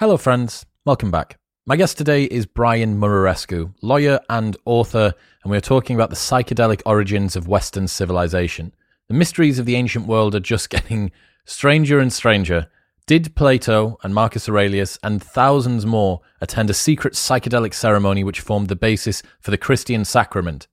Hello, 0.00 0.16
friends. 0.16 0.64
Welcome 0.86 1.10
back. 1.10 1.36
My 1.66 1.76
guest 1.76 1.98
today 1.98 2.24
is 2.24 2.46
Brian 2.46 2.98
Muraresku, 2.98 3.74
lawyer 3.82 4.18
and 4.30 4.56
author, 4.64 5.12
and 5.44 5.50
we're 5.50 5.60
talking 5.60 5.94
about 5.94 6.08
the 6.08 6.16
psychedelic 6.16 6.80
origins 6.86 7.36
of 7.36 7.48
Western 7.48 7.86
civilization. 7.86 8.72
The 9.08 9.14
mysteries 9.14 9.58
of 9.58 9.66
the 9.66 9.76
ancient 9.76 10.06
world 10.06 10.34
are 10.34 10.40
just 10.40 10.70
getting 10.70 11.12
stranger 11.44 11.98
and 11.98 12.10
stranger. 12.10 12.68
Did 13.06 13.34
Plato 13.34 13.98
and 14.02 14.14
Marcus 14.14 14.48
Aurelius 14.48 14.98
and 15.02 15.22
thousands 15.22 15.84
more 15.84 16.22
attend 16.40 16.70
a 16.70 16.72
secret 16.72 17.12
psychedelic 17.12 17.74
ceremony 17.74 18.24
which 18.24 18.40
formed 18.40 18.68
the 18.68 18.76
basis 18.76 19.22
for 19.42 19.50
the 19.50 19.58
Christian 19.58 20.06
sacrament? 20.06 20.66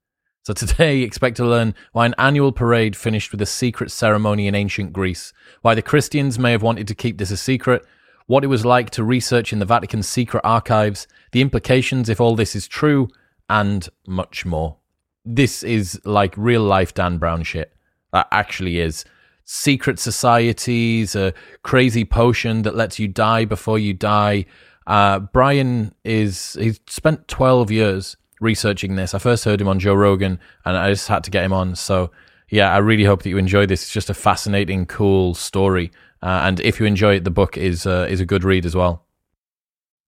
So 0.44 0.54
today, 0.54 1.02
expect 1.04 1.36
to 1.36 1.46
learn 1.46 1.76
why 1.92 2.06
an 2.06 2.16
annual 2.18 2.54
parade 2.54 2.96
finished 2.96 3.34
with 3.34 3.42
a 3.42 3.46
secret 3.46 3.92
ceremony 3.92 4.48
in 4.48 4.56
ancient 4.56 4.94
Greece, 4.94 5.34
why 5.64 5.76
the 5.76 5.82
Christians 5.82 6.40
may 6.40 6.54
have 6.54 6.64
wanted 6.64 6.88
to 6.88 6.96
keep 6.96 7.18
this 7.18 7.32
a 7.32 7.36
secret, 7.36 7.86
what 8.28 8.44
it 8.44 8.48
was 8.48 8.66
like 8.66 8.90
to 8.92 9.04
research 9.04 9.52
in 9.52 9.60
the 9.60 9.66
Vatican's 9.66 10.08
secret 10.08 10.42
archives, 10.44 11.08
the 11.32 11.42
implications 11.42 12.10
if 12.10 12.22
all 12.22 12.36
this 12.36 12.56
is 12.56 12.68
true, 12.68 13.10
and 13.50 13.90
much 14.06 14.46
more. 14.46 14.78
This 15.26 15.64
is 15.64 16.00
like 16.06 16.34
real 16.38 16.62
life 16.62 16.94
Dan 16.94 17.18
Brown 17.18 17.44
shit. 17.44 17.74
That 18.14 18.28
actually 18.32 18.80
is. 18.80 19.06
Secret 19.46 20.00
societies, 20.00 21.16
a 21.16 21.34
crazy 21.64 22.06
potion 22.06 22.64
that 22.64 22.76
lets 22.76 23.00
you 23.00 23.08
die 23.08 23.46
before 23.46 23.80
you 23.80 23.94
die. 23.94 24.46
Uh, 24.86 25.20
Brian 25.20 25.94
is, 26.04 26.54
he's 26.60 26.80
spent 26.88 27.28
12 27.28 27.72
years 27.72 28.18
researching 28.42 28.96
this. 28.96 29.14
I 29.14 29.20
first 29.20 29.46
heard 29.46 29.62
him 29.62 29.68
on 29.68 29.80
Joe 29.80 29.94
Rogan 29.94 30.40
and 30.66 30.78
I 30.78 30.90
just 30.90 31.08
had 31.08 31.24
to 31.26 31.32
get 31.32 31.44
him 31.44 31.54
on. 31.54 31.76
So, 31.76 32.12
yeah, 32.50 32.74
I 32.74 32.78
really 32.78 33.04
hope 33.04 33.24
that 33.24 33.30
you 33.30 33.38
enjoy 33.38 33.66
this. 33.66 33.84
It's 33.84 33.92
just 33.92 34.10
a 34.10 34.14
fascinating, 34.14 34.86
cool 34.86 35.34
story. 35.34 35.92
Uh, 36.22 36.42
and 36.44 36.60
if 36.62 36.80
you 36.80 36.86
enjoy 36.86 37.16
it, 37.16 37.24
the 37.24 37.32
book 37.32 37.58
is 37.58 37.86
uh, 37.86 38.08
is 38.10 38.20
a 38.20 38.26
good 38.26 38.44
read 38.44 38.66
as 38.66 38.76
well. 38.76 39.06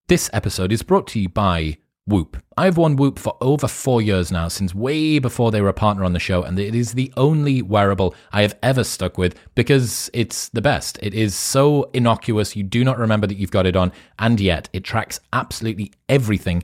This 0.08 0.30
episode 0.34 0.72
is 0.72 0.82
brought 0.82 1.08
to 1.08 1.20
you 1.20 1.30
by 1.30 1.78
Whoop. 2.08 2.38
I've 2.58 2.78
worn 2.78 2.96
Whoop 2.96 3.20
for 3.20 3.38
over 3.40 3.68
four 3.68 4.02
years 4.02 4.32
now, 4.32 4.48
since 4.48 4.74
way 4.74 5.20
before 5.20 5.52
they 5.52 5.62
were 5.62 5.70
a 5.70 5.74
partner 5.74 6.04
on 6.04 6.14
the 6.14 6.20
show, 6.20 6.42
and 6.42 6.58
it 6.58 6.74
is 6.74 6.94
the 6.94 7.14
only 7.16 7.62
wearable 7.62 8.16
I 8.32 8.42
have 8.42 8.58
ever 8.64 8.84
stuck 8.84 9.20
with 9.20 9.40
because 9.54 10.10
it's 10.12 10.50
the 10.50 10.62
best. 10.62 10.98
It 11.04 11.14
is 11.14 11.36
so 11.36 11.92
innocuous, 11.94 12.56
you 12.56 12.64
do 12.64 12.84
not 12.84 12.98
remember 12.98 13.28
that 13.28 13.38
you've 13.38 13.52
got 13.52 13.68
it 13.68 13.76
on, 13.76 13.92
and 14.18 14.40
yet 14.40 14.70
it 14.74 14.84
tracks 14.84 15.20
absolutely 15.32 15.94
everything 16.10 16.64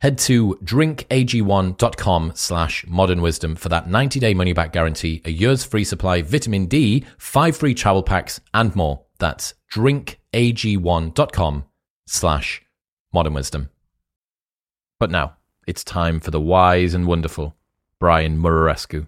Head 0.00 0.18
to 0.18 0.58
drinkag1.com 0.62 2.32
slash 2.34 2.84
modern 2.86 3.22
wisdom 3.22 3.54
for 3.56 3.68
that 3.70 3.88
90 3.88 4.20
day 4.20 4.34
money 4.34 4.52
back 4.52 4.72
guarantee, 4.72 5.22
a 5.24 5.30
year's 5.30 5.64
free 5.64 5.84
supply, 5.84 6.20
vitamin 6.22 6.66
D, 6.66 7.04
five 7.16 7.56
free 7.56 7.74
travel 7.74 8.02
packs, 8.02 8.40
and 8.52 8.74
more. 8.76 9.04
That's 9.18 9.54
drinkag1.com 9.72 11.64
slash 12.06 12.62
modern 13.12 13.34
wisdom. 13.34 13.70
But 15.00 15.10
now 15.10 15.36
it's 15.66 15.84
time 15.84 16.20
for 16.20 16.30
the 16.30 16.40
wise 16.40 16.94
and 16.94 17.06
wonderful 17.06 17.56
Brian 17.98 18.38
Muraresku. 18.38 19.06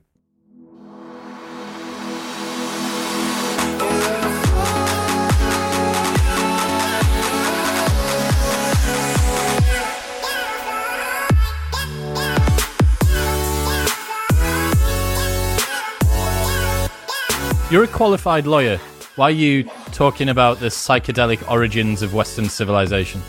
You're 17.68 17.82
a 17.82 17.88
qualified 17.88 18.46
lawyer. 18.46 18.78
Why 19.16 19.26
are 19.26 19.30
you 19.32 19.64
talking 19.90 20.28
about 20.28 20.60
the 20.60 20.66
psychedelic 20.66 21.50
origins 21.50 22.00
of 22.00 22.14
Western 22.14 22.48
civilization? 22.48 23.20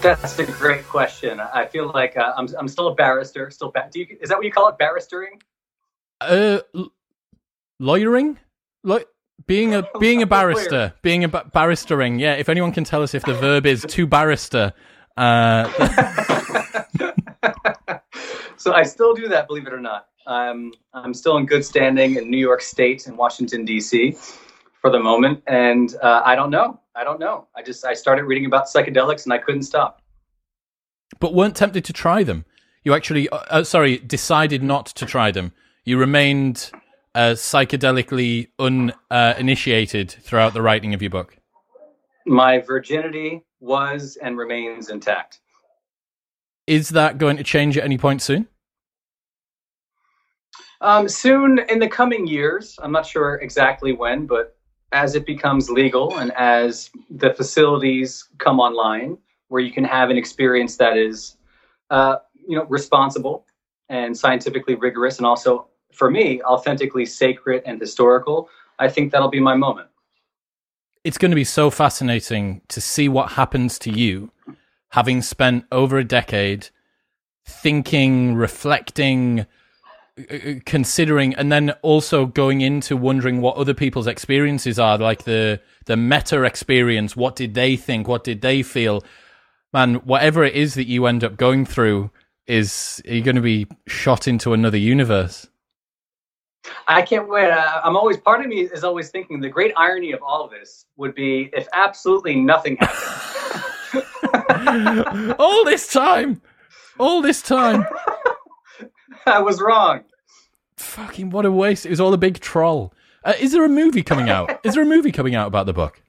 That's 0.00 0.38
a 0.38 0.46
great 0.46 0.86
question. 0.86 1.40
I 1.40 1.66
feel 1.66 1.90
like 1.92 2.16
uh, 2.16 2.32
I'm, 2.36 2.46
I'm 2.56 2.68
still 2.68 2.86
a 2.86 2.94
barrister. 2.94 3.50
Still, 3.50 3.72
ba- 3.72 3.90
you, 3.92 4.06
is 4.20 4.28
that 4.28 4.38
what 4.38 4.44
you 4.44 4.52
call 4.52 4.68
it, 4.68 4.78
barristering? 4.78 5.42
Uh, 6.20 6.60
l- 6.76 6.92
lawyering, 7.80 8.38
like 8.84 9.08
being 9.48 9.74
a 9.74 9.84
being 9.98 10.22
a 10.22 10.26
barrister, 10.26 10.94
being 11.02 11.24
a 11.24 11.28
ba- 11.28 11.50
barristering. 11.52 12.20
Yeah, 12.20 12.34
if 12.34 12.48
anyone 12.48 12.70
can 12.70 12.84
tell 12.84 13.02
us 13.02 13.14
if 13.14 13.24
the 13.24 13.34
verb 13.34 13.66
is 13.66 13.84
to 13.88 14.06
barrister. 14.06 14.74
Uh, 15.16 15.68
so 18.64 18.72
I 18.72 18.82
still 18.82 19.12
do 19.12 19.28
that, 19.28 19.46
believe 19.46 19.66
it 19.66 19.74
or 19.74 19.80
not. 19.80 20.06
Um, 20.26 20.72
I'm 20.94 21.12
still 21.12 21.36
in 21.36 21.44
good 21.44 21.66
standing 21.66 22.16
in 22.16 22.30
New 22.30 22.38
York 22.38 22.62
State 22.62 23.06
and 23.06 23.14
Washington 23.14 23.66
D.C. 23.66 24.16
for 24.80 24.88
the 24.88 24.98
moment, 24.98 25.42
and 25.46 25.94
uh, 26.02 26.22
I 26.24 26.34
don't 26.34 26.48
know. 26.48 26.80
I 26.94 27.04
don't 27.04 27.20
know. 27.20 27.46
I 27.54 27.60
just 27.60 27.84
I 27.84 27.92
started 27.92 28.24
reading 28.24 28.46
about 28.46 28.64
psychedelics 28.64 29.24
and 29.24 29.34
I 29.34 29.38
couldn't 29.38 29.64
stop. 29.64 30.00
But 31.20 31.34
weren't 31.34 31.56
tempted 31.56 31.84
to 31.84 31.92
try 31.92 32.22
them. 32.22 32.46
You 32.84 32.94
actually, 32.94 33.28
uh, 33.28 33.36
uh 33.50 33.64
sorry, 33.64 33.98
decided 33.98 34.62
not 34.62 34.86
to 34.86 35.04
try 35.04 35.30
them. 35.30 35.52
You 35.84 35.98
remained 35.98 36.70
uh, 37.14 37.32
psychedelically 37.32 38.48
uninitiated 38.58 40.14
uh, 40.16 40.22
throughout 40.22 40.54
the 40.54 40.62
writing 40.62 40.94
of 40.94 41.02
your 41.02 41.10
book. 41.10 41.36
My 42.24 42.60
virginity 42.60 43.42
was 43.60 44.16
and 44.22 44.38
remains 44.38 44.88
intact. 44.88 45.40
Is 46.66 46.88
that 46.90 47.18
going 47.18 47.36
to 47.36 47.44
change 47.44 47.76
at 47.76 47.84
any 47.84 47.98
point 47.98 48.22
soon? 48.22 48.48
Um, 50.84 51.08
soon 51.08 51.60
in 51.70 51.78
the 51.78 51.88
coming 51.88 52.26
years, 52.26 52.78
I'm 52.82 52.92
not 52.92 53.06
sure 53.06 53.36
exactly 53.36 53.94
when, 53.94 54.26
but 54.26 54.54
as 54.92 55.14
it 55.14 55.24
becomes 55.24 55.70
legal 55.70 56.18
and 56.18 56.30
as 56.36 56.90
the 57.08 57.32
facilities 57.32 58.28
come 58.36 58.60
online 58.60 59.16
where 59.48 59.62
you 59.62 59.72
can 59.72 59.84
have 59.84 60.10
an 60.10 60.18
experience 60.18 60.76
that 60.76 60.98
is, 60.98 61.38
uh, 61.88 62.16
you 62.46 62.54
know, 62.54 62.64
responsible 62.66 63.46
and 63.88 64.14
scientifically 64.14 64.74
rigorous 64.74 65.16
and 65.16 65.26
also, 65.26 65.68
for 65.90 66.10
me, 66.10 66.42
authentically 66.42 67.06
sacred 67.06 67.62
and 67.64 67.80
historical, 67.80 68.50
I 68.78 68.88
think 68.90 69.10
that'll 69.10 69.30
be 69.30 69.40
my 69.40 69.56
moment. 69.56 69.88
It's 71.02 71.16
going 71.16 71.30
to 71.30 71.34
be 71.36 71.44
so 71.44 71.70
fascinating 71.70 72.60
to 72.68 72.82
see 72.82 73.08
what 73.08 73.32
happens 73.32 73.78
to 73.80 73.90
you 73.90 74.32
having 74.90 75.22
spent 75.22 75.64
over 75.72 75.96
a 75.96 76.04
decade 76.04 76.68
thinking, 77.46 78.34
reflecting, 78.34 79.46
considering 80.64 81.34
and 81.34 81.50
then 81.50 81.70
also 81.82 82.24
going 82.24 82.60
into 82.60 82.96
wondering 82.96 83.40
what 83.40 83.56
other 83.56 83.74
people's 83.74 84.06
experiences 84.06 84.78
are 84.78 84.96
like 84.96 85.24
the 85.24 85.60
the 85.86 85.96
meta 85.96 86.44
experience 86.44 87.16
what 87.16 87.34
did 87.34 87.54
they 87.54 87.74
think 87.74 88.06
what 88.06 88.22
did 88.22 88.40
they 88.40 88.62
feel 88.62 89.02
man 89.72 89.94
whatever 89.96 90.44
it 90.44 90.54
is 90.54 90.74
that 90.74 90.86
you 90.86 91.06
end 91.06 91.24
up 91.24 91.36
going 91.36 91.66
through 91.66 92.10
is 92.46 93.02
are 93.08 93.14
you 93.14 93.22
going 93.22 93.34
to 93.34 93.42
be 93.42 93.66
shot 93.88 94.28
into 94.28 94.52
another 94.52 94.78
universe 94.78 95.48
I 96.86 97.02
can't 97.02 97.28
wait. 97.28 97.50
Uh, 97.50 97.82
I'm 97.84 97.94
always 97.94 98.16
part 98.16 98.40
of 98.40 98.46
me 98.46 98.62
is 98.62 98.84
always 98.84 99.10
thinking 99.10 99.38
the 99.38 99.50
great 99.50 99.74
irony 99.76 100.12
of 100.12 100.22
all 100.22 100.44
of 100.44 100.50
this 100.50 100.86
would 100.96 101.14
be 101.14 101.50
if 101.52 101.68
absolutely 101.74 102.36
nothing 102.36 102.78
happened. 102.80 104.04
all 105.38 105.64
this 105.66 105.92
time, 105.92 106.40
all 106.98 107.20
this 107.20 107.42
time. 107.42 107.84
I 109.26 109.40
was 109.40 109.60
wrong. 109.60 110.04
Fucking 110.76 111.30
what 111.30 111.46
a 111.46 111.52
waste! 111.52 111.86
It 111.86 111.90
was 111.90 112.00
all 112.00 112.12
a 112.12 112.18
big 112.18 112.40
troll. 112.40 112.92
Uh, 113.24 113.32
is 113.40 113.52
there 113.52 113.64
a 113.64 113.68
movie 113.68 114.02
coming 114.02 114.28
out? 114.28 114.60
is 114.64 114.74
there 114.74 114.82
a 114.82 114.86
movie 114.86 115.12
coming 115.12 115.34
out 115.34 115.46
about 115.46 115.66
the 115.66 115.72
book? 115.72 116.02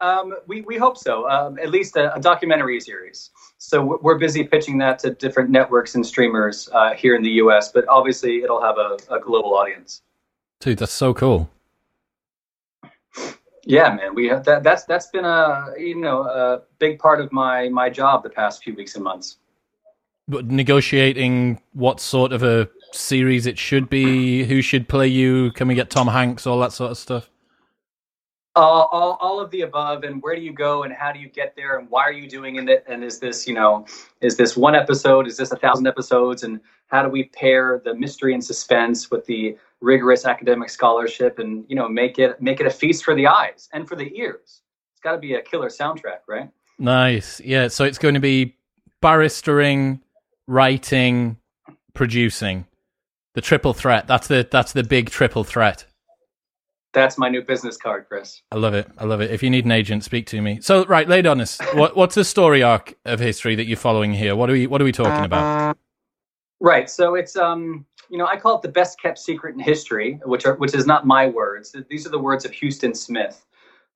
Um, 0.00 0.34
we 0.46 0.60
we 0.62 0.76
hope 0.76 0.98
so. 0.98 1.28
Um, 1.28 1.58
at 1.58 1.70
least 1.70 1.96
a, 1.96 2.14
a, 2.14 2.20
documentary 2.20 2.78
series. 2.80 3.30
So 3.56 3.98
we're 4.02 4.18
busy 4.18 4.44
pitching 4.44 4.76
that 4.78 4.98
to 5.00 5.10
different 5.10 5.48
networks 5.48 5.94
and 5.94 6.04
streamers 6.04 6.68
uh, 6.72 6.92
here 6.92 7.16
in 7.16 7.22
the 7.22 7.30
U.S. 7.30 7.72
But 7.72 7.88
obviously, 7.88 8.42
it'll 8.42 8.60
have 8.60 8.76
a, 8.76 8.98
a 9.10 9.20
global 9.20 9.54
audience. 9.54 10.02
Dude, 10.60 10.78
that's 10.78 10.92
so 10.92 11.14
cool. 11.14 11.48
Yeah, 13.64 13.94
man, 13.94 14.14
we 14.14 14.26
have 14.28 14.44
that. 14.44 14.62
That's 14.62 14.84
that's 14.84 15.06
been 15.06 15.24
a 15.24 15.72
you 15.78 15.96
know 15.96 16.24
a 16.24 16.62
big 16.78 16.98
part 16.98 17.20
of 17.20 17.32
my 17.32 17.70
my 17.70 17.88
job 17.88 18.22
the 18.22 18.30
past 18.30 18.62
few 18.62 18.74
weeks 18.74 18.96
and 18.96 19.04
months. 19.04 19.38
But 20.28 20.46
negotiating 20.46 21.60
what 21.72 22.00
sort 22.00 22.32
of 22.32 22.42
a 22.42 22.68
series 22.92 23.46
it 23.46 23.58
should 23.58 23.88
be, 23.88 24.44
who 24.44 24.60
should 24.62 24.88
play 24.88 25.06
you, 25.06 25.52
can 25.52 25.68
we 25.68 25.74
get 25.74 25.90
Tom 25.90 26.08
Hanks, 26.08 26.46
all 26.46 26.58
that 26.60 26.72
sort 26.72 26.90
of 26.90 26.98
stuff. 26.98 27.30
Uh, 28.56 28.60
all, 28.60 29.18
all 29.20 29.38
of 29.38 29.50
the 29.50 29.60
above 29.60 30.02
and 30.02 30.22
where 30.22 30.34
do 30.34 30.40
you 30.40 30.52
go 30.52 30.84
and 30.84 30.94
how 30.94 31.12
do 31.12 31.18
you 31.18 31.28
get 31.28 31.54
there 31.56 31.78
and 31.78 31.90
why 31.90 32.02
are 32.04 32.12
you 32.12 32.26
doing 32.26 32.56
it 32.56 32.84
and 32.88 33.04
is 33.04 33.18
this 33.18 33.46
you 33.46 33.52
know 33.52 33.84
is 34.22 34.38
this 34.38 34.56
one 34.56 34.74
episode 34.74 35.26
is 35.26 35.36
this 35.36 35.52
a 35.52 35.56
thousand 35.56 35.86
episodes 35.86 36.42
and 36.42 36.58
how 36.86 37.02
do 37.02 37.10
we 37.10 37.24
pair 37.24 37.82
the 37.84 37.94
mystery 37.94 38.32
and 38.32 38.42
suspense 38.42 39.10
with 39.10 39.26
the 39.26 39.54
rigorous 39.82 40.24
academic 40.24 40.70
scholarship 40.70 41.38
and 41.38 41.66
you 41.68 41.76
know 41.76 41.86
make 41.86 42.18
it 42.18 42.40
make 42.40 42.58
it 42.58 42.66
a 42.66 42.70
feast 42.70 43.04
for 43.04 43.14
the 43.14 43.26
eyes 43.26 43.68
and 43.74 43.86
for 43.86 43.94
the 43.94 44.10
ears? 44.18 44.62
It's 44.94 45.02
got 45.02 45.12
to 45.12 45.18
be 45.18 45.34
a 45.34 45.42
killer 45.42 45.68
soundtrack 45.68 46.20
right? 46.26 46.48
Nice. 46.78 47.42
Yeah 47.42 47.68
so 47.68 47.84
it's 47.84 47.98
going 47.98 48.14
to 48.14 48.20
be 48.20 48.56
barristering 49.02 50.00
writing 50.46 51.36
producing 51.94 52.66
the 53.34 53.40
triple 53.40 53.72
threat 53.72 54.06
that's 54.06 54.28
the 54.28 54.46
that's 54.50 54.72
the 54.72 54.84
big 54.84 55.10
triple 55.10 55.44
threat 55.44 55.86
that's 56.96 57.18
my 57.18 57.28
new 57.28 57.42
business 57.42 57.76
card, 57.76 58.06
Chris. 58.08 58.40
I 58.50 58.56
love 58.56 58.72
it. 58.72 58.88
I 58.96 59.04
love 59.04 59.20
it. 59.20 59.30
If 59.30 59.42
you 59.42 59.50
need 59.50 59.66
an 59.66 59.70
agent, 59.70 60.02
speak 60.02 60.24
to 60.28 60.40
me. 60.40 60.60
So, 60.62 60.86
right, 60.86 61.06
lay 61.06 61.22
on 61.26 61.42
us. 61.42 61.60
what, 61.74 61.94
what's 61.94 62.14
the 62.14 62.24
story 62.24 62.62
arc 62.62 62.94
of 63.04 63.20
history 63.20 63.54
that 63.54 63.66
you're 63.66 63.76
following 63.76 64.14
here? 64.14 64.34
What 64.34 64.48
are 64.48 64.54
we 64.54 64.66
What 64.66 64.80
are 64.80 64.84
we 64.84 64.92
talking 64.92 65.26
about? 65.26 65.76
Right. 66.58 66.88
So 66.88 67.14
it's 67.14 67.36
um, 67.36 67.84
you 68.08 68.16
know, 68.16 68.26
I 68.26 68.38
call 68.38 68.56
it 68.56 68.62
the 68.62 68.68
best 68.68 68.98
kept 68.98 69.18
secret 69.18 69.54
in 69.54 69.60
history, 69.60 70.20
which 70.24 70.46
are 70.46 70.54
which 70.54 70.74
is 70.74 70.86
not 70.86 71.06
my 71.06 71.26
words. 71.26 71.76
These 71.90 72.06
are 72.06 72.10
the 72.10 72.18
words 72.18 72.46
of 72.46 72.54
Huston 72.54 72.94
Smith, 72.94 73.44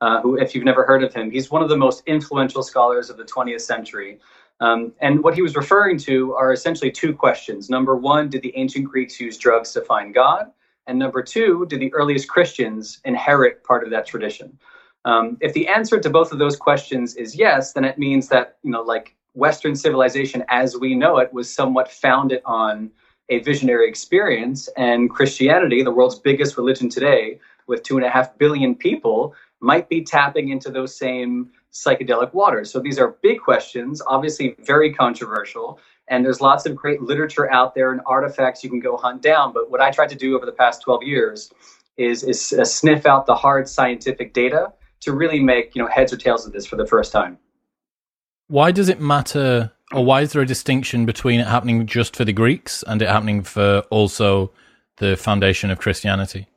uh, 0.02 0.20
who, 0.20 0.36
if 0.36 0.54
you've 0.54 0.64
never 0.64 0.84
heard 0.84 1.02
of 1.02 1.14
him, 1.14 1.30
he's 1.30 1.50
one 1.50 1.62
of 1.62 1.70
the 1.70 1.76
most 1.76 2.02
influential 2.06 2.62
scholars 2.62 3.08
of 3.08 3.16
the 3.16 3.24
20th 3.24 3.62
century. 3.62 4.18
Um, 4.60 4.92
and 5.00 5.22
what 5.24 5.34
he 5.34 5.42
was 5.42 5.56
referring 5.56 5.98
to 5.98 6.34
are 6.34 6.52
essentially 6.52 6.90
two 6.90 7.14
questions. 7.14 7.70
Number 7.70 7.96
one, 7.96 8.28
did 8.28 8.42
the 8.42 8.56
ancient 8.56 8.84
Greeks 8.84 9.18
use 9.18 9.38
drugs 9.38 9.72
to 9.72 9.80
find 9.80 10.14
God? 10.14 10.50
And 10.86 10.98
number 10.98 11.22
two, 11.22 11.66
did 11.66 11.80
the 11.80 11.92
earliest 11.94 12.28
Christians 12.28 13.00
inherit 13.04 13.64
part 13.64 13.84
of 13.84 13.90
that 13.90 14.06
tradition? 14.06 14.58
Um, 15.04 15.38
if 15.40 15.54
the 15.54 15.66
answer 15.66 15.98
to 15.98 16.10
both 16.10 16.32
of 16.32 16.38
those 16.38 16.56
questions 16.56 17.16
is 17.16 17.34
yes, 17.34 17.72
then 17.72 17.84
it 17.84 17.98
means 17.98 18.28
that, 18.28 18.58
you 18.62 18.70
know, 18.70 18.82
like 18.82 19.14
Western 19.34 19.74
civilization 19.74 20.44
as 20.48 20.76
we 20.76 20.94
know 20.94 21.18
it 21.18 21.32
was 21.32 21.52
somewhat 21.52 21.90
founded 21.90 22.42
on 22.44 22.90
a 23.30 23.38
visionary 23.38 23.88
experience. 23.88 24.68
And 24.76 25.08
Christianity, 25.08 25.82
the 25.82 25.92
world's 25.92 26.18
biggest 26.18 26.56
religion 26.58 26.88
today, 26.88 27.38
with 27.66 27.82
two 27.82 27.96
and 27.96 28.04
a 28.04 28.10
half 28.10 28.36
billion 28.36 28.74
people, 28.74 29.34
might 29.60 29.88
be 29.88 30.02
tapping 30.02 30.48
into 30.48 30.70
those 30.70 30.96
same 30.96 31.50
psychedelic 31.72 32.32
waters. 32.34 32.70
So 32.70 32.80
these 32.80 32.98
are 32.98 33.16
big 33.22 33.40
questions, 33.40 34.02
obviously 34.06 34.56
very 34.60 34.92
controversial. 34.92 35.78
And 36.08 36.24
there's 36.24 36.40
lots 36.40 36.66
of 36.66 36.74
great 36.74 37.02
literature 37.02 37.50
out 37.52 37.74
there 37.74 37.92
and 37.92 38.00
artifacts 38.06 38.64
you 38.64 38.70
can 38.70 38.80
go 38.80 38.96
hunt 38.96 39.22
down. 39.22 39.52
But 39.52 39.70
what 39.70 39.80
I 39.80 39.90
tried 39.90 40.08
to 40.08 40.16
do 40.16 40.36
over 40.36 40.44
the 40.44 40.52
past 40.52 40.82
12 40.82 41.04
years 41.04 41.52
is, 41.96 42.24
is 42.24 42.52
uh, 42.52 42.64
sniff 42.64 43.06
out 43.06 43.26
the 43.26 43.34
hard 43.34 43.68
scientific 43.68 44.32
data 44.32 44.72
to 45.00 45.12
really 45.12 45.40
make 45.40 45.74
you 45.74 45.82
know 45.82 45.88
heads 45.88 46.12
or 46.12 46.16
tails 46.16 46.46
of 46.46 46.52
this 46.52 46.66
for 46.66 46.76
the 46.76 46.86
first 46.86 47.12
time. 47.12 47.38
Why 48.48 48.72
does 48.72 48.88
it 48.88 49.00
matter, 49.00 49.72
or 49.92 50.04
why 50.04 50.22
is 50.22 50.32
there 50.32 50.42
a 50.42 50.46
distinction 50.46 51.06
between 51.06 51.40
it 51.40 51.46
happening 51.46 51.86
just 51.86 52.16
for 52.16 52.24
the 52.24 52.32
Greeks 52.32 52.82
and 52.86 53.00
it 53.00 53.08
happening 53.08 53.42
for 53.42 53.80
also 53.90 54.52
the 54.96 55.16
foundation 55.16 55.70
of 55.70 55.78
Christianity? 55.78 56.48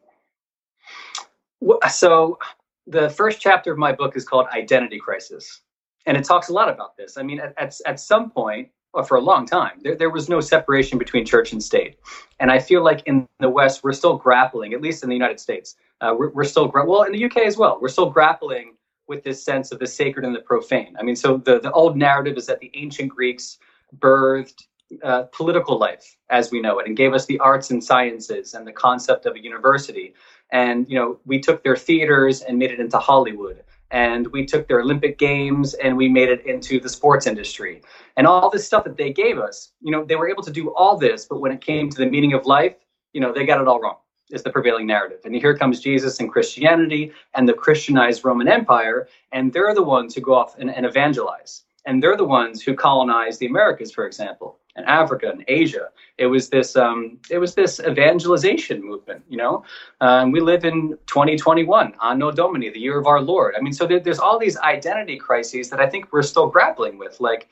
So, 1.89 2.39
the 2.87 3.09
first 3.09 3.39
chapter 3.39 3.71
of 3.71 3.77
my 3.77 3.91
book 3.91 4.15
is 4.15 4.25
called 4.25 4.47
Identity 4.53 4.99
Crisis, 4.99 5.61
and 6.05 6.17
it 6.17 6.25
talks 6.25 6.49
a 6.49 6.53
lot 6.53 6.69
about 6.69 6.97
this. 6.97 7.17
I 7.17 7.23
mean, 7.23 7.39
at, 7.39 7.53
at, 7.57 7.75
at 7.85 7.99
some 7.99 8.29
point, 8.29 8.69
well, 8.93 9.03
for 9.03 9.17
a 9.17 9.21
long 9.21 9.45
time. 9.45 9.79
There, 9.81 9.95
there 9.95 10.09
was 10.09 10.29
no 10.29 10.39
separation 10.39 10.99
between 10.99 11.25
church 11.25 11.51
and 11.51 11.63
state. 11.63 11.97
And 12.39 12.51
I 12.51 12.59
feel 12.59 12.83
like 12.83 13.01
in 13.07 13.27
the 13.39 13.49
West, 13.49 13.83
we're 13.83 13.93
still 13.93 14.17
grappling, 14.17 14.73
at 14.73 14.81
least 14.81 15.03
in 15.03 15.09
the 15.09 15.15
United 15.15 15.39
States, 15.39 15.75
uh, 16.01 16.13
we're, 16.17 16.29
we're, 16.29 16.43
still, 16.43 16.67
gra- 16.67 16.85
well, 16.85 17.03
in 17.03 17.11
the 17.11 17.25
UK 17.25 17.37
as 17.37 17.57
well, 17.57 17.79
we're 17.81 17.87
still 17.87 18.09
grappling 18.09 18.75
with 19.07 19.23
this 19.23 19.43
sense 19.43 19.71
of 19.71 19.79
the 19.79 19.87
sacred 19.87 20.25
and 20.25 20.35
the 20.35 20.41
profane. 20.41 20.95
I 20.99 21.03
mean, 21.03 21.15
so 21.15 21.37
the, 21.37 21.59
the 21.59 21.71
old 21.71 21.97
narrative 21.97 22.37
is 22.37 22.45
that 22.45 22.59
the 22.59 22.71
ancient 22.75 23.09
Greeks 23.09 23.57
birthed 23.97 24.63
uh, 25.03 25.23
political 25.31 25.77
life 25.79 26.15
as 26.29 26.51
we 26.51 26.61
know 26.61 26.77
it 26.79 26.87
and 26.87 26.95
gave 26.95 27.13
us 27.13 27.25
the 27.25 27.39
arts 27.39 27.71
and 27.71 27.83
sciences 27.83 28.53
and 28.53 28.67
the 28.67 28.71
concept 28.71 29.25
of 29.25 29.35
a 29.35 29.43
university. 29.43 30.13
And, 30.53 30.87
you 30.87 30.97
know, 30.97 31.19
we 31.25 31.39
took 31.39 31.63
their 31.63 31.75
theaters 31.75 32.43
and 32.43 32.59
made 32.59 32.71
it 32.71 32.79
into 32.79 32.99
Hollywood 32.99 33.63
and 33.89 34.27
we 34.27 34.45
took 34.45 34.67
their 34.67 34.81
Olympic 34.81 35.17
Games 35.17 35.73
and 35.73 35.97
we 35.97 36.07
made 36.07 36.29
it 36.29 36.45
into 36.45 36.79
the 36.79 36.87
sports 36.87 37.25
industry. 37.25 37.81
And 38.17 38.27
all 38.27 38.51
this 38.51 38.65
stuff 38.65 38.83
that 38.83 38.95
they 38.95 39.11
gave 39.11 39.39
us, 39.39 39.71
you 39.81 39.91
know, 39.91 40.05
they 40.05 40.15
were 40.15 40.29
able 40.29 40.43
to 40.43 40.51
do 40.51 40.69
all 40.75 40.95
this, 40.95 41.25
but 41.25 41.39
when 41.39 41.51
it 41.51 41.59
came 41.59 41.89
to 41.89 41.97
the 41.97 42.05
meaning 42.05 42.33
of 42.33 42.45
life, 42.45 42.75
you 43.13 43.21
know, 43.21 43.33
they 43.33 43.45
got 43.47 43.61
it 43.61 43.67
all 43.67 43.79
wrong, 43.79 43.97
is 44.29 44.43
the 44.43 44.51
prevailing 44.51 44.85
narrative. 44.85 45.21
And 45.25 45.35
here 45.35 45.57
comes 45.57 45.79
Jesus 45.79 46.19
and 46.19 46.31
Christianity 46.31 47.11
and 47.33 47.49
the 47.49 47.53
Christianized 47.53 48.23
Roman 48.23 48.47
Empire, 48.47 49.07
and 49.31 49.51
they're 49.51 49.73
the 49.73 49.83
ones 49.83 50.13
who 50.13 50.21
go 50.21 50.35
off 50.35 50.55
and, 50.59 50.69
and 50.69 50.85
evangelize. 50.85 51.63
And 51.85 52.01
they're 52.01 52.17
the 52.17 52.25
ones 52.25 52.61
who 52.61 52.75
colonize 52.75 53.39
the 53.39 53.47
Americas, 53.47 53.91
for 53.91 54.05
example 54.05 54.59
and 54.75 54.85
Africa 54.85 55.29
and 55.29 55.43
Asia. 55.47 55.89
It 56.17 56.27
was 56.27 56.49
this 56.49 56.75
um, 56.75 57.19
it 57.29 57.37
was 57.37 57.55
this 57.55 57.79
evangelization 57.79 58.83
movement, 58.83 59.23
you 59.27 59.37
know. 59.37 59.63
Um, 60.01 60.31
we 60.31 60.39
live 60.39 60.65
in 60.65 60.97
2021, 61.07 61.93
Anno 62.03 62.31
Domini, 62.31 62.69
the 62.69 62.79
year 62.79 62.99
of 62.99 63.07
our 63.07 63.21
Lord. 63.21 63.55
I 63.57 63.61
mean, 63.61 63.73
so 63.73 63.85
there, 63.85 63.99
there's 63.99 64.19
all 64.19 64.39
these 64.39 64.57
identity 64.57 65.17
crises 65.17 65.69
that 65.69 65.79
I 65.79 65.87
think 65.87 66.11
we're 66.11 66.23
still 66.23 66.47
grappling 66.47 66.97
with. 66.97 67.19
Like 67.19 67.49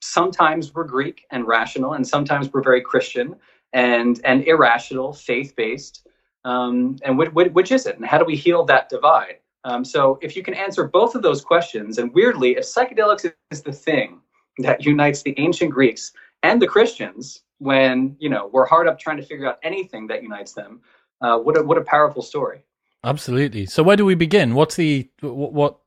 sometimes 0.00 0.74
we're 0.74 0.84
Greek 0.84 1.26
and 1.30 1.46
rational, 1.46 1.94
and 1.94 2.06
sometimes 2.06 2.52
we're 2.52 2.62
very 2.62 2.80
Christian 2.80 3.36
and 3.72 4.20
and 4.24 4.44
irrational, 4.44 5.12
faith 5.12 5.54
based. 5.56 6.06
Um, 6.44 6.96
and 7.02 7.18
which, 7.18 7.32
which 7.32 7.72
is 7.72 7.86
it? 7.86 7.96
And 7.96 8.06
how 8.06 8.18
do 8.18 8.24
we 8.24 8.36
heal 8.36 8.64
that 8.66 8.88
divide? 8.88 9.38
Um, 9.64 9.84
so 9.84 10.16
if 10.22 10.36
you 10.36 10.44
can 10.44 10.54
answer 10.54 10.86
both 10.86 11.16
of 11.16 11.22
those 11.22 11.44
questions, 11.44 11.98
and 11.98 12.14
weirdly, 12.14 12.52
if 12.52 12.64
psychedelics 12.64 13.32
is 13.50 13.62
the 13.62 13.72
thing 13.72 14.20
that 14.58 14.84
unites 14.84 15.22
the 15.22 15.34
ancient 15.38 15.72
Greeks 15.72 16.12
and 16.46 16.62
the 16.62 16.66
Christians 16.66 17.42
when 17.58 18.16
you 18.18 18.28
know 18.28 18.48
we're 18.52 18.66
hard 18.66 18.86
up 18.86 18.98
trying 18.98 19.16
to 19.16 19.22
figure 19.22 19.46
out 19.46 19.58
anything 19.62 20.06
that 20.08 20.22
unites 20.22 20.52
them. 20.52 20.80
Uh, 21.20 21.38
what 21.38 21.56
a 21.58 21.62
what 21.62 21.78
a 21.78 21.84
powerful 21.84 22.22
story. 22.22 22.62
Absolutely. 23.04 23.66
So 23.66 23.82
where 23.82 23.96
do 23.96 24.04
we 24.04 24.14
begin? 24.14 24.54
What's 24.54 24.76
the 24.76 25.08
what, 25.20 25.52
what 25.52 25.78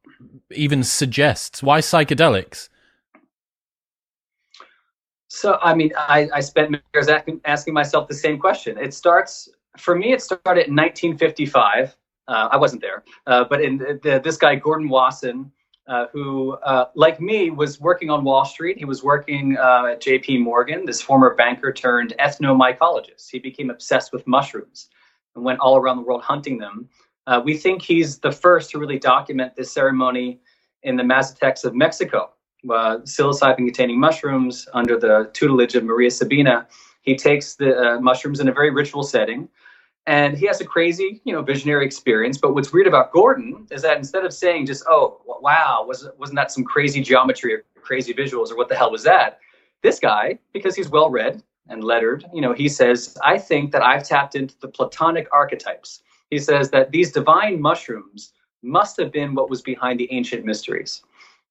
even 0.51 0.83
suggests 0.83 1.61
why 1.63 1.79
psychedelics? 1.79 2.69
So 5.27 5.59
I 5.61 5.73
mean, 5.73 5.91
I, 5.97 6.27
I 6.33 6.39
spent 6.39 6.75
years 6.93 7.07
asking, 7.07 7.41
asking 7.45 7.73
myself 7.73 8.07
the 8.07 8.15
same 8.15 8.39
question. 8.39 8.77
It 8.77 8.93
starts 8.93 9.47
for 9.77 9.95
me. 9.95 10.11
It 10.13 10.21
started 10.21 10.67
in 10.67 10.75
1955. 10.75 11.95
Uh, 12.27 12.47
I 12.51 12.57
wasn't 12.57 12.81
there, 12.81 13.03
uh, 13.25 13.43
but 13.49 13.59
in 13.61 13.77
the, 13.77 13.99
the, 14.03 14.21
this 14.23 14.37
guy 14.37 14.55
Gordon 14.55 14.87
Wasson 14.87 15.51
uh, 15.89 16.05
who, 16.13 16.53
uh, 16.63 16.85
like 16.93 17.19
me, 17.19 17.49
was 17.49 17.81
working 17.81 18.11
on 18.11 18.23
Wall 18.23 18.45
Street. 18.45 18.77
He 18.77 18.85
was 18.85 19.03
working 19.03 19.57
uh, 19.57 19.87
at 19.93 20.01
J.P. 20.01 20.37
Morgan, 20.37 20.85
this 20.85 21.01
former 21.01 21.33
banker 21.33 21.73
turned 21.73 22.13
ethnomycologist. 22.19 23.29
He 23.31 23.39
became 23.39 23.71
obsessed 23.71 24.13
with 24.13 24.25
mushrooms 24.27 24.89
and 25.35 25.43
went 25.43 25.59
all 25.59 25.77
around 25.77 25.97
the 25.97 26.03
world 26.03 26.21
hunting 26.21 26.59
them. 26.59 26.87
Uh, 27.25 27.41
we 27.43 27.57
think 27.57 27.81
he's 27.81 28.19
the 28.19 28.31
first 28.31 28.69
to 28.69 28.77
really 28.77 28.99
document 28.99 29.55
this 29.55 29.71
ceremony 29.71 30.39
in 30.83 30.95
the 30.95 31.03
Mazatecs 31.03 31.65
of 31.65 31.73
Mexico, 31.73 32.33
uh, 32.65 32.97
psilocybin 32.99 33.57
containing 33.57 33.99
mushrooms 33.99 34.67
under 34.73 34.97
the 34.97 35.29
tutelage 35.33 35.75
of 35.75 35.83
Maria 35.83 36.11
Sabina. 36.11 36.67
He 37.01 37.15
takes 37.15 37.55
the 37.55 37.75
uh, 37.77 37.99
mushrooms 37.99 38.39
in 38.39 38.47
a 38.47 38.53
very 38.53 38.69
ritual 38.69 39.03
setting, 39.03 39.49
and 40.09 40.35
he 40.35 40.47
has 40.47 40.59
a 40.59 40.65
crazy, 40.65 41.21
you 41.23 41.31
know, 41.31 41.43
visionary 41.43 41.85
experience. 41.85 42.39
But 42.39 42.55
what's 42.55 42.73
weird 42.73 42.87
about 42.87 43.11
Gordon 43.11 43.67
is 43.69 43.83
that 43.83 43.95
instead 43.95 44.25
of 44.25 44.33
saying 44.33 44.65
just, 44.65 44.83
"Oh, 44.89 45.21
wow, 45.27 45.85
was 45.87 46.09
wasn't 46.17 46.37
that 46.37 46.51
some 46.51 46.63
crazy 46.63 46.99
geometry 46.99 47.53
or 47.53 47.63
crazy 47.79 48.11
visuals 48.11 48.51
or 48.51 48.57
what 48.57 48.69
the 48.69 48.75
hell 48.75 48.91
was 48.91 49.03
that?" 49.03 49.39
This 49.83 49.99
guy, 49.99 50.39
because 50.51 50.75
he's 50.75 50.89
well 50.89 51.11
read 51.11 51.43
and 51.69 51.83
lettered, 51.83 52.25
you 52.33 52.41
know, 52.41 52.53
he 52.53 52.67
says, 52.67 53.15
"I 53.23 53.37
think 53.37 53.71
that 53.71 53.83
I've 53.83 54.03
tapped 54.03 54.33
into 54.33 54.55
the 54.59 54.67
Platonic 54.67 55.27
archetypes." 55.31 56.01
He 56.31 56.39
says 56.39 56.71
that 56.71 56.89
these 56.89 57.11
divine 57.11 57.61
mushrooms 57.61 58.33
must 58.63 58.97
have 58.97 59.11
been 59.11 59.35
what 59.35 59.49
was 59.51 59.61
behind 59.61 59.99
the 59.99 60.11
ancient 60.11 60.43
mysteries. 60.43 61.03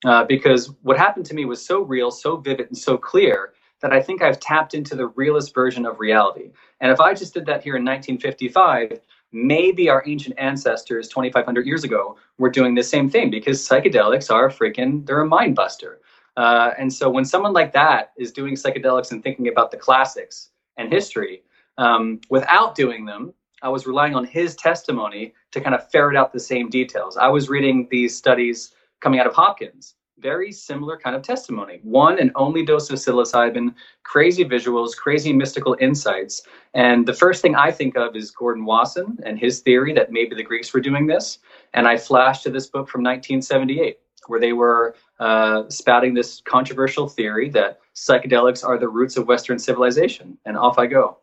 Uh, 0.04 0.24
because 0.24 0.72
what 0.82 0.96
happened 0.96 1.26
to 1.26 1.34
me 1.34 1.44
was 1.44 1.64
so 1.64 1.82
real, 1.82 2.10
so 2.10 2.36
vivid, 2.36 2.66
and 2.68 2.78
so 2.78 2.96
clear 2.96 3.52
that 3.80 3.92
I 3.92 4.02
think 4.02 4.22
I've 4.22 4.40
tapped 4.40 4.74
into 4.74 4.96
the 4.96 5.08
realist 5.08 5.54
version 5.54 5.86
of 5.86 6.00
reality. 6.00 6.50
And 6.80 6.90
if 6.90 7.00
I 7.00 7.14
just 7.14 7.34
did 7.34 7.46
that 7.46 7.62
here 7.62 7.76
in 7.76 7.84
1955, 7.84 9.00
maybe 9.32 9.88
our 9.88 10.02
ancient 10.06 10.38
ancestors 10.38 11.08
2,500 11.08 11.66
years 11.66 11.84
ago 11.84 12.16
were 12.38 12.50
doing 12.50 12.74
the 12.74 12.82
same 12.82 13.10
thing 13.10 13.30
because 13.30 13.66
psychedelics 13.66 14.32
are 14.32 14.48
freaking, 14.48 15.06
they're 15.06 15.20
a 15.20 15.26
mind 15.26 15.54
buster. 15.54 16.00
Uh, 16.36 16.72
and 16.78 16.92
so 16.92 17.10
when 17.10 17.24
someone 17.24 17.52
like 17.52 17.72
that 17.72 18.12
is 18.16 18.32
doing 18.32 18.54
psychedelics 18.54 19.10
and 19.10 19.22
thinking 19.22 19.48
about 19.48 19.70
the 19.70 19.76
classics 19.76 20.50
and 20.76 20.92
history 20.92 21.42
um, 21.78 22.20
without 22.30 22.74
doing 22.74 23.04
them, 23.04 23.34
I 23.60 23.68
was 23.68 23.86
relying 23.86 24.14
on 24.14 24.24
his 24.24 24.54
testimony 24.54 25.34
to 25.50 25.60
kind 25.60 25.74
of 25.74 25.90
ferret 25.90 26.16
out 26.16 26.32
the 26.32 26.40
same 26.40 26.70
details. 26.70 27.16
I 27.16 27.28
was 27.28 27.48
reading 27.48 27.88
these 27.90 28.16
studies 28.16 28.72
coming 29.00 29.18
out 29.18 29.26
of 29.26 29.34
Hopkins. 29.34 29.94
Very 30.20 30.50
similar 30.50 30.96
kind 30.96 31.14
of 31.14 31.22
testimony. 31.22 31.78
One 31.82 32.18
and 32.18 32.32
only 32.34 32.64
dose 32.64 32.90
of 32.90 32.98
psilocybin, 32.98 33.74
crazy 34.02 34.44
visuals, 34.44 34.96
crazy 34.96 35.32
mystical 35.32 35.76
insights. 35.80 36.42
And 36.74 37.06
the 37.06 37.12
first 37.12 37.40
thing 37.40 37.54
I 37.54 37.70
think 37.70 37.96
of 37.96 38.16
is 38.16 38.30
Gordon 38.32 38.64
Wasson 38.64 39.18
and 39.24 39.38
his 39.38 39.60
theory 39.60 39.92
that 39.94 40.10
maybe 40.10 40.34
the 40.34 40.42
Greeks 40.42 40.74
were 40.74 40.80
doing 40.80 41.06
this. 41.06 41.38
And 41.74 41.86
I 41.86 41.96
flash 41.96 42.42
to 42.42 42.50
this 42.50 42.66
book 42.66 42.88
from 42.88 43.02
1978, 43.02 43.98
where 44.26 44.40
they 44.40 44.52
were 44.52 44.96
uh, 45.20 45.68
spouting 45.68 46.14
this 46.14 46.42
controversial 46.44 47.08
theory 47.08 47.48
that 47.50 47.78
psychedelics 47.94 48.66
are 48.66 48.78
the 48.78 48.88
roots 48.88 49.16
of 49.16 49.28
Western 49.28 49.58
civilization. 49.58 50.36
And 50.44 50.56
off 50.56 50.78
I 50.78 50.86
go. 50.86 51.18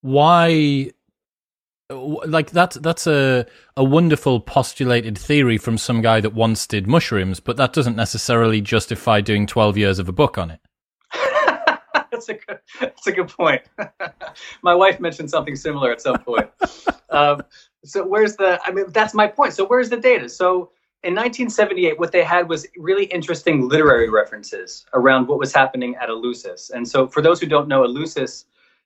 Why 0.00 0.90
like 1.90 2.50
that's 2.50 2.76
that's 2.78 3.06
a 3.06 3.46
a 3.76 3.84
wonderful 3.84 4.40
postulated 4.40 5.18
theory 5.18 5.58
from 5.58 5.76
some 5.76 6.00
guy 6.00 6.20
that 6.20 6.34
once 6.34 6.66
did 6.66 6.86
mushrooms, 6.86 7.40
but 7.40 7.56
that 7.56 7.72
doesn't 7.72 7.96
necessarily 7.96 8.60
justify 8.60 9.20
doing 9.20 9.46
twelve 9.46 9.76
years 9.76 9.98
of 9.98 10.08
a 10.08 10.12
book 10.12 10.38
on 10.38 10.50
it. 10.50 10.60
that's 12.10 12.28
a 12.28 12.34
good 12.34 12.58
that's 12.80 13.06
a 13.06 13.12
good 13.12 13.28
point. 13.28 13.62
my 14.62 14.74
wife 14.74 15.00
mentioned 15.00 15.30
something 15.30 15.56
similar 15.56 15.90
at 15.90 16.00
some 16.00 16.18
point. 16.18 16.48
um, 17.10 17.42
so 17.84 18.06
where's 18.06 18.36
the? 18.36 18.60
I 18.64 18.72
mean, 18.72 18.86
that's 18.90 19.14
my 19.14 19.26
point. 19.26 19.52
So 19.52 19.66
where's 19.66 19.90
the 19.90 19.96
data? 19.96 20.28
So 20.28 20.70
in 21.02 21.14
1978, 21.14 21.98
what 21.98 22.12
they 22.12 22.22
had 22.22 22.48
was 22.48 22.66
really 22.76 23.04
interesting 23.06 23.68
literary 23.68 24.10
references 24.10 24.84
around 24.92 25.28
what 25.28 25.38
was 25.38 25.54
happening 25.54 25.96
at 25.96 26.10
Eleusis. 26.10 26.70
And 26.70 26.86
so, 26.86 27.08
for 27.08 27.22
those 27.22 27.40
who 27.40 27.46
don't 27.46 27.68
know, 27.68 27.82
Eleusis 27.84 28.44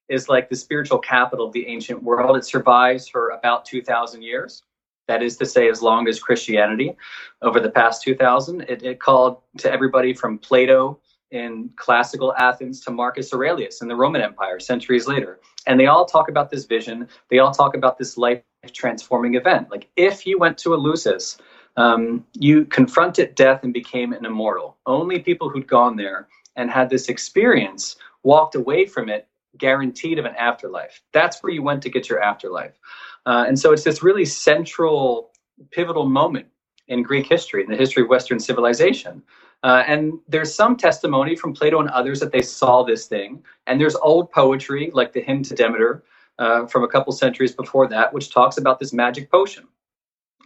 is 0.08 0.28
like 0.28 0.48
the 0.48 0.56
spiritual 0.56 0.98
capital 0.98 1.46
of 1.46 1.52
the 1.52 1.66
ancient 1.66 2.02
world. 2.02 2.36
It 2.36 2.44
survives 2.44 3.08
for 3.08 3.30
about 3.30 3.64
2,000 3.64 4.22
years. 4.22 4.62
That 5.06 5.22
is 5.22 5.36
to 5.38 5.46
say, 5.46 5.68
as 5.68 5.82
long 5.82 6.08
as 6.08 6.18
Christianity 6.18 6.96
over 7.42 7.60
the 7.60 7.70
past 7.70 8.02
2,000. 8.02 8.62
It, 8.62 8.82
it 8.82 9.00
called 9.00 9.42
to 9.58 9.70
everybody 9.70 10.14
from 10.14 10.38
Plato 10.38 10.98
in 11.30 11.70
classical 11.76 12.34
Athens 12.36 12.80
to 12.84 12.90
Marcus 12.90 13.32
Aurelius 13.34 13.82
in 13.82 13.88
the 13.88 13.96
Roman 13.96 14.22
Empire 14.22 14.60
centuries 14.60 15.06
later. 15.06 15.40
And 15.66 15.78
they 15.78 15.86
all 15.86 16.06
talk 16.06 16.28
about 16.28 16.50
this 16.50 16.64
vision. 16.64 17.08
They 17.28 17.38
all 17.38 17.50
talk 17.50 17.76
about 17.76 17.98
this 17.98 18.16
life 18.16 18.42
transforming 18.72 19.34
event. 19.34 19.70
Like 19.70 19.88
if 19.96 20.26
you 20.26 20.38
went 20.38 20.56
to 20.58 20.70
Eleusis, 20.70 21.38
um, 21.76 22.24
you 22.34 22.64
confronted 22.66 23.34
death 23.34 23.64
and 23.64 23.72
became 23.72 24.12
an 24.12 24.24
immortal. 24.24 24.76
Only 24.86 25.18
people 25.18 25.50
who'd 25.50 25.66
gone 25.66 25.96
there 25.96 26.28
and 26.56 26.70
had 26.70 26.88
this 26.88 27.08
experience 27.08 27.96
walked 28.22 28.54
away 28.54 28.86
from 28.86 29.08
it 29.08 29.26
guaranteed 29.58 30.18
of 30.18 30.24
an 30.24 30.34
afterlife. 30.36 31.02
That's 31.12 31.42
where 31.42 31.52
you 31.52 31.62
went 31.62 31.82
to 31.82 31.90
get 31.90 32.08
your 32.08 32.22
afterlife. 32.22 32.78
Uh, 33.26 33.44
and 33.46 33.58
so 33.58 33.72
it's 33.72 33.84
this 33.84 34.02
really 34.02 34.24
central, 34.24 35.30
pivotal 35.70 36.06
moment 36.06 36.46
in 36.88 37.02
Greek 37.02 37.26
history, 37.26 37.62
in 37.62 37.70
the 37.70 37.76
history 37.76 38.02
of 38.02 38.08
Western 38.08 38.38
civilization. 38.38 39.22
Uh, 39.62 39.82
and 39.86 40.18
there's 40.28 40.54
some 40.54 40.76
testimony 40.76 41.34
from 41.34 41.54
Plato 41.54 41.80
and 41.80 41.88
others 41.88 42.20
that 42.20 42.32
they 42.32 42.42
saw 42.42 42.82
this 42.82 43.06
thing. 43.06 43.42
And 43.66 43.80
there's 43.80 43.96
old 43.96 44.30
poetry, 44.30 44.90
like 44.92 45.12
the 45.12 45.22
hymn 45.22 45.42
to 45.44 45.54
Demeter 45.54 46.04
uh, 46.38 46.66
from 46.66 46.84
a 46.84 46.88
couple 46.88 47.12
centuries 47.12 47.54
before 47.54 47.88
that, 47.88 48.12
which 48.12 48.30
talks 48.30 48.58
about 48.58 48.78
this 48.78 48.92
magic 48.92 49.30
potion. 49.30 49.66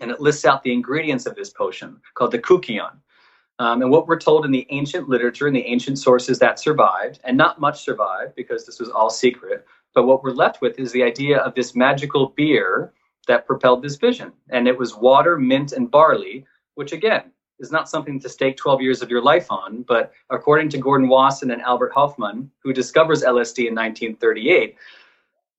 And 0.00 0.12
it 0.12 0.20
lists 0.20 0.44
out 0.44 0.62
the 0.62 0.72
ingredients 0.72 1.26
of 1.26 1.34
this 1.34 1.50
potion 1.50 2.00
called 2.14 2.30
the 2.30 2.38
kykeon. 2.38 2.98
Um, 3.60 3.82
and 3.82 3.90
what 3.90 4.06
we're 4.06 4.20
told 4.20 4.44
in 4.44 4.52
the 4.52 4.66
ancient 4.70 5.08
literature 5.08 5.46
and 5.46 5.56
the 5.56 5.66
ancient 5.66 5.98
sources 5.98 6.38
that 6.38 6.60
survived, 6.60 7.20
and 7.24 7.36
not 7.36 7.60
much 7.60 7.82
survived 7.82 8.34
because 8.36 8.64
this 8.64 8.78
was 8.78 8.88
all 8.88 9.10
secret, 9.10 9.66
but 9.94 10.06
what 10.06 10.22
we're 10.22 10.30
left 10.30 10.60
with 10.60 10.78
is 10.78 10.92
the 10.92 11.02
idea 11.02 11.38
of 11.38 11.54
this 11.54 11.74
magical 11.74 12.28
beer 12.36 12.92
that 13.26 13.46
propelled 13.46 13.82
this 13.82 13.96
vision. 13.96 14.32
And 14.50 14.68
it 14.68 14.78
was 14.78 14.94
water, 14.94 15.36
mint, 15.38 15.72
and 15.72 15.90
barley, 15.90 16.46
which 16.76 16.92
again 16.92 17.32
is 17.58 17.72
not 17.72 17.88
something 17.88 18.20
to 18.20 18.28
stake 18.28 18.56
12 18.56 18.80
years 18.80 19.02
of 19.02 19.10
your 19.10 19.22
life 19.22 19.50
on. 19.50 19.82
But 19.82 20.12
according 20.30 20.68
to 20.70 20.78
Gordon 20.78 21.08
Wasson 21.08 21.50
and 21.50 21.60
Albert 21.62 21.92
Hofmann, 21.92 22.50
who 22.62 22.72
discovers 22.72 23.22
LSD 23.22 23.66
in 23.66 23.74
1938, 23.74 24.76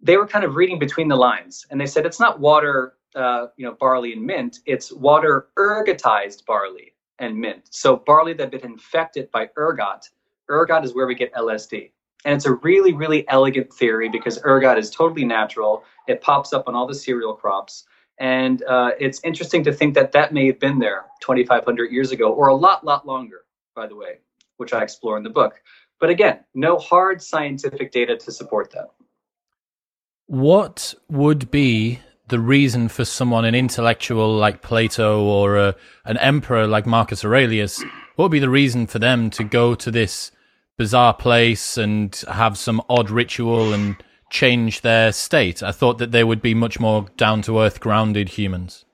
they 0.01 0.15
were 0.15 0.25
kind 0.25 0.45
of 0.45 0.55
reading 0.55 0.79
between 0.79 1.09
the 1.09 1.17
lines. 1.17 1.65
And 1.69 1.79
they 1.79 1.85
said 1.85 2.05
it's 2.05 2.19
not 2.19 2.39
water, 2.39 2.93
uh, 3.15 3.47
you 3.57 3.65
know, 3.65 3.75
barley 3.77 4.13
and 4.13 4.25
mint, 4.25 4.59
it's 4.65 4.93
water 4.93 5.47
ergotized 5.57 6.45
barley 6.45 6.93
and 7.19 7.37
mint. 7.37 7.67
So 7.69 7.97
barley 7.97 8.33
that 8.33 8.51
had 8.53 8.61
been 8.61 8.71
infected 8.71 9.29
by 9.31 9.49
ergot, 9.57 10.09
ergot 10.49 10.83
is 10.83 10.93
where 10.95 11.07
we 11.07 11.15
get 11.15 11.33
LSD. 11.33 11.91
And 12.25 12.35
it's 12.35 12.45
a 12.45 12.53
really, 12.55 12.93
really 12.93 13.27
elegant 13.29 13.71
theory 13.73 14.09
because 14.09 14.39
ergot 14.43 14.77
is 14.77 14.89
totally 14.89 15.25
natural. 15.25 15.83
It 16.07 16.21
pops 16.21 16.51
up 16.51 16.67
on 16.67 16.75
all 16.75 16.87
the 16.87 16.95
cereal 16.95 17.33
crops. 17.33 17.85
And 18.19 18.63
uh, 18.63 18.91
it's 18.99 19.21
interesting 19.23 19.63
to 19.63 19.71
think 19.71 19.93
that 19.95 20.11
that 20.11 20.33
may 20.33 20.45
have 20.47 20.59
been 20.59 20.79
there 20.79 21.05
2,500 21.21 21.91
years 21.91 22.11
ago, 22.11 22.33
or 22.33 22.47
a 22.47 22.55
lot, 22.55 22.85
lot 22.85 23.07
longer, 23.07 23.45
by 23.75 23.87
the 23.87 23.95
way, 23.95 24.19
which 24.57 24.73
I 24.73 24.83
explore 24.83 25.15
in 25.15 25.23
the 25.23 25.29
book. 25.29 25.61
But 25.99 26.09
again, 26.09 26.39
no 26.53 26.77
hard 26.77 27.21
scientific 27.21 27.91
data 27.91 28.17
to 28.17 28.31
support 28.31 28.71
that. 28.71 28.89
What 30.27 30.93
would 31.09 31.49
be 31.49 31.99
the 32.29 32.39
reason 32.39 32.89
for 32.89 33.05
someone, 33.05 33.45
an 33.45 33.55
intellectual 33.55 34.33
like 34.35 34.61
Plato 34.61 35.23
or 35.23 35.57
a, 35.57 35.75
an 36.05 36.17
emperor 36.17 36.67
like 36.67 36.85
Marcus 36.85 37.25
Aurelius, 37.25 37.83
what 38.15 38.25
would 38.25 38.31
be 38.31 38.39
the 38.39 38.49
reason 38.49 38.87
for 38.87 38.99
them 38.99 39.29
to 39.31 39.43
go 39.43 39.75
to 39.75 39.91
this 39.91 40.31
bizarre 40.77 41.13
place 41.13 41.77
and 41.77 42.15
have 42.31 42.57
some 42.57 42.81
odd 42.89 43.09
ritual 43.09 43.73
and 43.73 43.95
change 44.31 44.81
their 44.81 45.11
state? 45.11 45.61
I 45.63 45.71
thought 45.71 45.97
that 45.99 46.11
they 46.11 46.23
would 46.23 46.41
be 46.41 46.53
much 46.53 46.79
more 46.79 47.07
down 47.17 47.41
to 47.43 47.59
earth, 47.59 47.79
grounded 47.79 48.29
humans. 48.29 48.85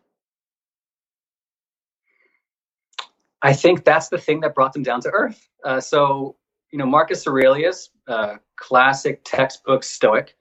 I 3.41 3.53
think 3.53 3.85
that's 3.85 4.09
the 4.09 4.17
thing 4.17 4.39
that 4.41 4.55
brought 4.55 4.73
them 4.73 4.83
down 4.83 5.01
to 5.01 5.09
earth. 5.09 5.47
Uh, 5.63 5.79
so, 5.79 6.35
you 6.71 6.79
know, 6.79 6.85
Marcus 6.85 7.27
Aurelius, 7.27 7.89
uh, 8.07 8.35
classic 8.57 9.21
textbook 9.23 9.83
Stoic, 9.83 10.34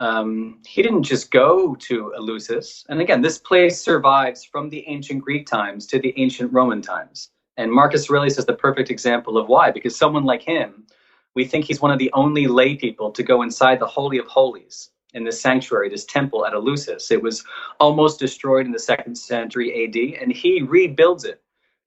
um, 0.00 0.60
he 0.66 0.82
didn't 0.82 1.04
just 1.04 1.30
go 1.30 1.74
to 1.76 2.12
Eleusis. 2.18 2.84
And 2.88 3.00
again, 3.00 3.22
this 3.22 3.38
place 3.38 3.80
survives 3.80 4.44
from 4.44 4.68
the 4.68 4.84
ancient 4.88 5.22
Greek 5.22 5.46
times 5.46 5.86
to 5.86 5.98
the 5.98 6.12
ancient 6.16 6.52
Roman 6.52 6.82
times. 6.82 7.30
And 7.56 7.70
Marcus 7.70 8.10
Aurelius 8.10 8.38
is 8.38 8.46
the 8.46 8.54
perfect 8.54 8.90
example 8.90 9.38
of 9.38 9.48
why, 9.48 9.70
because 9.70 9.96
someone 9.96 10.24
like 10.24 10.42
him, 10.42 10.86
we 11.34 11.44
think 11.44 11.64
he's 11.64 11.80
one 11.80 11.92
of 11.92 11.98
the 11.98 12.12
only 12.12 12.46
lay 12.46 12.74
people 12.76 13.10
to 13.12 13.22
go 13.22 13.42
inside 13.42 13.78
the 13.78 13.86
Holy 13.86 14.18
of 14.18 14.26
Holies 14.26 14.90
in 15.14 15.22
this 15.22 15.40
sanctuary, 15.40 15.88
this 15.88 16.04
temple 16.04 16.44
at 16.44 16.52
Eleusis. 16.52 17.12
It 17.12 17.22
was 17.22 17.44
almost 17.78 18.18
destroyed 18.18 18.66
in 18.66 18.72
the 18.72 18.78
second 18.78 19.14
century 19.16 19.84
AD, 19.84 20.20
and 20.20 20.32
he 20.32 20.62
rebuilds 20.62 21.24
it 21.24 21.40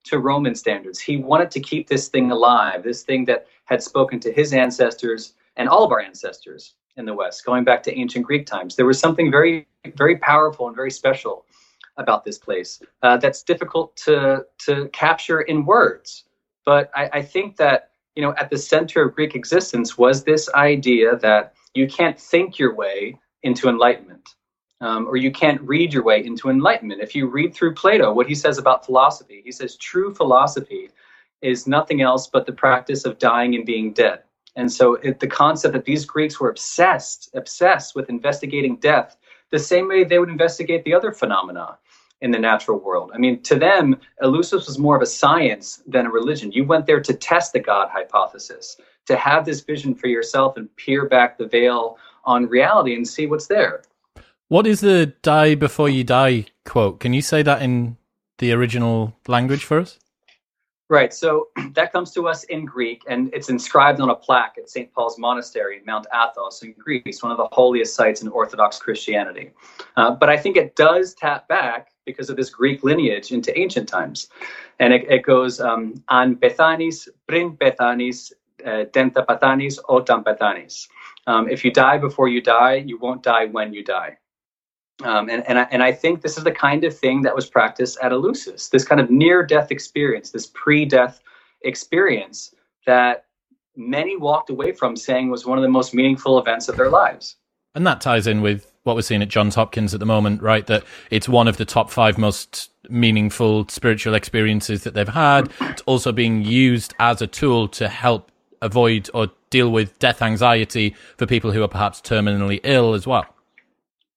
to 0.04 0.18
Roman 0.18 0.54
standards. 0.54 0.98
He 0.98 1.18
wanted 1.18 1.50
to 1.50 1.60
keep 1.60 1.88
this 1.88 2.08
thing 2.08 2.30
alive, 2.30 2.82
this 2.82 3.02
thing 3.02 3.26
that 3.26 3.46
had 3.66 3.82
spoken 3.82 4.18
to 4.20 4.32
his 4.32 4.54
ancestors 4.54 5.34
and 5.56 5.68
all 5.68 5.84
of 5.84 5.92
our 5.92 6.00
ancestors 6.00 6.74
in 6.98 7.06
the 7.06 7.14
West, 7.14 7.44
going 7.44 7.64
back 7.64 7.82
to 7.84 7.98
ancient 7.98 8.26
Greek 8.26 8.46
times. 8.46 8.76
There 8.76 8.86
was 8.86 8.98
something 8.98 9.30
very, 9.30 9.66
very 9.96 10.16
powerful 10.16 10.66
and 10.66 10.76
very 10.76 10.90
special 10.90 11.46
about 11.96 12.24
this 12.24 12.38
place 12.38 12.80
uh, 13.02 13.16
that's 13.16 13.42
difficult 13.42 13.96
to 13.96 14.44
to 14.66 14.88
capture 14.88 15.40
in 15.40 15.64
words. 15.64 16.24
But 16.64 16.90
I, 16.94 17.10
I 17.14 17.22
think 17.22 17.56
that 17.56 17.90
you 18.14 18.22
know 18.22 18.34
at 18.38 18.50
the 18.50 18.58
center 18.58 19.02
of 19.02 19.14
Greek 19.14 19.34
existence 19.34 19.98
was 19.98 20.24
this 20.24 20.48
idea 20.54 21.16
that 21.16 21.54
you 21.74 21.86
can't 21.88 22.18
think 22.18 22.58
your 22.58 22.74
way 22.74 23.18
into 23.42 23.68
enlightenment. 23.68 24.34
Um, 24.80 25.08
or 25.08 25.16
you 25.16 25.32
can't 25.32 25.60
read 25.62 25.92
your 25.92 26.04
way 26.04 26.24
into 26.24 26.50
enlightenment. 26.50 27.00
If 27.00 27.12
you 27.12 27.26
read 27.26 27.52
through 27.52 27.74
Plato, 27.74 28.12
what 28.12 28.28
he 28.28 28.34
says 28.36 28.58
about 28.58 28.86
philosophy, 28.86 29.42
he 29.44 29.50
says 29.50 29.74
true 29.74 30.14
philosophy 30.14 30.90
is 31.42 31.66
nothing 31.66 32.00
else 32.00 32.28
but 32.28 32.46
the 32.46 32.52
practice 32.52 33.04
of 33.04 33.18
dying 33.18 33.56
and 33.56 33.66
being 33.66 33.92
dead. 33.92 34.22
And 34.56 34.70
so 34.72 34.94
it, 34.94 35.20
the 35.20 35.26
concept 35.26 35.74
that 35.74 35.84
these 35.84 36.04
Greeks 36.04 36.40
were 36.40 36.50
obsessed, 36.50 37.30
obsessed 37.34 37.94
with 37.94 38.08
investigating 38.08 38.76
death, 38.76 39.16
the 39.50 39.58
same 39.58 39.88
way 39.88 40.04
they 40.04 40.18
would 40.18 40.28
investigate 40.28 40.84
the 40.84 40.94
other 40.94 41.12
phenomena 41.12 41.78
in 42.20 42.30
the 42.32 42.38
natural 42.38 42.78
world. 42.78 43.12
I 43.14 43.18
mean, 43.18 43.42
to 43.44 43.56
them, 43.56 44.00
Eleusis 44.22 44.66
was 44.66 44.78
more 44.78 44.96
of 44.96 45.02
a 45.02 45.06
science 45.06 45.82
than 45.86 46.06
a 46.06 46.10
religion. 46.10 46.50
You 46.52 46.64
went 46.64 46.86
there 46.86 47.00
to 47.00 47.14
test 47.14 47.52
the 47.52 47.60
God 47.60 47.88
hypothesis, 47.90 48.76
to 49.06 49.16
have 49.16 49.44
this 49.44 49.60
vision 49.60 49.94
for 49.94 50.08
yourself 50.08 50.56
and 50.56 50.74
peer 50.76 51.08
back 51.08 51.38
the 51.38 51.46
veil 51.46 51.96
on 52.24 52.46
reality 52.46 52.94
and 52.94 53.06
see 53.06 53.26
what's 53.26 53.46
there. 53.46 53.82
What 54.48 54.66
is 54.66 54.80
the 54.80 55.14
die 55.22 55.54
before 55.54 55.88
you 55.88 56.04
die 56.04 56.46
quote? 56.64 57.00
Can 57.00 57.12
you 57.12 57.22
say 57.22 57.42
that 57.42 57.62
in 57.62 57.96
the 58.38 58.52
original 58.52 59.14
language 59.26 59.64
for 59.64 59.78
us? 59.78 59.98
Right. 60.90 61.12
So 61.12 61.48
that 61.74 61.92
comes 61.92 62.12
to 62.12 62.28
us 62.28 62.44
in 62.44 62.64
Greek, 62.64 63.02
and 63.08 63.32
it's 63.34 63.50
inscribed 63.50 64.00
on 64.00 64.08
a 64.10 64.14
plaque 64.14 64.56
at 64.58 64.70
St. 64.70 64.92
Paul's 64.92 65.18
Monastery, 65.18 65.78
in 65.78 65.84
Mount 65.84 66.06
Athos 66.14 66.62
in 66.62 66.72
Greece, 66.78 67.22
one 67.22 67.30
of 67.30 67.36
the 67.38 67.48
holiest 67.52 67.94
sites 67.94 68.22
in 68.22 68.28
Orthodox 68.28 68.78
Christianity. 68.78 69.50
Uh, 69.96 70.12
but 70.12 70.30
I 70.30 70.36
think 70.36 70.56
it 70.56 70.76
does 70.76 71.14
tap 71.14 71.46
back 71.48 71.88
because 72.06 72.30
of 72.30 72.36
this 72.36 72.48
Greek 72.48 72.82
lineage 72.84 73.32
into 73.32 73.56
ancient 73.58 73.88
times. 73.88 74.28
And 74.78 74.94
it, 74.94 75.04
it 75.10 75.24
goes 75.24 75.60
um, 75.60 76.02
an 76.08 76.36
Bethanis, 76.36 77.08
prin 77.26 77.54
Bethanis, 77.56 78.32
uh, 78.64 78.84
denta 78.92 79.26
pathanis, 79.26 79.78
otam. 79.88 80.88
Um, 81.26 81.50
if 81.50 81.64
you 81.64 81.70
die 81.70 81.98
before 81.98 82.28
you 82.28 82.40
die, 82.40 82.76
you 82.76 82.98
won't 82.98 83.22
die 83.22 83.46
when 83.46 83.74
you 83.74 83.84
die. 83.84 84.16
Um, 85.04 85.28
and, 85.30 85.48
and, 85.48 85.60
I, 85.60 85.62
and 85.70 85.82
I 85.82 85.92
think 85.92 86.22
this 86.22 86.36
is 86.36 86.44
the 86.44 86.52
kind 86.52 86.82
of 86.84 86.96
thing 86.96 87.22
that 87.22 87.34
was 87.34 87.48
practiced 87.48 87.98
at 88.02 88.10
Eleusis, 88.10 88.70
this 88.70 88.84
kind 88.84 89.00
of 89.00 89.10
near 89.10 89.44
death 89.44 89.70
experience, 89.70 90.30
this 90.30 90.46
pre 90.46 90.84
death 90.84 91.20
experience 91.62 92.54
that 92.86 93.26
many 93.76 94.16
walked 94.16 94.50
away 94.50 94.72
from 94.72 94.96
saying 94.96 95.30
was 95.30 95.46
one 95.46 95.56
of 95.56 95.62
the 95.62 95.68
most 95.68 95.94
meaningful 95.94 96.38
events 96.38 96.68
of 96.68 96.76
their 96.76 96.90
lives. 96.90 97.36
And 97.74 97.86
that 97.86 98.00
ties 98.00 98.26
in 98.26 98.40
with 98.40 98.72
what 98.82 98.96
we're 98.96 99.02
seeing 99.02 99.22
at 99.22 99.28
Johns 99.28 99.54
Hopkins 99.54 99.94
at 99.94 100.00
the 100.00 100.06
moment, 100.06 100.42
right? 100.42 100.66
That 100.66 100.82
it's 101.10 101.28
one 101.28 101.46
of 101.46 101.58
the 101.58 101.64
top 101.64 101.90
five 101.90 102.18
most 102.18 102.70
meaningful 102.88 103.68
spiritual 103.68 104.14
experiences 104.14 104.82
that 104.82 104.94
they've 104.94 105.06
had. 105.06 105.52
It's 105.60 105.82
also 105.82 106.10
being 106.10 106.42
used 106.42 106.94
as 106.98 107.22
a 107.22 107.26
tool 107.26 107.68
to 107.68 107.88
help 107.88 108.32
avoid 108.62 109.10
or 109.14 109.28
deal 109.50 109.70
with 109.70 109.98
death 109.98 110.22
anxiety 110.22 110.96
for 111.16 111.26
people 111.26 111.52
who 111.52 111.62
are 111.62 111.68
perhaps 111.68 112.00
terminally 112.00 112.60
ill 112.64 112.94
as 112.94 113.06
well. 113.06 113.26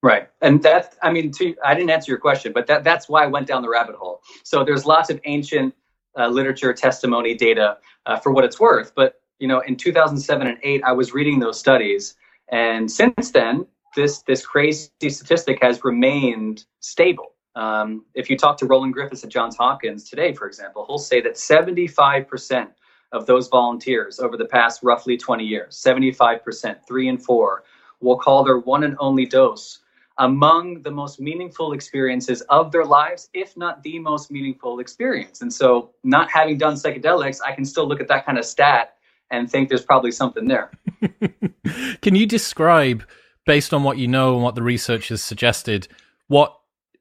Right, 0.03 0.29
and 0.41 0.63
that's 0.63 0.95
I 1.03 1.11
mean, 1.11 1.31
to, 1.33 1.55
I 1.63 1.75
didn't 1.75 1.91
answer 1.91 2.11
your 2.11 2.19
question, 2.19 2.53
but 2.53 2.65
that 2.67 2.83
that's 2.83 3.07
why 3.07 3.23
I 3.23 3.27
went 3.27 3.45
down 3.45 3.61
the 3.61 3.69
rabbit 3.69 3.95
hole. 3.95 4.21
So 4.43 4.63
there's 4.63 4.85
lots 4.85 5.11
of 5.11 5.19
ancient 5.25 5.75
uh, 6.17 6.27
literature, 6.27 6.73
testimony, 6.73 7.35
data 7.35 7.77
uh, 8.07 8.17
for 8.17 8.31
what 8.31 8.43
it's 8.43 8.59
worth. 8.59 8.93
But 8.95 9.21
you 9.39 9.47
know, 9.47 9.59
in 9.59 9.75
2007 9.75 10.47
and 10.47 10.57
8, 10.61 10.83
I 10.83 10.91
was 10.91 11.13
reading 11.13 11.39
those 11.39 11.59
studies, 11.59 12.15
and 12.49 12.89
since 12.89 13.29
then, 13.29 13.67
this 13.95 14.23
this 14.23 14.43
crazy 14.43 14.89
statistic 15.09 15.59
has 15.61 15.83
remained 15.83 16.65
stable. 16.79 17.33
Um, 17.55 18.05
if 18.15 18.27
you 18.29 18.37
talk 18.37 18.57
to 18.57 18.65
Roland 18.65 18.93
Griffiths 18.93 19.23
at 19.23 19.29
Johns 19.29 19.55
Hopkins 19.55 20.09
today, 20.09 20.33
for 20.33 20.47
example, 20.47 20.85
he'll 20.87 20.97
say 20.97 21.21
that 21.21 21.35
75% 21.35 22.69
of 23.11 23.25
those 23.25 23.49
volunteers 23.49 24.19
over 24.19 24.37
the 24.37 24.45
past 24.45 24.81
roughly 24.83 25.17
20 25.17 25.43
years, 25.43 25.75
75%, 25.75 26.77
three 26.87 27.09
and 27.09 27.23
four, 27.23 27.63
will 27.99 28.17
call 28.17 28.43
their 28.45 28.59
one 28.59 28.83
and 28.85 28.95
only 28.99 29.25
dose 29.25 29.80
among 30.17 30.81
the 30.81 30.91
most 30.91 31.19
meaningful 31.19 31.73
experiences 31.73 32.41
of 32.49 32.71
their 32.71 32.85
lives, 32.85 33.29
if 33.33 33.55
not 33.57 33.81
the 33.83 33.99
most 33.99 34.31
meaningful 34.31 34.79
experience. 34.79 35.41
And 35.41 35.51
so, 35.51 35.91
not 36.03 36.29
having 36.29 36.57
done 36.57 36.75
psychedelics, 36.75 37.39
I 37.45 37.53
can 37.53 37.65
still 37.65 37.87
look 37.87 38.01
at 38.01 38.07
that 38.09 38.25
kind 38.25 38.37
of 38.37 38.45
stat 38.45 38.95
and 39.31 39.49
think 39.49 39.69
there's 39.69 39.85
probably 39.85 40.11
something 40.11 40.47
there. 40.47 40.71
can 42.01 42.15
you 42.15 42.25
describe, 42.25 43.03
based 43.45 43.73
on 43.73 43.83
what 43.83 43.97
you 43.97 44.07
know 44.07 44.35
and 44.35 44.43
what 44.43 44.55
the 44.55 44.61
research 44.61 45.07
has 45.09 45.23
suggested, 45.23 45.87
what 46.27 46.55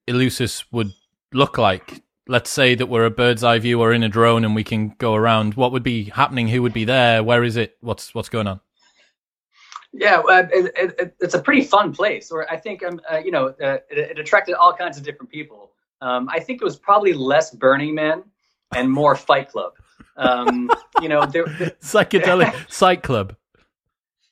Eleusis 0.09 0.64
would 0.71 0.93
look 1.33 1.59
like? 1.59 2.03
Let's 2.29 2.51
say 2.51 2.77
that 2.77 2.87
we're 2.87 3.07
a 3.07 3.11
bird's 3.11 3.42
eye 3.42 3.59
view 3.59 3.81
or 3.81 3.92
in 3.92 4.05
a 4.05 4.09
drone 4.09 4.44
and 4.44 4.55
we 4.55 4.62
can 4.62 4.90
go 4.99 5.14
around. 5.14 5.55
What 5.55 5.73
would 5.73 5.83
be 5.83 6.05
happening? 6.05 6.49
Who 6.49 6.62
would 6.62 6.73
be 6.73 6.85
there? 6.85 7.25
Where 7.25 7.42
is 7.42 7.57
it? 7.57 7.77
What's 7.81 8.14
what's 8.14 8.29
going 8.29 8.46
on? 8.46 8.61
Yeah, 9.92 10.22
it, 10.29 10.72
it, 10.76 11.16
it's 11.20 11.35
a 11.35 11.42
pretty 11.42 11.62
fun 11.62 11.92
place. 11.92 12.31
Or 12.31 12.50
I 12.50 12.57
think 12.57 12.85
um, 12.85 13.00
uh, 13.11 13.18
you 13.18 13.31
know, 13.31 13.48
uh, 13.48 13.79
it, 13.90 13.98
it, 13.98 14.18
attracted 14.18 14.55
all 14.55 14.72
kinds 14.72 14.96
of 14.96 15.05
different 15.05 15.31
people. 15.31 15.72
Um, 16.00 16.29
I 16.29 16.40
think 16.40 16.62
it 16.62 16.64
was 16.64 16.76
probably 16.76 17.12
less 17.12 17.50
Burning 17.50 17.94
Man 17.94 18.22
and 18.74 18.90
more 18.90 19.16
Fight 19.16 19.50
Club. 19.50 19.72
Um, 20.16 20.70
you 21.03 21.09
know, 21.09 21.26
there, 21.26 21.44
psychedelic 21.83 22.55
Fight 22.70 23.03
Club. 23.03 23.35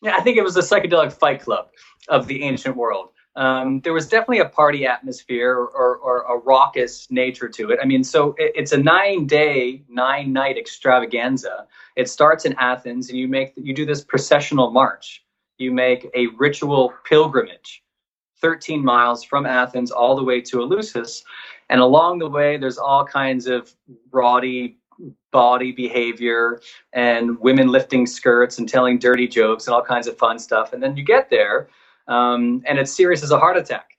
Yeah, 0.01 0.17
I 0.17 0.21
think 0.21 0.37
it 0.37 0.45
was 0.45 0.57
a 0.57 0.61
psychedelic 0.61 1.13
Fight 1.13 1.43
Club 1.43 1.71
of 2.09 2.29
the 2.29 2.45
ancient 2.45 2.77
world. 2.77 3.11
Um, 3.35 3.81
there 3.81 3.93
was 3.93 4.09
definitely 4.09 4.41
a 4.41 4.49
party 4.49 4.87
atmosphere 4.87 5.53
or, 5.53 5.69
or, 5.69 5.97
or, 5.99 6.23
a 6.23 6.39
raucous 6.39 7.09
nature 7.09 7.49
to 7.49 7.71
it. 7.71 7.79
I 7.81 7.87
mean, 7.87 8.03
so 8.03 8.35
it, 8.37 8.51
it's 8.57 8.73
a 8.73 8.77
nine-day, 8.77 9.85
nine-night 9.89 10.59
extravaganza. 10.59 11.69
It 11.95 12.09
starts 12.09 12.45
in 12.47 12.55
Athens, 12.55 13.11
and 13.11 13.19
you 13.19 13.29
make 13.29 13.53
you 13.57 13.73
do 13.75 13.87
this 13.87 14.03
processional 14.03 14.73
march 14.73 15.23
you 15.59 15.73
make 15.73 16.09
a 16.15 16.29
ritual 16.39 16.95
pilgrimage 17.05 17.83
13 18.41 18.85
miles 18.85 19.25
from 19.25 19.47
Athens 19.47 19.91
all 19.91 20.17
the 20.17 20.23
way 20.23 20.41
to 20.41 20.59
Eleusis. 20.59 21.25
And 21.69 21.81
along 21.81 22.19
the 22.19 22.29
way, 22.29 22.57
there's 22.57 22.79
all 22.79 23.05
kinds 23.05 23.47
of 23.47 23.75
rowdy 24.11 24.79
body 25.31 25.73
behavior 25.73 26.61
and 26.93 27.39
women 27.41 27.69
lifting 27.69 28.07
skirts 28.07 28.59
and 28.59 28.69
telling 28.69 28.99
dirty 28.99 29.29
jokes 29.29 29.67
and 29.67 29.75
all 29.75 29.83
kinds 29.83 30.07
of 30.07 30.17
fun 30.17 30.39
stuff. 30.39 30.73
And 30.73 30.83
then 30.83 30.97
you 30.97 31.05
get 31.05 31.31
there, 31.31 31.69
um, 32.09 32.63
and 32.67 32.79
it's 32.79 32.93
serious 32.93 33.23
as 33.23 33.31
a 33.31 33.39
heart 33.39 33.57
attack. 33.57 33.91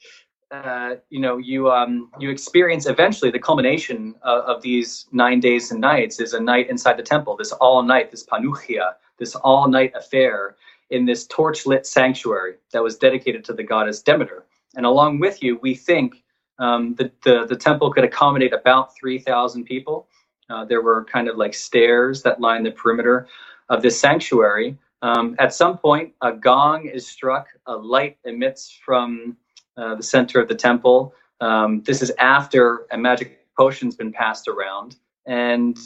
Uh, 0.52 0.96
you 1.12 1.20
know, 1.20 1.38
you 1.38 1.70
um, 1.72 2.10
you 2.18 2.32
experience 2.32 2.88
eventually 2.88 3.30
the 3.30 3.38
culmination 3.38 4.16
of, 4.24 4.44
of, 4.46 4.62
these 4.64 5.06
nine 5.12 5.40
days 5.40 5.70
and 5.72 5.80
nights 5.80 6.20
is 6.20 6.34
a 6.34 6.40
night 6.40 6.72
inside 6.72 6.98
the 6.98 7.04
temple. 7.04 7.38
This 7.38 7.52
all 7.52 7.84
night, 7.84 8.10
this 8.10 8.26
panuchia, 8.26 8.94
this 9.20 9.36
all 9.36 9.68
night 9.68 9.94
affair 9.96 10.56
in 10.90 11.06
this 11.06 11.26
torch 11.28 11.66
lit 11.66 11.86
sanctuary 11.86 12.56
that 12.72 12.84
was 12.84 12.98
dedicated 12.98 13.44
to 13.46 13.54
the 13.54 13.64
goddess 13.64 14.02
Demeter. 14.02 14.46
And 14.76 14.86
along 14.86 15.20
with 15.20 15.42
you, 15.44 15.60
we 15.62 15.76
think 15.76 16.24
um, 16.60 16.96
the, 16.96 17.12
the, 17.24 17.46
the 17.48 17.56
temple 17.56 17.92
could 17.92 18.04
accommodate 18.04 18.54
about 18.54 18.96
3,000 18.98 19.66
people. 19.66 20.08
Uh, 20.50 20.66
there 20.66 20.82
were 20.82 21.06
kind 21.06 21.28
of 21.28 21.38
like 21.38 21.54
stairs 21.54 22.24
that 22.24 22.42
line 22.42 22.64
the 22.64 22.72
perimeter 22.72 23.28
of 23.70 23.82
this 23.82 24.00
sanctuary. 24.00 24.78
Um, 25.02 25.36
at 25.40 25.54
some 25.54 25.78
point, 25.78 26.14
a 26.22 26.34
gong 26.34 26.88
is 26.88 27.08
struck, 27.08 27.48
a 27.66 27.76
light 27.76 28.18
emits 28.26 28.78
from 28.84 29.38
uh, 29.78 29.96
the 29.96 30.04
center 30.04 30.42
of 30.42 30.48
the 30.50 30.56
temple. 30.56 31.14
Um, 31.40 31.82
this 31.84 32.02
is 32.02 32.12
after 32.20 32.88
a 32.92 32.98
magic 32.98 33.40
potion's 33.56 33.96
been 33.96 34.12
passed 34.12 34.48
around. 34.48 34.98
And 35.26 35.78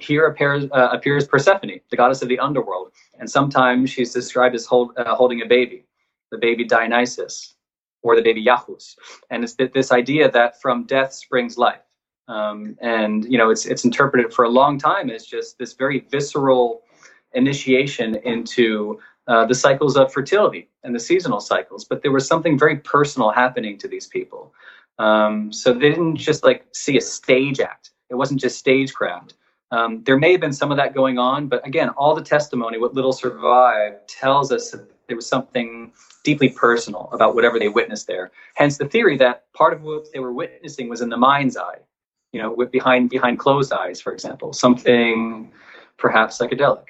here 0.00 0.26
appears, 0.26 0.64
uh, 0.72 0.88
appears 0.92 1.26
Persephone, 1.26 1.80
the 1.90 1.96
goddess 1.96 2.22
of 2.22 2.28
the 2.28 2.38
underworld, 2.38 2.92
and 3.18 3.30
sometimes 3.30 3.90
she's 3.90 4.12
described 4.12 4.54
as 4.54 4.66
hold, 4.66 4.92
uh, 4.96 5.14
holding 5.14 5.42
a 5.42 5.46
baby, 5.46 5.84
the 6.30 6.38
baby 6.38 6.64
Dionysus, 6.64 7.54
or 8.02 8.16
the 8.16 8.22
baby 8.22 8.44
Iacchus, 8.44 8.96
and 9.30 9.42
it's 9.42 9.54
this 9.54 9.92
idea 9.92 10.30
that 10.30 10.60
from 10.60 10.84
death 10.84 11.12
springs 11.12 11.58
life, 11.58 11.82
um, 12.28 12.76
and 12.80 13.24
you 13.24 13.38
know 13.38 13.50
it's 13.50 13.66
it's 13.66 13.84
interpreted 13.84 14.32
for 14.32 14.44
a 14.44 14.48
long 14.48 14.78
time 14.78 15.10
as 15.10 15.26
just 15.26 15.58
this 15.58 15.74
very 15.74 16.00
visceral 16.10 16.82
initiation 17.34 18.16
into 18.16 18.98
uh, 19.28 19.44
the 19.44 19.54
cycles 19.54 19.96
of 19.96 20.12
fertility 20.12 20.68
and 20.84 20.94
the 20.94 21.00
seasonal 21.00 21.40
cycles, 21.40 21.84
but 21.84 22.02
there 22.02 22.12
was 22.12 22.26
something 22.26 22.58
very 22.58 22.76
personal 22.76 23.30
happening 23.30 23.76
to 23.78 23.86
these 23.86 24.06
people. 24.06 24.54
Um, 24.98 25.52
so 25.52 25.72
they 25.72 25.90
didn't 25.90 26.16
just 26.16 26.44
like 26.44 26.64
see 26.72 26.96
a 26.96 27.00
stage 27.00 27.60
act. 27.60 27.90
It 28.10 28.14
wasn't 28.14 28.40
just 28.40 28.58
stagecraft. 28.58 29.34
Um, 29.70 30.02
there 30.04 30.18
may 30.18 30.32
have 30.32 30.40
been 30.40 30.52
some 30.52 30.70
of 30.70 30.76
that 30.78 30.94
going 30.94 31.18
on, 31.18 31.46
but 31.46 31.66
again, 31.66 31.90
all 31.90 32.14
the 32.14 32.22
testimony, 32.22 32.78
what 32.78 32.94
little 32.94 33.12
survived, 33.12 34.08
tells 34.08 34.50
us 34.50 34.70
that 34.70 34.88
there 35.08 35.16
was 35.16 35.26
something 35.26 35.92
deeply 36.24 36.48
personal 36.48 37.08
about 37.12 37.34
whatever 37.34 37.58
they 37.58 37.68
witnessed 37.68 38.06
there. 38.06 38.30
Hence 38.54 38.78
the 38.78 38.86
theory 38.86 39.16
that 39.18 39.52
part 39.52 39.72
of 39.72 39.82
what 39.82 40.06
they 40.12 40.20
were 40.20 40.32
witnessing 40.32 40.88
was 40.88 41.00
in 41.00 41.08
the 41.08 41.16
mind's 41.16 41.56
eye, 41.56 41.78
you 42.32 42.40
know, 42.40 42.54
behind 42.66 43.10
behind 43.10 43.38
closed 43.38 43.72
eyes, 43.72 44.00
for 44.00 44.12
example, 44.12 44.52
something 44.52 45.52
perhaps 45.96 46.38
psychedelic. 46.38 46.84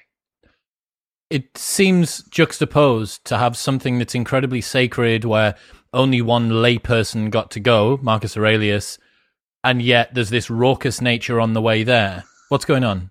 It 1.30 1.58
seems 1.58 2.22
juxtaposed 2.24 3.24
to 3.26 3.38
have 3.38 3.56
something 3.56 3.98
that's 3.98 4.14
incredibly 4.14 4.60
sacred, 4.60 5.24
where 5.24 5.56
only 5.92 6.22
one 6.22 6.50
layperson 6.50 7.30
got 7.30 7.50
to 7.52 7.60
go, 7.60 7.98
Marcus 8.02 8.36
Aurelius, 8.36 8.98
and 9.62 9.82
yet 9.82 10.14
there's 10.14 10.30
this 10.30 10.48
raucous 10.48 11.00
nature 11.00 11.40
on 11.40 11.52
the 11.52 11.62
way 11.62 11.82
there. 11.82 12.24
What's 12.48 12.64
going 12.64 12.84
on? 12.84 13.10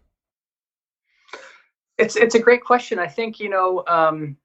It's 1.98 2.16
it's 2.16 2.36
a 2.36 2.40
great 2.40 2.64
question. 2.64 3.00
I 3.00 3.08
think 3.08 3.40
you 3.40 3.50
know. 3.50 3.84
Um, 3.88 4.38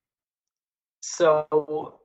so 1.00 1.98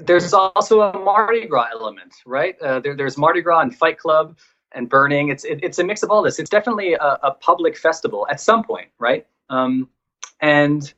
there's 0.00 0.32
also 0.32 0.80
a 0.82 0.98
Mardi 0.98 1.46
Gras 1.46 1.68
element, 1.72 2.14
right? 2.24 2.60
Uh, 2.60 2.80
there, 2.80 2.94
there's 2.94 3.18
Mardi 3.18 3.42
Gras 3.42 3.60
and 3.60 3.74
Fight 3.74 3.98
Club 3.98 4.36
and 4.72 4.88
burning. 4.88 5.28
It's 5.28 5.44
it, 5.44 5.60
it's 5.62 5.78
a 5.78 5.84
mix 5.84 6.02
of 6.02 6.10
all 6.10 6.22
this. 6.22 6.38
It's 6.38 6.50
definitely 6.50 6.94
a, 6.94 7.18
a, 7.22 7.32
public 7.32 7.76
festival 7.76 8.26
at 8.30 8.40
some 8.40 8.62
point, 8.62 8.88
right? 8.98 9.26
Um, 9.50 9.88
and 10.40 10.92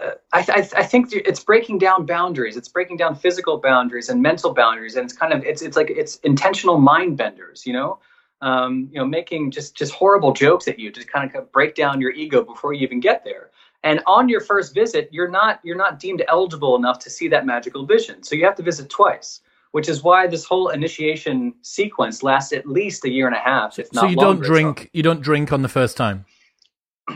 uh, 0.00 0.12
I, 0.32 0.42
th- 0.42 0.72
I, 0.74 0.82
think 0.82 1.12
it's 1.12 1.44
breaking 1.44 1.78
down 1.78 2.06
boundaries. 2.06 2.56
It's 2.56 2.68
breaking 2.68 2.96
down 2.96 3.14
physical 3.14 3.58
boundaries 3.58 4.08
and 4.08 4.22
mental 4.22 4.54
boundaries, 4.54 4.96
and 4.96 5.04
it's 5.04 5.12
kind 5.12 5.32
of 5.32 5.44
it's 5.44 5.62
it's 5.62 5.76
like 5.76 5.90
it's 5.90 6.16
intentional 6.16 6.78
mind 6.78 7.16
benders. 7.16 7.66
You 7.66 7.74
know, 7.74 7.98
um, 8.42 8.88
you 8.92 8.98
know, 8.98 9.06
making 9.06 9.50
just 9.50 9.74
just 9.74 9.92
horrible 9.92 10.32
jokes 10.32 10.68
at 10.68 10.78
you 10.78 10.90
to 10.90 11.04
kind 11.04 11.34
of 11.34 11.50
break 11.52 11.74
down 11.74 12.00
your 12.00 12.10
ego 12.10 12.42
before 12.42 12.74
you 12.74 12.82
even 12.82 13.00
get 13.00 13.24
there. 13.24 13.50
And 13.84 14.00
on 14.06 14.28
your 14.28 14.40
first 14.40 14.74
visit, 14.74 15.08
you're 15.10 15.30
not 15.30 15.60
you're 15.62 15.76
not 15.76 15.98
deemed 15.98 16.22
eligible 16.28 16.76
enough 16.76 16.98
to 17.00 17.10
see 17.10 17.28
that 17.28 17.46
magical 17.46 17.86
vision, 17.86 18.22
so 18.22 18.34
you 18.34 18.44
have 18.44 18.56
to 18.56 18.62
visit 18.62 18.90
twice. 18.90 19.40
Which 19.70 19.88
is 19.88 20.02
why 20.02 20.26
this 20.26 20.44
whole 20.44 20.68
initiation 20.68 21.54
sequence 21.62 22.22
lasts 22.22 22.52
at 22.52 22.66
least 22.66 23.06
a 23.06 23.10
year 23.10 23.26
and 23.26 23.34
a 23.34 23.38
half, 23.38 23.78
if 23.78 23.90
not 23.94 24.02
So 24.02 24.06
you 24.08 24.16
longer. 24.16 24.42
don't 24.42 24.52
drink. 24.52 24.90
You 24.92 25.02
don't 25.02 25.22
drink 25.22 25.50
on 25.50 25.62
the 25.62 25.68
first 25.68 25.96
time. 25.96 26.26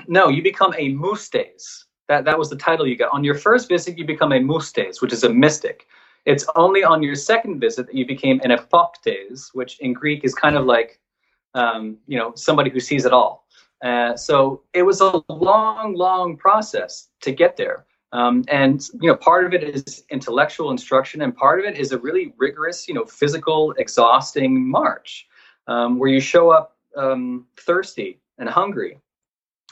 No, 0.08 0.28
you 0.28 0.42
become 0.42 0.74
a 0.78 0.88
mustes. 0.88 1.84
That 2.08 2.24
that 2.24 2.38
was 2.38 2.48
the 2.48 2.56
title 2.56 2.86
you 2.86 2.96
got. 2.96 3.12
On 3.12 3.22
your 3.22 3.34
first 3.34 3.68
visit, 3.68 3.98
you 3.98 4.06
become 4.06 4.32
a 4.32 4.40
mustes, 4.40 5.02
which 5.02 5.12
is 5.12 5.24
a 5.24 5.28
mystic. 5.28 5.86
It's 6.24 6.44
only 6.56 6.82
on 6.82 7.02
your 7.02 7.14
second 7.14 7.60
visit 7.60 7.86
that 7.86 7.94
you 7.94 8.06
became 8.06 8.40
an 8.42 8.50
epoptes, 8.50 9.50
which 9.54 9.78
in 9.80 9.92
Greek 9.92 10.24
is 10.24 10.34
kind 10.34 10.56
of 10.56 10.66
like, 10.66 10.98
um, 11.56 11.96
you 12.06 12.18
know, 12.18 12.32
somebody 12.36 12.70
who 12.70 12.78
sees 12.78 13.04
it 13.04 13.12
all. 13.12 13.46
Uh, 13.82 14.16
so 14.16 14.62
it 14.72 14.82
was 14.82 15.00
a 15.00 15.22
long, 15.28 15.94
long 15.94 16.36
process 16.36 17.08
to 17.22 17.32
get 17.32 17.56
there. 17.56 17.86
Um, 18.12 18.44
and 18.48 18.86
you 19.00 19.08
know, 19.08 19.16
part 19.16 19.44
of 19.44 19.52
it 19.52 19.64
is 19.64 20.04
intellectual 20.10 20.70
instruction, 20.70 21.22
and 21.22 21.36
part 21.36 21.58
of 21.58 21.66
it 21.66 21.76
is 21.76 21.92
a 21.92 21.98
really 21.98 22.32
rigorous, 22.38 22.86
you 22.88 22.94
know, 22.94 23.04
physical, 23.04 23.72
exhausting 23.78 24.70
march, 24.70 25.26
um, 25.66 25.98
where 25.98 26.08
you 26.08 26.20
show 26.20 26.50
up 26.50 26.76
um, 26.96 27.46
thirsty 27.58 28.20
and 28.38 28.48
hungry, 28.48 28.98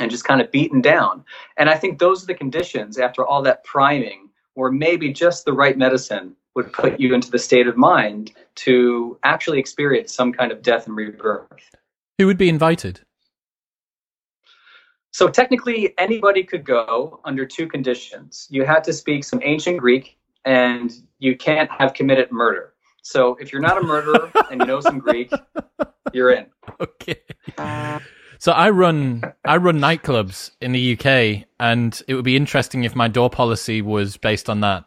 and 0.00 0.10
just 0.10 0.24
kind 0.24 0.40
of 0.40 0.50
beaten 0.50 0.80
down. 0.80 1.24
And 1.58 1.70
I 1.70 1.76
think 1.76 1.98
those 1.98 2.22
are 2.22 2.26
the 2.26 2.34
conditions 2.34 2.98
after 2.98 3.24
all 3.24 3.40
that 3.42 3.64
priming, 3.64 4.28
where 4.54 4.70
maybe 4.70 5.12
just 5.12 5.44
the 5.44 5.52
right 5.52 5.78
medicine 5.78 6.34
would 6.54 6.72
put 6.72 7.00
you 7.00 7.14
into 7.14 7.30
the 7.30 7.38
state 7.38 7.66
of 7.66 7.76
mind 7.76 8.32
to 8.56 9.18
actually 9.24 9.58
experience 9.58 10.14
some 10.14 10.32
kind 10.32 10.52
of 10.52 10.62
death 10.62 10.86
and 10.86 10.96
rebirth. 10.96 11.48
Who 12.18 12.26
would 12.26 12.38
be 12.38 12.48
invited? 12.48 13.00
So 15.10 15.28
technically, 15.28 15.94
anybody 15.98 16.42
could 16.42 16.64
go 16.64 17.20
under 17.24 17.46
two 17.46 17.68
conditions. 17.68 18.48
You 18.50 18.64
had 18.64 18.82
to 18.84 18.92
speak 18.92 19.24
some 19.24 19.40
ancient 19.44 19.78
Greek, 19.78 20.16
and 20.44 20.92
you 21.18 21.36
can't 21.36 21.70
have 21.70 21.94
committed 21.94 22.32
murder. 22.32 22.74
So 23.02 23.36
if 23.36 23.52
you're 23.52 23.62
not 23.62 23.78
a 23.78 23.82
murderer 23.82 24.32
and 24.50 24.60
you 24.60 24.66
know 24.66 24.80
some 24.80 24.98
Greek, 24.98 25.30
you're 26.12 26.32
in. 26.32 26.46
Okay. 26.80 27.20
So 28.38 28.52
I 28.52 28.70
run 28.70 29.22
I 29.44 29.56
run 29.56 29.78
nightclubs 29.78 30.50
in 30.60 30.72
the 30.72 30.98
UK, 30.98 31.46
and 31.60 32.02
it 32.08 32.14
would 32.14 32.24
be 32.24 32.36
interesting 32.36 32.84
if 32.84 32.96
my 32.96 33.08
door 33.08 33.30
policy 33.30 33.82
was 33.82 34.16
based 34.16 34.50
on 34.50 34.60
that. 34.60 34.84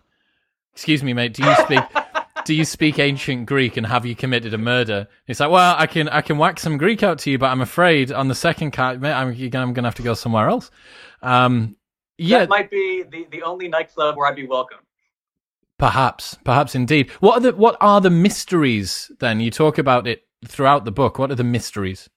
Excuse 0.78 1.02
me, 1.02 1.12
mate. 1.12 1.34
Do 1.34 1.44
you 1.44 1.56
speak 1.56 1.84
do 2.46 2.54
you 2.54 2.64
speak 2.64 3.00
ancient 3.00 3.48
Greek 3.48 3.78
and 3.78 3.88
have 3.88 4.06
you 4.06 4.16
committed 4.16 4.54
a 4.54 4.60
murder? 4.60 5.08
It's 5.26 5.40
like, 5.40 5.50
well, 5.50 5.76
I 5.76 5.88
can 5.88 6.08
I 6.08 6.22
can 6.22 6.38
whack 6.38 6.60
some 6.60 6.78
Greek 6.78 7.02
out 7.02 7.18
to 7.20 7.32
you, 7.32 7.40
but 7.40 7.48
I'm 7.48 7.62
afraid 7.62 8.12
on 8.12 8.28
the 8.28 8.36
second 8.36 8.72
card, 8.72 9.04
I'm, 9.04 9.32
I'm 9.32 9.34
going 9.34 9.74
to 9.74 9.82
have 9.82 9.96
to 9.96 10.04
go 10.04 10.14
somewhere 10.14 10.50
else. 10.50 10.70
Um, 11.24 11.78
yeah, 12.20 12.42
that 12.42 12.50
might 12.50 12.70
be 12.70 13.04
the, 13.10 13.26
the 13.32 13.42
only 13.42 13.68
nightclub 13.68 14.18
where 14.18 14.28
I'd 14.28 14.36
be 14.36 14.46
welcome. 14.46 14.78
Perhaps, 15.80 16.38
perhaps 16.44 16.76
indeed. 16.76 17.10
What 17.22 17.38
are 17.38 17.40
the 17.40 17.56
what 17.56 17.76
are 17.82 18.00
the 18.00 18.12
mysteries? 18.12 19.10
Then 19.18 19.40
you 19.40 19.50
talk 19.50 19.80
about 19.80 20.06
it 20.06 20.28
throughout 20.46 20.86
the 20.86 20.92
book. 20.92 21.18
What 21.18 21.32
are 21.32 21.36
the 21.36 21.44
mysteries? 21.44 22.08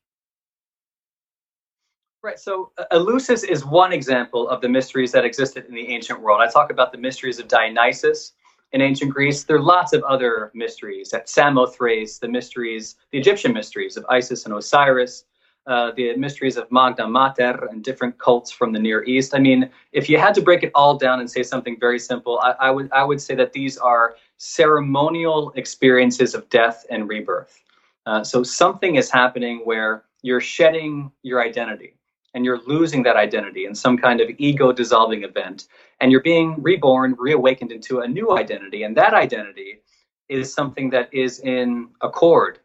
Right. 2.22 2.38
So 2.38 2.72
uh, 2.76 2.84
Eleusis 2.92 3.42
is 3.42 3.64
one 3.64 3.94
example 3.94 4.50
of 4.50 4.60
the 4.60 4.68
mysteries 4.68 5.12
that 5.12 5.24
existed 5.24 5.64
in 5.64 5.74
the 5.74 5.88
ancient 5.88 6.20
world. 6.20 6.42
I 6.42 6.50
talk 6.50 6.70
about 6.70 6.92
the 6.92 6.98
mysteries 6.98 7.38
of 7.38 7.48
Dionysus, 7.48 8.32
in 8.72 8.80
ancient 8.80 9.12
Greece. 9.12 9.44
There 9.44 9.56
are 9.56 9.62
lots 9.62 9.92
of 9.92 10.02
other 10.04 10.50
mysteries 10.54 11.12
at 11.12 11.28
Samothrace, 11.28 12.18
the 12.18 12.28
mysteries, 12.28 12.96
the 13.10 13.18
Egyptian 13.18 13.52
mysteries 13.52 13.96
of 13.96 14.04
Isis 14.08 14.44
and 14.44 14.54
Osiris, 14.54 15.24
uh, 15.66 15.92
the 15.96 16.16
mysteries 16.16 16.56
of 16.56 16.70
Magna 16.72 17.06
Mater 17.06 17.68
and 17.70 17.84
different 17.84 18.18
cults 18.18 18.50
from 18.50 18.72
the 18.72 18.78
Near 18.78 19.04
East. 19.04 19.34
I 19.34 19.38
mean, 19.38 19.70
if 19.92 20.08
you 20.08 20.18
had 20.18 20.34
to 20.34 20.42
break 20.42 20.62
it 20.62 20.72
all 20.74 20.96
down 20.96 21.20
and 21.20 21.30
say 21.30 21.42
something 21.42 21.78
very 21.78 21.98
simple, 21.98 22.40
I, 22.40 22.52
I 22.58 22.70
would 22.70 22.90
I 22.92 23.04
would 23.04 23.20
say 23.20 23.34
that 23.36 23.52
these 23.52 23.76
are 23.76 24.16
ceremonial 24.38 25.52
experiences 25.56 26.34
of 26.34 26.48
death 26.48 26.86
and 26.90 27.08
rebirth. 27.08 27.62
Uh, 28.06 28.24
so 28.24 28.42
something 28.42 28.96
is 28.96 29.10
happening 29.10 29.60
where 29.64 30.04
you're 30.22 30.40
shedding 30.40 31.12
your 31.22 31.42
identity 31.42 31.94
and 32.34 32.44
you're 32.44 32.60
losing 32.66 33.02
that 33.02 33.16
identity 33.16 33.66
in 33.66 33.74
some 33.74 33.98
kind 33.98 34.20
of 34.20 34.30
ego 34.38 34.72
dissolving 34.72 35.24
event 35.24 35.66
and 36.00 36.12
you're 36.12 36.22
being 36.22 36.60
reborn 36.62 37.14
reawakened 37.18 37.72
into 37.72 38.00
a 38.00 38.08
new 38.08 38.36
identity 38.36 38.82
and 38.82 38.96
that 38.96 39.14
identity 39.14 39.82
is 40.28 40.52
something 40.52 40.90
that 40.90 41.12
is 41.12 41.40
in 41.40 41.88
accord 42.02 42.60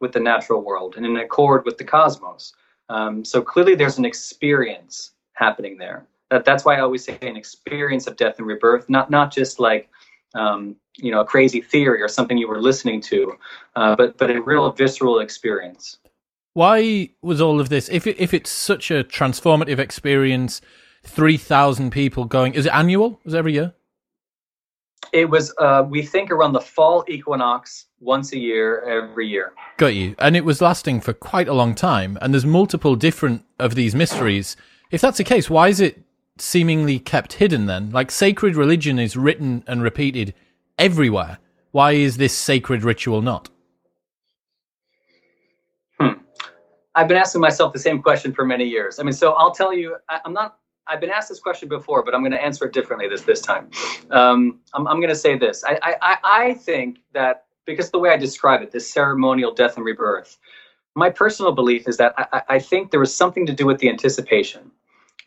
with 0.00 0.12
the 0.12 0.20
natural 0.20 0.62
world 0.62 0.94
and 0.96 1.06
in 1.06 1.16
accord 1.16 1.64
with 1.64 1.78
the 1.78 1.84
cosmos. 1.84 2.52
Um, 2.88 3.24
so 3.24 3.42
clearly 3.42 3.74
there's 3.74 3.98
an 3.98 4.04
experience 4.04 5.12
happening 5.32 5.78
there. 5.78 6.06
That, 6.30 6.44
that's 6.44 6.64
why 6.64 6.76
i 6.76 6.80
always 6.80 7.04
say 7.04 7.18
an 7.22 7.36
experience 7.36 8.06
of 8.06 8.16
death 8.16 8.38
and 8.38 8.46
rebirth 8.46 8.90
not 8.90 9.10
not 9.10 9.32
just 9.32 9.58
like 9.58 9.88
um, 10.34 10.76
you 10.98 11.10
know 11.10 11.20
a 11.20 11.24
crazy 11.24 11.62
theory 11.62 12.02
or 12.02 12.08
something 12.08 12.36
you 12.36 12.48
were 12.48 12.60
listening 12.60 13.00
to 13.02 13.38
uh, 13.76 13.96
but 13.96 14.18
but 14.18 14.30
a 14.30 14.40
real 14.42 14.70
visceral 14.70 15.20
experience 15.20 15.96
why 16.54 17.10
was 17.22 17.40
all 17.40 17.60
of 17.60 17.68
this? 17.68 17.88
If 17.88 18.06
it, 18.06 18.18
if 18.18 18.34
it's 18.34 18.50
such 18.50 18.90
a 18.90 19.04
transformative 19.04 19.78
experience, 19.78 20.60
three 21.04 21.36
thousand 21.36 21.90
people 21.90 22.24
going. 22.24 22.54
Is 22.54 22.66
it 22.66 22.72
annual? 22.72 23.20
Is 23.24 23.34
it 23.34 23.38
every 23.38 23.54
year? 23.54 23.74
It 25.12 25.30
was. 25.30 25.54
Uh, 25.58 25.84
we 25.88 26.02
think 26.02 26.30
around 26.30 26.52
the 26.52 26.60
fall 26.60 27.04
equinox, 27.08 27.86
once 28.00 28.32
a 28.32 28.38
year, 28.38 28.82
every 28.82 29.28
year. 29.28 29.52
Got 29.76 29.94
you. 29.94 30.14
And 30.18 30.36
it 30.36 30.44
was 30.44 30.60
lasting 30.60 31.00
for 31.00 31.12
quite 31.12 31.48
a 31.48 31.54
long 31.54 31.74
time. 31.74 32.18
And 32.20 32.34
there's 32.34 32.44
multiple 32.44 32.96
different 32.96 33.44
of 33.58 33.74
these 33.74 33.94
mysteries. 33.94 34.56
If 34.90 35.00
that's 35.00 35.18
the 35.18 35.24
case, 35.24 35.48
why 35.48 35.68
is 35.68 35.80
it 35.80 36.02
seemingly 36.38 36.98
kept 36.98 37.34
hidden 37.34 37.66
then? 37.66 37.90
Like 37.90 38.10
sacred 38.10 38.56
religion 38.56 38.98
is 38.98 39.16
written 39.16 39.64
and 39.66 39.82
repeated 39.82 40.34
everywhere. 40.78 41.38
Why 41.70 41.92
is 41.92 42.16
this 42.16 42.36
sacred 42.36 42.82
ritual 42.82 43.22
not? 43.22 43.50
I've 46.98 47.06
been 47.06 47.16
asking 47.16 47.40
myself 47.40 47.72
the 47.72 47.78
same 47.78 48.02
question 48.02 48.32
for 48.32 48.44
many 48.44 48.64
years. 48.64 48.98
I 48.98 49.04
mean, 49.04 49.12
so 49.12 49.34
I'll 49.34 49.52
tell 49.52 49.72
you, 49.72 49.96
I, 50.08 50.20
am 50.24 50.32
not. 50.32 50.58
I've 50.88 51.00
been 51.00 51.10
asked 51.10 51.28
this 51.28 51.38
question 51.38 51.68
before, 51.68 52.02
but 52.02 52.12
I'm 52.12 52.22
going 52.22 52.32
to 52.32 52.42
answer 52.42 52.66
it 52.66 52.72
differently 52.72 53.08
this 53.08 53.22
this 53.22 53.40
time. 53.40 53.70
Um, 54.10 54.58
I'm, 54.74 54.88
I'm 54.88 54.96
going 54.96 55.08
to 55.10 55.14
say 55.14 55.38
this. 55.38 55.62
I, 55.64 55.96
I 56.02 56.16
I 56.24 56.54
think 56.54 56.98
that 57.12 57.44
because 57.66 57.92
the 57.92 58.00
way 58.00 58.10
I 58.10 58.16
describe 58.16 58.62
it, 58.62 58.72
this 58.72 58.92
ceremonial 58.92 59.54
death 59.54 59.76
and 59.76 59.86
rebirth, 59.86 60.38
my 60.96 61.08
personal 61.08 61.52
belief 61.52 61.86
is 61.86 61.98
that 61.98 62.14
I, 62.18 62.42
I 62.48 62.58
think 62.58 62.90
there 62.90 62.98
was 62.98 63.14
something 63.14 63.46
to 63.46 63.52
do 63.52 63.64
with 63.64 63.78
the 63.78 63.88
anticipation, 63.88 64.72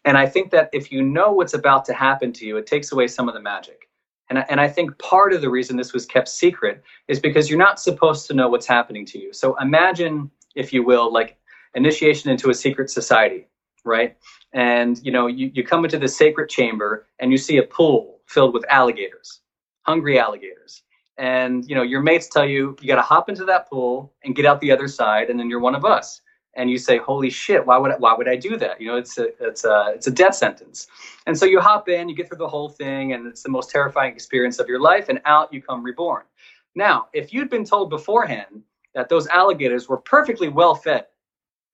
and 0.03 0.17
I 0.17 0.25
think 0.25 0.51
that 0.51 0.69
if 0.73 0.91
you 0.91 1.01
know 1.01 1.31
what's 1.31 1.53
about 1.53 1.85
to 1.85 1.93
happen 1.93 2.33
to 2.33 2.45
you, 2.45 2.57
it 2.57 2.67
takes 2.67 2.91
away 2.91 3.07
some 3.07 3.29
of 3.29 3.33
the 3.33 3.41
magic. 3.41 3.87
And, 4.29 4.45
and 4.49 4.59
I 4.59 4.67
think 4.67 4.97
part 4.97 5.31
of 5.33 5.41
the 5.41 5.49
reason 5.49 5.77
this 5.77 5.93
was 5.93 6.05
kept 6.05 6.27
secret 6.27 6.83
is 7.07 7.19
because 7.19 7.49
you're 7.49 7.59
not 7.59 7.79
supposed 7.79 8.27
to 8.27 8.33
know 8.33 8.47
what's 8.49 8.65
happening 8.65 9.05
to 9.07 9.19
you. 9.19 9.33
So 9.33 9.57
imagine, 9.59 10.31
if 10.55 10.71
you 10.71 10.85
will, 10.85 11.11
like 11.11 11.37
initiation 11.75 12.29
into 12.29 12.49
a 12.49 12.53
secret 12.53 12.89
society, 12.89 13.47
right? 13.85 14.17
And 14.53 14.99
you 15.03 15.11
know, 15.11 15.27
you, 15.27 15.51
you 15.53 15.63
come 15.63 15.85
into 15.85 15.97
the 15.97 16.07
sacred 16.07 16.49
chamber 16.49 17.07
and 17.19 17.31
you 17.31 17.37
see 17.37 17.57
a 17.57 17.63
pool 17.63 18.19
filled 18.27 18.53
with 18.53 18.65
alligators, 18.69 19.41
hungry 19.83 20.19
alligators. 20.19 20.83
And 21.17 21.67
you 21.67 21.75
know, 21.75 21.83
your 21.83 22.01
mates 22.01 22.27
tell 22.27 22.45
you 22.45 22.75
you 22.81 22.87
got 22.87 22.95
to 22.95 23.01
hop 23.01 23.29
into 23.29 23.45
that 23.45 23.69
pool 23.69 24.13
and 24.23 24.35
get 24.35 24.45
out 24.45 24.59
the 24.59 24.71
other 24.71 24.87
side, 24.87 25.29
and 25.29 25.39
then 25.39 25.49
you're 25.49 25.59
one 25.59 25.75
of 25.75 25.85
us. 25.85 26.21
And 26.55 26.69
you 26.69 26.77
say, 26.77 26.97
"Holy 26.97 27.29
shit! 27.29 27.65
Why 27.65 27.77
would 27.77 27.91
I, 27.91 27.95
why 27.97 28.13
would 28.13 28.27
I 28.27 28.35
do 28.35 28.57
that? 28.57 28.81
You 28.81 28.87
know, 28.87 28.97
it's 28.97 29.17
a 29.17 29.27
it's 29.39 29.63
a 29.63 29.93
it's 29.95 30.07
a 30.07 30.11
death 30.11 30.35
sentence." 30.35 30.87
And 31.27 31.37
so 31.37 31.45
you 31.45 31.61
hop 31.61 31.87
in, 31.87 32.09
you 32.09 32.15
get 32.15 32.27
through 32.27 32.39
the 32.39 32.47
whole 32.47 32.69
thing, 32.69 33.13
and 33.13 33.27
it's 33.27 33.43
the 33.43 33.49
most 33.49 33.69
terrifying 33.69 34.13
experience 34.13 34.59
of 34.59 34.67
your 34.67 34.81
life. 34.81 35.07
And 35.07 35.21
out 35.25 35.53
you 35.53 35.61
come 35.61 35.83
reborn. 35.83 36.23
Now, 36.75 37.07
if 37.13 37.33
you'd 37.33 37.49
been 37.49 37.65
told 37.65 37.89
beforehand 37.89 38.63
that 38.95 39.07
those 39.07 39.27
alligators 39.27 39.87
were 39.87 39.97
perfectly 39.97 40.49
well 40.49 40.75
fed 40.75 41.05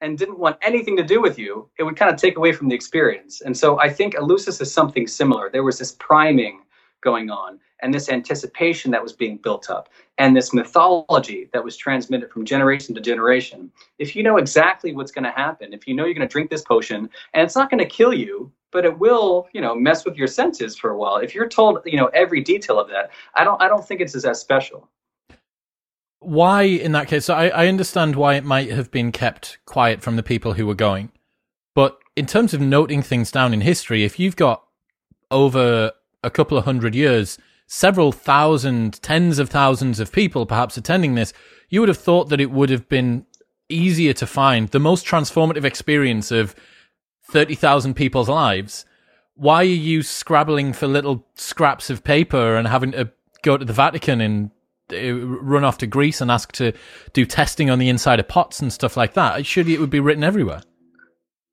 and 0.01 0.17
didn't 0.17 0.39
want 0.39 0.57
anything 0.62 0.95
to 0.97 1.03
do 1.03 1.21
with 1.21 1.39
you, 1.39 1.69
it 1.77 1.83
would 1.83 1.95
kind 1.95 2.12
of 2.12 2.19
take 2.19 2.38
away 2.38 2.51
from 2.51 2.69
the 2.69 2.75
experience. 2.75 3.41
And 3.41 3.55
so 3.55 3.79
I 3.79 3.89
think 3.89 4.15
Eleusis 4.15 4.62
is 4.62 4.71
something 4.71 5.07
similar. 5.07 5.49
There 5.49 5.63
was 5.63 5.79
this 5.79 5.93
priming 5.93 6.62
going 7.01 7.29
on 7.29 7.60
and 7.81 7.93
this 7.93 8.10
anticipation 8.10 8.91
that 8.91 9.03
was 9.03 9.13
being 9.13 9.38
built 9.38 9.69
up 9.69 9.89
and 10.17 10.36
this 10.36 10.53
mythology 10.53 11.49
that 11.53 11.63
was 11.63 11.77
transmitted 11.77 12.31
from 12.31 12.45
generation 12.45 12.95
to 12.95 13.01
generation. 13.01 13.71
If 13.99 14.15
you 14.15 14.23
know 14.23 14.38
exactly 14.38 14.93
what's 14.93 15.12
going 15.12 15.25
to 15.25 15.31
happen, 15.31 15.73
if 15.73 15.88
you 15.88 15.93
know 15.93 16.05
you're 16.05 16.15
going 16.15 16.27
to 16.27 16.31
drink 16.31 16.49
this 16.49 16.63
potion 16.63 17.10
and 17.33 17.43
it's 17.43 17.55
not 17.55 17.69
going 17.69 17.79
to 17.79 17.86
kill 17.86 18.13
you, 18.13 18.51
but 18.71 18.83
it 18.83 18.97
will, 18.97 19.47
you 19.53 19.62
know, 19.62 19.75
mess 19.75 20.05
with 20.05 20.17
your 20.17 20.27
senses 20.27 20.75
for 20.75 20.91
a 20.91 20.97
while. 20.97 21.17
If 21.17 21.33
you're 21.33 21.47
told, 21.47 21.79
you 21.86 21.97
know, 21.97 22.07
every 22.07 22.41
detail 22.41 22.79
of 22.79 22.89
that, 22.89 23.12
I 23.36 23.43
don't 23.43 23.62
I 23.62 23.67
don't 23.67 23.86
think 23.88 24.01
it's 24.01 24.15
as 24.25 24.39
special 24.39 24.89
why 26.27 26.63
in 26.63 26.91
that 26.91 27.07
case 27.07 27.25
so 27.25 27.33
I, 27.33 27.47
I 27.47 27.67
understand 27.67 28.15
why 28.15 28.35
it 28.35 28.43
might 28.43 28.69
have 28.71 28.91
been 28.91 29.11
kept 29.11 29.57
quiet 29.65 30.01
from 30.01 30.15
the 30.17 30.23
people 30.23 30.53
who 30.53 30.67
were 30.67 30.75
going 30.75 31.11
but 31.77 31.99
in 32.15 32.25
terms 32.25 32.55
of 32.55 32.59
noting 32.59 33.03
things 33.03 33.29
down 33.29 33.53
in 33.53 33.61
history, 33.61 34.03
if 34.03 34.19
you've 34.19 34.35
got 34.35 34.63
over 35.29 35.91
a 36.23 36.31
couple 36.31 36.57
of 36.57 36.65
hundred 36.65 36.95
years, 36.95 37.37
several 37.67 38.11
thousand, 38.11 38.99
tens 39.03 39.37
of 39.37 39.51
thousands 39.51 39.99
of 39.99 40.11
people 40.11 40.47
perhaps 40.47 40.75
attending 40.75 41.13
this, 41.13 41.33
you 41.69 41.79
would 41.79 41.89
have 41.89 41.99
thought 41.99 42.29
that 42.29 42.41
it 42.41 42.49
would 42.49 42.71
have 42.71 42.89
been 42.89 43.27
easier 43.69 44.11
to 44.13 44.25
find 44.25 44.69
the 44.69 44.79
most 44.79 45.05
transformative 45.05 45.63
experience 45.63 46.31
of 46.31 46.55
30,000 47.25 47.93
people's 47.93 48.27
lives. 48.27 48.83
Why 49.35 49.59
are 49.59 49.65
you 49.65 50.01
scrabbling 50.01 50.73
for 50.73 50.87
little 50.87 51.27
scraps 51.35 51.91
of 51.91 52.03
paper 52.03 52.55
and 52.55 52.67
having 52.67 52.93
to 52.93 53.11
go 53.43 53.55
to 53.55 53.65
the 53.65 53.71
Vatican 53.71 54.19
and 54.19 54.49
run 54.91 55.63
off 55.63 55.78
to 55.80 55.88
Greece 55.88 56.21
and 56.21 56.32
ask 56.32 56.52
to 56.54 56.73
do 57.13 57.26
testing 57.26 57.69
on 57.69 57.80
the 57.80 57.89
inside 57.89 58.19
of 58.19 58.28
pots 58.28 58.60
and 58.62 58.71
stuff 58.71 58.97
like 58.97 59.13
that? 59.13 59.45
Surely 59.45 59.73
it 59.73 59.80
would 59.80 59.89
be 59.89 60.00
written 60.00 60.23
everywhere. 60.23 60.62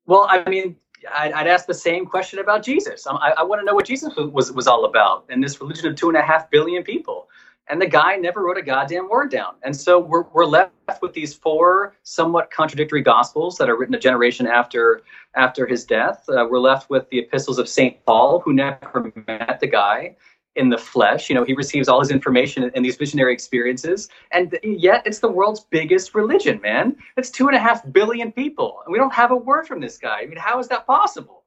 Well, 0.06 0.26
I 0.28 0.48
mean, 0.48 0.76
I'd, 1.12 1.32
I'd 1.32 1.46
ask 1.46 1.66
the 1.66 1.74
same 1.74 2.06
question 2.06 2.38
about 2.38 2.62
Jesus. 2.62 3.06
I, 3.06 3.34
I 3.38 3.42
want 3.42 3.60
to 3.60 3.64
know 3.64 3.74
what 3.74 3.86
Jesus 3.86 4.14
was 4.16 4.52
was 4.52 4.66
all 4.66 4.84
about 4.84 5.24
in 5.28 5.40
this 5.40 5.60
religion 5.60 5.86
of 5.86 5.96
two 5.96 6.08
and 6.08 6.16
a 6.16 6.22
half 6.22 6.50
billion 6.50 6.82
people. 6.82 7.28
And 7.68 7.80
the 7.80 7.86
guy 7.86 8.16
never 8.16 8.42
wrote 8.42 8.58
a 8.58 8.62
goddamn 8.62 9.08
word 9.08 9.30
down. 9.30 9.54
And 9.62 9.74
so 9.74 9.98
we're, 9.98 10.24
we're 10.34 10.44
left 10.44 10.72
with 11.00 11.14
these 11.14 11.32
four 11.32 11.96
somewhat 12.02 12.50
contradictory 12.50 13.00
gospels 13.00 13.56
that 13.56 13.70
are 13.70 13.76
written 13.76 13.94
a 13.94 13.98
generation 13.98 14.46
after 14.46 15.00
after 15.34 15.66
his 15.66 15.84
death. 15.84 16.24
Uh, 16.28 16.46
we're 16.48 16.58
left 16.58 16.90
with 16.90 17.08
the 17.08 17.18
epistles 17.20 17.58
of 17.58 17.68
St. 17.68 18.04
Paul, 18.04 18.40
who 18.40 18.52
never 18.52 19.10
met 19.26 19.60
the 19.60 19.66
guy 19.66 20.14
in 20.56 20.68
the 20.68 20.78
flesh. 20.78 21.28
You 21.28 21.34
know, 21.34 21.44
he 21.44 21.54
receives 21.54 21.88
all 21.88 22.00
his 22.00 22.10
information 22.10 22.70
in 22.74 22.82
these 22.82 22.96
visionary 22.96 23.32
experiences, 23.32 24.08
and 24.32 24.58
yet 24.62 25.02
it's 25.06 25.18
the 25.18 25.28
world's 25.30 25.60
biggest 25.60 26.14
religion, 26.14 26.60
man. 26.60 26.96
It's 27.16 27.30
two 27.30 27.46
and 27.48 27.56
a 27.56 27.60
half 27.60 27.82
billion 27.92 28.32
people, 28.32 28.80
and 28.84 28.92
we 28.92 28.98
don't 28.98 29.12
have 29.12 29.30
a 29.30 29.36
word 29.36 29.66
from 29.66 29.80
this 29.80 29.98
guy. 29.98 30.20
I 30.20 30.26
mean, 30.26 30.38
how 30.38 30.58
is 30.58 30.68
that 30.68 30.86
possible? 30.86 31.44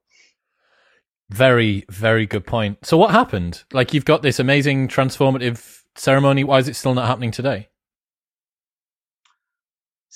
Very, 1.30 1.84
very 1.90 2.26
good 2.26 2.46
point. 2.46 2.78
So, 2.86 2.96
what 2.96 3.10
happened? 3.10 3.64
Like, 3.72 3.92
you've 3.92 4.06
got 4.06 4.22
this 4.22 4.38
amazing 4.38 4.88
transformative 4.88 5.82
ceremony. 5.94 6.42
Why 6.44 6.58
is 6.58 6.68
it 6.68 6.76
still 6.76 6.94
not 6.94 7.06
happening 7.06 7.30
today? 7.30 7.68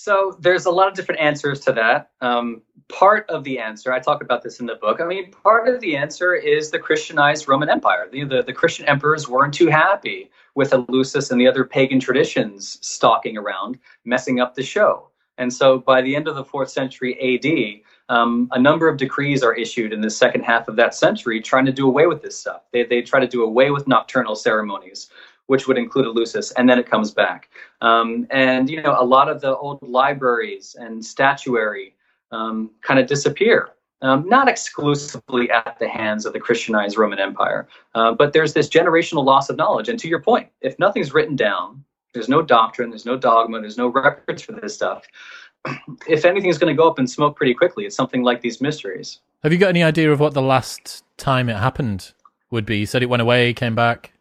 So 0.03 0.37
there's 0.41 0.67
a 0.67 0.71
lot 0.73 0.89
of 0.89 0.95
different 0.95 1.21
answers 1.21 1.61
to 1.61 1.73
that. 1.75 2.11
Um, 2.21 2.63
part 2.89 3.25
of 3.31 3.45
the 3.45 3.61
answer, 3.61 3.93
I 3.93 4.01
talk 4.01 4.21
about 4.21 4.43
this 4.43 4.59
in 4.59 4.67
the 4.67 4.75
book. 4.75 5.01
I 5.01 5.05
mean, 5.05 5.31
part 5.31 5.69
of 5.69 5.81
the 5.81 5.97
answer 5.97 6.35
is 6.35 6.73
the 6.73 6.79
Christianized 6.81 7.47
Roman 7.47 7.69
Empire. 7.69 8.09
The, 8.11 8.25
the, 8.25 8.43
the 8.43 8.53
Christian 8.53 8.85
emperors 8.87 9.29
weren't 9.29 9.55
too 9.55 9.69
happy 9.69 10.29
with 10.57 10.73
Eleusis 10.73 11.31
and 11.31 11.41
the 11.41 11.47
other 11.47 11.63
pagan 11.63 12.01
traditions 12.01 12.79
stalking 12.81 13.39
around, 13.39 13.79
messing 14.05 14.41
up 14.41 14.57
the 14.57 14.65
show. 14.65 15.09
And 15.39 15.53
so 15.53 15.79
by 15.79 16.03
the 16.03 16.17
end 16.17 16.27
of 16.27 16.35
the 16.35 16.45
fourth 16.45 16.71
century 16.71 17.15
AD, 17.37 18.13
um, 18.13 18.49
a 18.51 18.59
number 18.59 18.89
of 18.89 18.97
decrees 18.97 19.45
are 19.45 19.55
issued 19.55 19.93
in 19.93 20.01
the 20.01 20.11
second 20.11 20.43
half 20.43 20.67
of 20.67 20.75
that 20.75 20.97
century 20.97 21.41
trying 21.41 21.67
to 21.67 21.73
do 21.73 21.87
away 21.87 22.09
with 22.09 22.23
this 22.23 22.37
stuff. 22.37 22.63
They, 22.73 22.83
they 22.83 23.03
try 23.03 23.21
to 23.21 23.29
do 23.29 23.45
away 23.45 23.71
with 23.71 23.87
nocturnal 23.87 24.35
ceremonies 24.35 25.11
which 25.53 25.69
would 25.69 25.77
include 25.77 26.07
Eleusis, 26.07 26.51
and 26.57 26.67
then 26.67 26.79
it 26.79 26.89
comes 26.89 27.11
back. 27.11 27.51
Um, 27.83 28.27
and 28.31 28.71
you 28.71 28.81
know, 28.81 28.97
a 28.99 29.05
lot 29.05 29.29
of 29.29 29.43
the 29.43 29.55
old 29.55 29.81
libraries 29.83 30.75
and 30.81 31.05
statuary 31.05 31.95
um, 32.31 32.71
kind 32.81 32.99
of 32.99 33.07
disappear. 33.07 33.69
Um, 34.01 34.27
not 34.27 34.49
exclusively 34.49 35.51
at 35.51 35.77
the 35.79 35.89
hands 35.89 36.25
of 36.25 36.33
the 36.33 36.41
Christianized 36.41 36.97
Roman 36.97 37.19
Empire, 37.19 37.69
uh, 37.95 38.13
but 38.13 38.33
there's 38.33 38.55
this 38.55 38.67
generational 38.67 39.27
loss 39.27 39.51
of 39.51 39.59
knowledge. 39.59 39.91
And 39.91 39.99
to 39.99 40.09
your 40.09 40.23
point, 40.23 40.49
if 40.63 40.79
nothing's 40.79 41.13
written 41.13 41.37
down, 41.37 41.85
there's 42.15 42.31
no 42.31 42.41
doctrine, 42.41 42.89
there's 42.89 43.05
no 43.05 43.19
dogma, 43.19 43.61
there's 43.61 43.77
no 43.77 43.89
records 43.89 44.41
for 44.41 44.53
this 44.53 44.75
stuff. 44.75 45.05
If 46.09 46.25
anything 46.25 46.49
is 46.49 46.57
going 46.57 46.75
to 46.75 46.83
go 46.83 46.89
up 46.89 46.99
in 46.99 47.07
smoke 47.07 47.37
pretty 47.37 47.53
quickly, 47.53 47.85
it's 47.85 47.95
something 47.95 48.23
like 48.23 48.41
these 48.41 48.63
mysteries. 48.63 49.21
Have 49.43 49.53
you 49.53 49.59
got 49.59 49.69
any 49.69 49.83
idea 49.83 50.11
of 50.11 50.19
what 50.19 50.33
the 50.33 50.43
last 50.43 51.05
time 51.19 51.51
it 51.51 51.57
happened 51.57 52.15
would 52.51 52.65
be? 52.65 52.79
You 52.79 52.87
said 52.87 53.03
it 53.03 53.11
went 53.11 53.21
away, 53.21 53.53
came 53.53 53.75
back. 53.75 54.13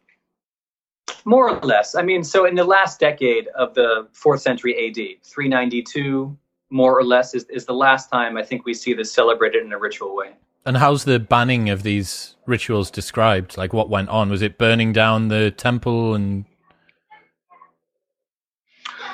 More 1.24 1.50
or 1.50 1.60
less. 1.60 1.94
I 1.94 2.02
mean, 2.02 2.24
so 2.24 2.46
in 2.46 2.54
the 2.54 2.64
last 2.64 2.98
decade 2.98 3.48
of 3.48 3.74
the 3.74 4.08
fourth 4.12 4.40
century 4.40 4.88
AD, 4.88 5.24
392, 5.24 6.36
more 6.70 6.98
or 6.98 7.04
less, 7.04 7.34
is, 7.34 7.44
is 7.44 7.64
the 7.64 7.74
last 7.74 8.10
time 8.10 8.36
I 8.36 8.42
think 8.42 8.64
we 8.64 8.74
see 8.74 8.94
this 8.94 9.12
celebrated 9.12 9.64
in 9.64 9.72
a 9.72 9.78
ritual 9.78 10.16
way. 10.16 10.32
And 10.64 10.76
how's 10.76 11.04
the 11.04 11.18
banning 11.18 11.70
of 11.70 11.82
these 11.82 12.36
rituals 12.46 12.90
described? 12.90 13.56
Like 13.56 13.72
what 13.72 13.88
went 13.88 14.08
on? 14.08 14.30
Was 14.30 14.42
it 14.42 14.58
burning 14.58 14.92
down 14.92 15.28
the 15.28 15.50
temple 15.50 16.14
and 16.14 16.44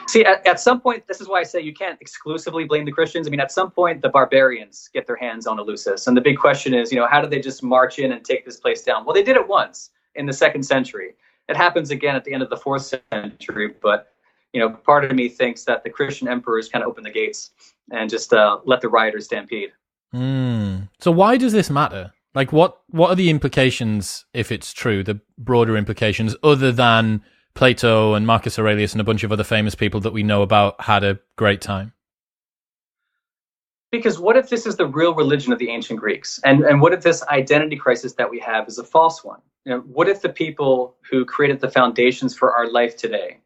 See, 0.08 0.24
at, 0.24 0.46
at, 0.46 0.58
some 0.58 0.80
point, 0.80 1.06
this 1.06 1.20
is 1.20 1.28
why 1.28 1.40
I 1.40 1.42
say 1.42 1.60
you 1.60 1.74
can't 1.74 2.00
exclusively 2.00 2.64
blame 2.64 2.86
the 2.86 2.92
Christians. 2.92 3.26
I 3.26 3.30
mean, 3.30 3.40
at 3.40 3.52
some 3.52 3.70
point, 3.70 4.00
the 4.00 4.08
barbarians 4.08 4.88
get 4.94 5.06
their 5.06 5.16
hands 5.16 5.46
on 5.46 5.58
Eleusis. 5.58 6.06
And 6.06 6.16
the 6.16 6.22
big 6.22 6.38
question 6.38 6.72
is, 6.72 6.90
you 6.90 6.98
know, 6.98 7.06
how 7.06 7.20
did 7.20 7.30
they 7.30 7.40
just 7.40 7.62
march 7.62 7.98
in 7.98 8.12
and 8.12 8.24
take 8.24 8.46
this 8.46 8.58
place 8.58 8.82
down? 8.82 9.04
Well, 9.04 9.12
they 9.12 9.22
did 9.22 9.36
it 9.36 9.46
once 9.46 9.90
in 10.14 10.24
the 10.24 10.32
second 10.32 10.62
century. 10.62 11.14
It 11.48 11.56
happens 11.56 11.90
again 11.90 12.14
at 12.14 12.24
the 12.24 12.32
end 12.32 12.42
of 12.42 12.50
the 12.50 12.56
fourth 12.56 12.94
century, 13.12 13.74
but 13.82 14.12
you 14.52 14.60
know, 14.60 14.70
part 14.70 15.04
of 15.04 15.12
me 15.12 15.28
thinks 15.28 15.64
that 15.64 15.84
the 15.84 15.90
Christian 15.90 16.28
emperors 16.28 16.68
kind 16.68 16.82
of 16.82 16.88
opened 16.88 17.06
the 17.06 17.10
gates 17.10 17.50
and 17.90 18.08
just 18.08 18.32
uh, 18.32 18.58
let 18.64 18.80
the 18.80 18.88
rioters 18.88 19.26
stampede. 19.26 19.72
Mm. 20.14 20.88
So 21.00 21.10
why 21.10 21.36
does 21.36 21.52
this 21.52 21.70
matter? 21.70 22.12
Like, 22.34 22.52
what 22.52 22.80
what 22.90 23.10
are 23.10 23.16
the 23.16 23.30
implications 23.30 24.24
if 24.32 24.52
it's 24.52 24.72
true? 24.72 25.02
The 25.02 25.20
broader 25.36 25.76
implications, 25.76 26.36
other 26.42 26.72
than 26.72 27.22
Plato 27.54 28.14
and 28.14 28.26
Marcus 28.26 28.58
Aurelius 28.58 28.92
and 28.92 29.00
a 29.00 29.04
bunch 29.04 29.24
of 29.24 29.32
other 29.32 29.44
famous 29.44 29.74
people 29.74 30.00
that 30.00 30.12
we 30.12 30.22
know 30.22 30.42
about 30.42 30.80
had 30.82 31.02
a 31.02 31.18
great 31.36 31.60
time. 31.60 31.92
Because 33.90 34.18
what 34.18 34.36
if 34.36 34.50
this 34.50 34.66
is 34.66 34.76
the 34.76 34.86
real 34.86 35.14
religion 35.14 35.52
of 35.52 35.58
the 35.58 35.70
ancient 35.70 35.98
Greeks? 35.98 36.38
And, 36.44 36.62
and 36.62 36.80
what 36.80 36.92
if 36.92 37.02
this 37.02 37.22
identity 37.24 37.76
crisis 37.76 38.12
that 38.14 38.30
we 38.30 38.38
have 38.40 38.68
is 38.68 38.78
a 38.78 38.84
false 38.84 39.24
one? 39.24 39.40
You 39.64 39.72
know, 39.72 39.80
what 39.80 40.08
if 40.08 40.20
the 40.20 40.28
people 40.28 40.96
who 41.10 41.24
created 41.24 41.60
the 41.60 41.70
foundations 41.70 42.36
for 42.36 42.54
our 42.54 42.70
life 42.70 42.96
today 42.96 43.38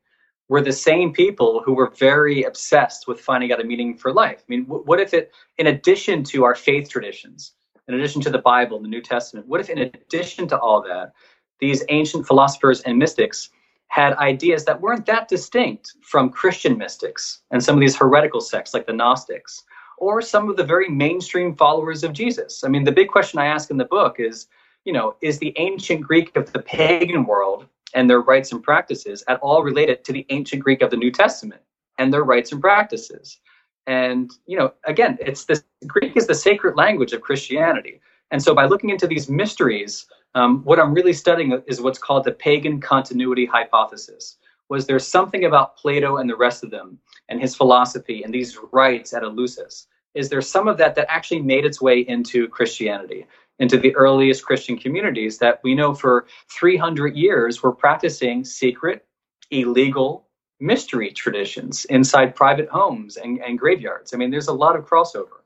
were 0.49 0.61
the 0.61 0.73
same 0.73 1.13
people 1.13 1.63
who 1.65 1.75
were 1.75 1.91
very 1.97 2.43
obsessed 2.43 3.07
with 3.07 3.21
finding 3.21 3.53
out 3.53 3.61
a 3.61 3.65
meaning 3.65 3.97
for 3.97 4.13
life? 4.13 4.41
I 4.41 4.45
mean, 4.49 4.65
what 4.65 5.01
if 5.01 5.15
it, 5.15 5.33
in 5.59 5.69
addition 5.69 6.25
to 6.25 6.45
our 6.45 6.55
faith 6.55 6.89
traditions, 6.89 7.53
in 7.89 7.95
addition 7.95 8.21
to 8.23 8.31
the 8.31 8.39
Bible, 8.39 8.81
the 8.81 8.89
New 8.89 9.01
Testament, 9.01 9.47
what 9.47 9.61
if 9.61 9.71
in 9.71 9.79
addition 9.79 10.49
to 10.49 10.59
all 10.59 10.83
that, 10.83 11.13
these 11.61 11.85
ancient 11.89 12.27
philosophers 12.27 12.81
and 12.83 12.99
mystics 12.99 13.51
had 13.89 14.15
ideas 14.15 14.65
that 14.65 14.81
weren't 14.81 15.07
that 15.07 15.29
distinct 15.29 15.93
from 16.03 16.31
Christian 16.31 16.79
mystics 16.79 17.43
and 17.51 17.63
some 17.63 17.77
of 17.77 17.81
these 17.81 17.97
heretical 17.97 18.41
sects 18.41 18.75
like 18.75 18.87
the 18.87 18.93
Gnostics? 18.93 19.65
Or 20.03 20.21
some 20.21 20.51
of 20.51 20.57
the 20.57 20.65
very 20.65 20.89
mainstream 20.89 21.55
followers 21.55 22.03
of 22.03 22.13
Jesus. 22.13 22.65
I 22.65 22.69
mean, 22.69 22.83
the 22.83 22.91
big 22.91 23.07
question 23.07 23.39
I 23.39 23.47
ask 23.47 23.71
in 23.71 23.77
the 23.77 23.85
book 23.85 24.17
is, 24.19 24.49
you 24.85 24.93
know, 24.93 25.15
is 25.21 25.39
the 25.39 25.55
ancient 25.59 26.01
Greek 26.01 26.35
of 26.35 26.53
the 26.53 26.59
pagan 26.59 27.25
world 27.25 27.67
and 27.95 28.11
their 28.11 28.21
rites 28.21 28.51
and 28.51 28.61
practices 28.61 29.23
at 29.29 29.39
all 29.39 29.63
related 29.63 30.03
to 30.03 30.13
the 30.13 30.27
ancient 30.31 30.61
Greek 30.61 30.83
of 30.83 30.91
the 30.91 30.97
New 30.97 31.13
Testament 31.13 31.63
and 31.99 32.13
their 32.13 32.25
rites 32.25 32.51
and 32.51 32.61
practices? 32.61 33.39
And, 33.87 34.29
you 34.45 34.59
know, 34.59 34.73
again, 34.87 35.19
it's 35.21 35.45
this 35.45 35.63
Greek 35.87 36.17
is 36.17 36.27
the 36.27 36.35
sacred 36.35 36.77
language 36.77 37.13
of 37.13 37.21
Christianity. 37.21 38.01
And 38.33 38.43
so 38.43 38.57
by 38.57 38.67
looking 38.67 38.91
into 38.91 39.07
these 39.07 39.31
mysteries, 39.31 40.07
um, 40.35 40.65
what 40.65 40.81
I'm 40.81 40.95
really 40.95 41.13
studying 41.13 41.63
is 41.69 41.81
what's 41.81 42.01
called 42.01 42.25
the 42.25 42.33
pagan 42.33 42.81
continuity 42.81 43.47
hypothesis. 43.47 44.39
Was 44.69 44.85
there 44.85 44.99
something 44.99 45.45
about 45.45 45.77
Plato 45.77 46.17
and 46.17 46.29
the 46.29 46.35
rest 46.35 46.65
of 46.65 46.73
them 46.73 46.99
and 47.29 47.41
his 47.41 47.55
philosophy 47.55 48.25
and 48.25 48.35
these 48.35 48.59
rites 48.73 49.13
at 49.13 49.23
Eleusis 49.23 49.87
is 50.15 50.29
there 50.29 50.43
some 50.43 50.69
of 50.69 50.79
that 50.79 50.95
that 50.95 51.07
actually 51.11 51.43
made 51.43 51.65
its 51.65 51.81
way 51.81 52.01
into 52.01 52.49
Christianity, 52.49 53.27
into 53.59 53.79
the 53.79 53.95
earliest 53.97 54.45
Christian 54.45 54.77
communities 54.77 55.39
that 55.39 55.61
we 55.63 55.75
know 55.75 55.95
for 55.95 56.27
300 56.51 57.17
years 57.17 57.63
were 57.63 57.73
practicing 57.73 58.45
secret, 58.45 59.05
illegal 59.51 60.29
mystery 60.61 61.11
traditions 61.11 61.85
inside 61.87 62.35
private 62.35 62.69
homes 62.69 63.17
and, 63.17 63.41
and 63.41 63.59
graveyards. 63.59 64.15
I 64.15 64.17
mean, 64.17 64.31
there's 64.31 64.49
a 64.49 64.53
lot 64.53 64.77
of 64.77 64.87
crossover. 64.87 65.43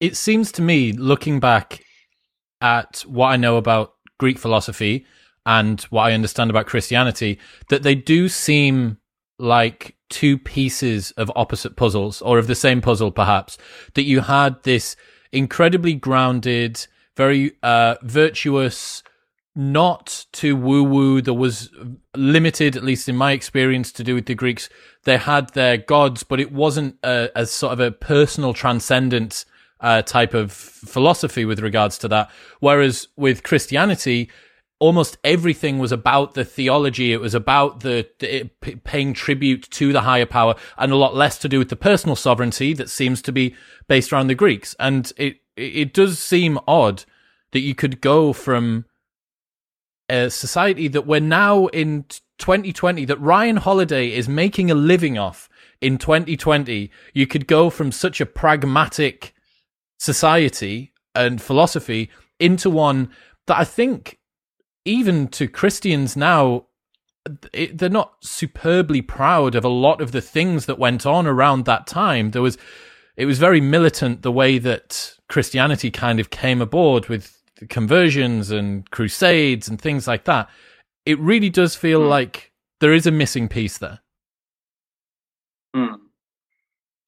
It 0.00 0.16
seems 0.16 0.52
to 0.52 0.62
me, 0.62 0.92
looking 0.92 1.40
back 1.40 1.82
at 2.60 3.04
what 3.06 3.28
I 3.28 3.36
know 3.36 3.56
about 3.56 3.94
Greek 4.18 4.38
philosophy 4.38 5.06
and 5.44 5.80
what 5.82 6.02
I 6.02 6.12
understand 6.12 6.50
about 6.50 6.66
Christianity, 6.66 7.38
that 7.68 7.82
they 7.82 7.94
do 7.94 8.28
seem 8.28 8.98
like 9.38 9.96
two 10.08 10.38
pieces 10.38 11.10
of 11.12 11.30
opposite 11.36 11.76
puzzles 11.76 12.22
or 12.22 12.38
of 12.38 12.46
the 12.46 12.54
same 12.54 12.80
puzzle 12.80 13.10
perhaps 13.10 13.58
that 13.94 14.04
you 14.04 14.20
had 14.20 14.62
this 14.62 14.96
incredibly 15.32 15.94
grounded 15.94 16.86
very 17.16 17.52
uh, 17.62 17.96
virtuous 18.02 19.02
not 19.56 20.26
too 20.32 20.54
woo 20.54 20.84
woo 20.84 21.22
there 21.22 21.32
was 21.32 21.70
limited 22.14 22.76
at 22.76 22.84
least 22.84 23.08
in 23.08 23.16
my 23.16 23.32
experience 23.32 23.90
to 23.90 24.04
do 24.04 24.14
with 24.14 24.26
the 24.26 24.34
greeks. 24.34 24.68
They 25.04 25.16
had 25.16 25.52
their 25.54 25.78
gods 25.78 26.22
but 26.22 26.40
it 26.40 26.52
wasn't 26.52 26.96
a, 27.02 27.30
a 27.34 27.46
sort 27.46 27.72
of 27.72 27.80
a 27.80 27.90
personal 27.90 28.52
transcendent 28.52 29.46
uh, 29.80 30.02
type 30.02 30.34
of 30.34 30.52
philosophy 30.52 31.44
with 31.46 31.60
regards 31.60 31.96
to 31.98 32.08
that. 32.08 32.30
Whereas 32.60 33.08
with 33.16 33.42
christianity 33.42 34.30
almost 34.78 35.16
everything 35.24 35.78
was 35.78 35.92
about 35.92 36.34
the 36.34 36.44
theology. 36.44 37.12
It 37.12 37.20
was 37.20 37.34
about 37.34 37.80
the, 37.80 38.08
the 38.18 38.44
paying 38.84 39.14
tribute 39.14 39.70
to 39.70 39.92
the 39.92 40.02
higher 40.02 40.26
power 40.26 40.54
and 40.76 40.92
a 40.92 40.96
lot 40.96 41.14
less 41.14 41.38
to 41.38 41.48
do 41.48 41.58
with 41.58 41.70
the 41.70 41.76
personal 41.76 42.16
sovereignty 42.16 42.74
that 42.74 42.90
seems 42.90 43.22
to 43.22 43.32
be 43.32 43.54
based 43.88 44.12
around 44.12 44.26
the 44.26 44.34
Greeks. 44.34 44.76
And 44.78 45.10
it, 45.16 45.36
it 45.56 45.94
does 45.94 46.18
seem 46.18 46.58
odd 46.66 47.04
that 47.52 47.60
you 47.60 47.74
could 47.74 48.00
go 48.00 48.32
from 48.32 48.84
a 50.08 50.30
society 50.30 50.88
that 50.88 51.06
we're 51.06 51.20
now 51.20 51.66
in 51.68 52.04
2020 52.38 53.06
that 53.06 53.20
Ryan 53.20 53.56
Holiday 53.56 54.12
is 54.12 54.28
making 54.28 54.70
a 54.70 54.74
living 54.74 55.16
off 55.16 55.48
in 55.80 55.96
2020. 55.98 56.90
You 57.14 57.26
could 57.26 57.46
go 57.46 57.70
from 57.70 57.90
such 57.90 58.20
a 58.20 58.26
pragmatic 58.26 59.34
society 59.98 60.92
and 61.14 61.40
philosophy 61.40 62.10
into 62.38 62.68
one 62.68 63.10
that 63.46 63.56
I 63.58 63.64
think 63.64 64.18
even 64.86 65.28
to 65.28 65.48
Christians 65.48 66.16
now 66.16 66.66
it, 67.52 67.78
they're 67.78 67.88
not 67.88 68.14
superbly 68.20 69.02
proud 69.02 69.54
of 69.54 69.64
a 69.64 69.68
lot 69.68 70.00
of 70.00 70.12
the 70.12 70.20
things 70.20 70.66
that 70.66 70.78
went 70.78 71.04
on 71.06 71.26
around 71.26 71.64
that 71.64 71.86
time. 71.86 72.30
There 72.30 72.42
was, 72.42 72.56
it 73.16 73.26
was 73.26 73.38
very 73.38 73.60
militant 73.60 74.22
the 74.22 74.32
way 74.32 74.58
that 74.58 75.14
Christianity 75.28 75.90
kind 75.90 76.20
of 76.20 76.30
came 76.30 76.60
aboard 76.60 77.08
with 77.08 77.42
conversions 77.68 78.50
and 78.50 78.88
crusades 78.90 79.68
and 79.68 79.80
things 79.80 80.06
like 80.06 80.24
that. 80.24 80.48
It 81.04 81.18
really 81.18 81.50
does 81.50 81.74
feel 81.74 82.02
mm. 82.02 82.08
like 82.08 82.52
there 82.80 82.92
is 82.92 83.06
a 83.06 83.10
missing 83.10 83.48
piece 83.48 83.78
there. 83.78 84.00
Mm. 85.74 85.96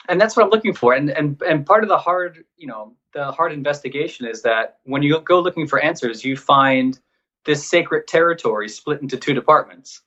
And 0.08 0.20
that's 0.20 0.36
what 0.36 0.44
I'm 0.44 0.50
looking 0.50 0.74
for. 0.74 0.94
And 0.94 1.10
and 1.10 1.40
and 1.42 1.66
part 1.66 1.82
of 1.82 1.90
the 1.90 1.98
hard, 1.98 2.44
you 2.56 2.66
know, 2.66 2.96
the 3.12 3.30
hard 3.30 3.52
investigation 3.52 4.26
is 4.26 4.40
that 4.42 4.78
when 4.84 5.02
you 5.02 5.20
go 5.20 5.40
looking 5.40 5.66
for 5.66 5.80
answers, 5.80 6.24
you 6.24 6.36
find 6.36 6.98
this 7.48 7.66
sacred 7.66 8.06
territory 8.06 8.68
split 8.68 9.00
into 9.00 9.16
two 9.16 9.32
departments. 9.32 10.02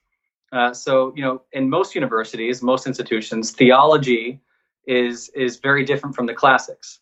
Uh, 0.51 0.71
so, 0.71 1.12
you 1.15 1.23
know, 1.23 1.41
in 1.54 1.67
most 1.67 1.95
universities, 1.95 2.62
most 2.62 2.86
institutions, 2.86 3.49
theology 3.51 4.39
is 4.86 5.30
is 5.30 5.58
very 5.58 5.84
different 5.84 6.15
from 6.15 6.27
the 6.27 6.36
classics. 6.36 6.99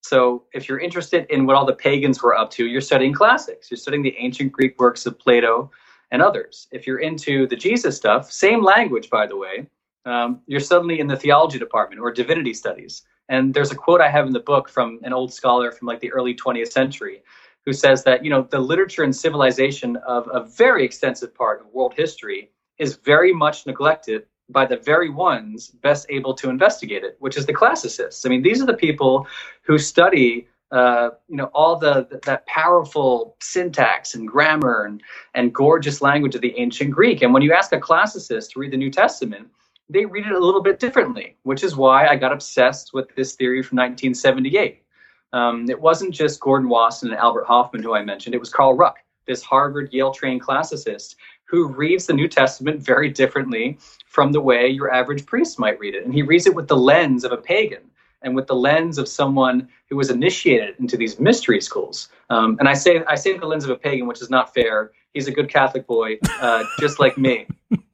So, 0.00 0.42
if 0.52 0.68
you're 0.68 0.80
interested 0.80 1.24
in 1.30 1.46
what 1.46 1.54
all 1.54 1.64
the 1.64 1.80
pagans 1.86 2.20
were 2.20 2.36
up 2.36 2.50
to, 2.52 2.66
you're 2.66 2.80
studying 2.80 3.12
classics. 3.12 3.70
You're 3.70 3.78
studying 3.78 4.02
the 4.02 4.16
ancient 4.18 4.50
Greek 4.50 4.74
works 4.80 5.06
of 5.06 5.16
Plato 5.20 5.70
and 6.10 6.20
others. 6.20 6.66
If 6.72 6.84
you're 6.84 6.98
into 6.98 7.46
the 7.46 7.56
Jesus 7.56 7.96
stuff, 7.96 8.32
same 8.32 8.64
language, 8.64 9.08
by 9.08 9.28
the 9.28 9.36
way, 9.36 9.68
um, 10.04 10.40
you're 10.48 10.68
suddenly 10.72 10.98
in 10.98 11.06
the 11.06 11.16
theology 11.16 11.60
department 11.60 12.00
or 12.00 12.10
divinity 12.10 12.54
studies. 12.54 13.02
And 13.28 13.54
there's 13.54 13.70
a 13.70 13.76
quote 13.76 14.00
I 14.00 14.10
have 14.10 14.26
in 14.26 14.32
the 14.32 14.40
book 14.52 14.68
from 14.68 14.98
an 15.04 15.12
old 15.12 15.32
scholar 15.32 15.70
from 15.70 15.86
like 15.86 16.00
the 16.00 16.12
early 16.12 16.34
20th 16.34 16.72
century 16.72 17.22
who 17.66 17.72
says 17.72 18.04
that, 18.04 18.24
you 18.24 18.30
know, 18.30 18.42
the 18.42 18.60
literature 18.60 19.02
and 19.02 19.14
civilization 19.14 19.96
of 20.06 20.28
a 20.32 20.44
very 20.44 20.84
extensive 20.84 21.34
part 21.34 21.60
of 21.60 21.66
world 21.74 21.92
history 21.94 22.50
is 22.78 22.96
very 22.96 23.32
much 23.32 23.66
neglected 23.66 24.22
by 24.48 24.64
the 24.64 24.76
very 24.76 25.10
ones 25.10 25.70
best 25.82 26.06
able 26.08 26.32
to 26.32 26.48
investigate 26.48 27.02
it, 27.02 27.16
which 27.18 27.36
is 27.36 27.44
the 27.44 27.52
classicists. 27.52 28.24
I 28.24 28.28
mean, 28.28 28.42
these 28.42 28.62
are 28.62 28.66
the 28.66 28.74
people 28.74 29.26
who 29.62 29.76
study, 29.76 30.46
uh, 30.70 31.10
you 31.28 31.36
know, 31.36 31.50
all 31.52 31.76
the 31.76 32.20
that 32.24 32.46
powerful 32.46 33.36
syntax 33.42 34.14
and 34.14 34.28
grammar 34.28 34.84
and 34.84 35.02
and 35.34 35.52
gorgeous 35.52 36.00
language 36.00 36.36
of 36.36 36.42
the 36.42 36.56
ancient 36.56 36.92
Greek. 36.92 37.22
And 37.22 37.34
when 37.34 37.42
you 37.42 37.52
ask 37.52 37.72
a 37.72 37.80
classicist 37.80 38.52
to 38.52 38.60
read 38.60 38.70
the 38.70 38.76
New 38.76 38.90
Testament, 38.90 39.48
they 39.88 40.04
read 40.04 40.26
it 40.26 40.32
a 40.32 40.38
little 40.38 40.62
bit 40.62 40.78
differently, 40.78 41.36
which 41.42 41.64
is 41.64 41.74
why 41.74 42.06
I 42.06 42.14
got 42.14 42.32
obsessed 42.32 42.94
with 42.94 43.12
this 43.16 43.34
theory 43.34 43.62
from 43.62 43.76
1978. 43.76 44.82
Um, 45.32 45.68
it 45.68 45.80
wasn't 45.80 46.14
just 46.14 46.40
Gordon 46.40 46.68
Wasson 46.68 47.10
and 47.10 47.18
Albert 47.18 47.46
Hofmann 47.46 47.82
who 47.82 47.94
I 47.94 48.04
mentioned; 48.04 48.34
it 48.34 48.38
was 48.38 48.50
Carl 48.50 48.74
Ruck, 48.74 48.98
this 49.26 49.42
Harvard 49.42 49.92
Yale 49.92 50.12
trained 50.12 50.42
classicist 50.42 51.16
who 51.46 51.68
reads 51.68 52.06
the 52.06 52.12
New 52.12 52.28
Testament 52.28 52.80
very 52.80 53.08
differently 53.08 53.78
from 54.06 54.32
the 54.32 54.40
way 54.40 54.68
your 54.68 54.92
average 54.92 55.24
priest 55.26 55.58
might 55.58 55.78
read 55.78 55.94
it. 55.94 56.04
And 56.04 56.12
he 56.12 56.22
reads 56.22 56.46
it 56.46 56.54
with 56.54 56.68
the 56.68 56.76
lens 56.76 57.24
of 57.24 57.32
a 57.32 57.36
pagan 57.36 57.82
and 58.22 58.34
with 58.34 58.46
the 58.46 58.54
lens 58.54 58.98
of 58.98 59.08
someone 59.08 59.68
who 59.88 59.96
was 59.96 60.10
initiated 60.10 60.74
into 60.80 60.96
these 60.96 61.20
mystery 61.20 61.60
schools. 61.60 62.08
Um, 62.30 62.56
and 62.58 62.68
I 62.68 62.74
say 62.74 63.02
I 63.06 63.14
say 63.14 63.36
the 63.38 63.46
lens 63.46 63.64
of 63.64 63.70
a 63.70 63.76
pagan, 63.76 64.06
which 64.06 64.20
is 64.20 64.30
not 64.30 64.52
fair. 64.52 64.92
He's 65.14 65.28
a 65.28 65.32
good 65.32 65.48
Catholic 65.48 65.86
boy, 65.86 66.18
uh, 66.40 66.64
just 66.80 66.98
like 66.98 67.16
me, 67.16 67.46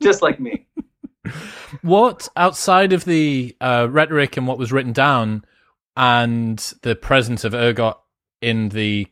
just 0.02 0.22
like 0.22 0.40
me. 0.40 0.66
What 1.82 2.28
outside 2.36 2.92
of 2.92 3.04
the 3.04 3.54
uh, 3.60 3.88
rhetoric 3.90 4.36
and 4.36 4.46
what 4.46 4.58
was 4.58 4.72
written 4.72 4.92
down, 4.92 5.44
and 5.96 6.58
the 6.82 6.94
presence 6.94 7.44
of 7.44 7.54
ergot 7.54 7.96
in 8.40 8.70
the 8.70 9.06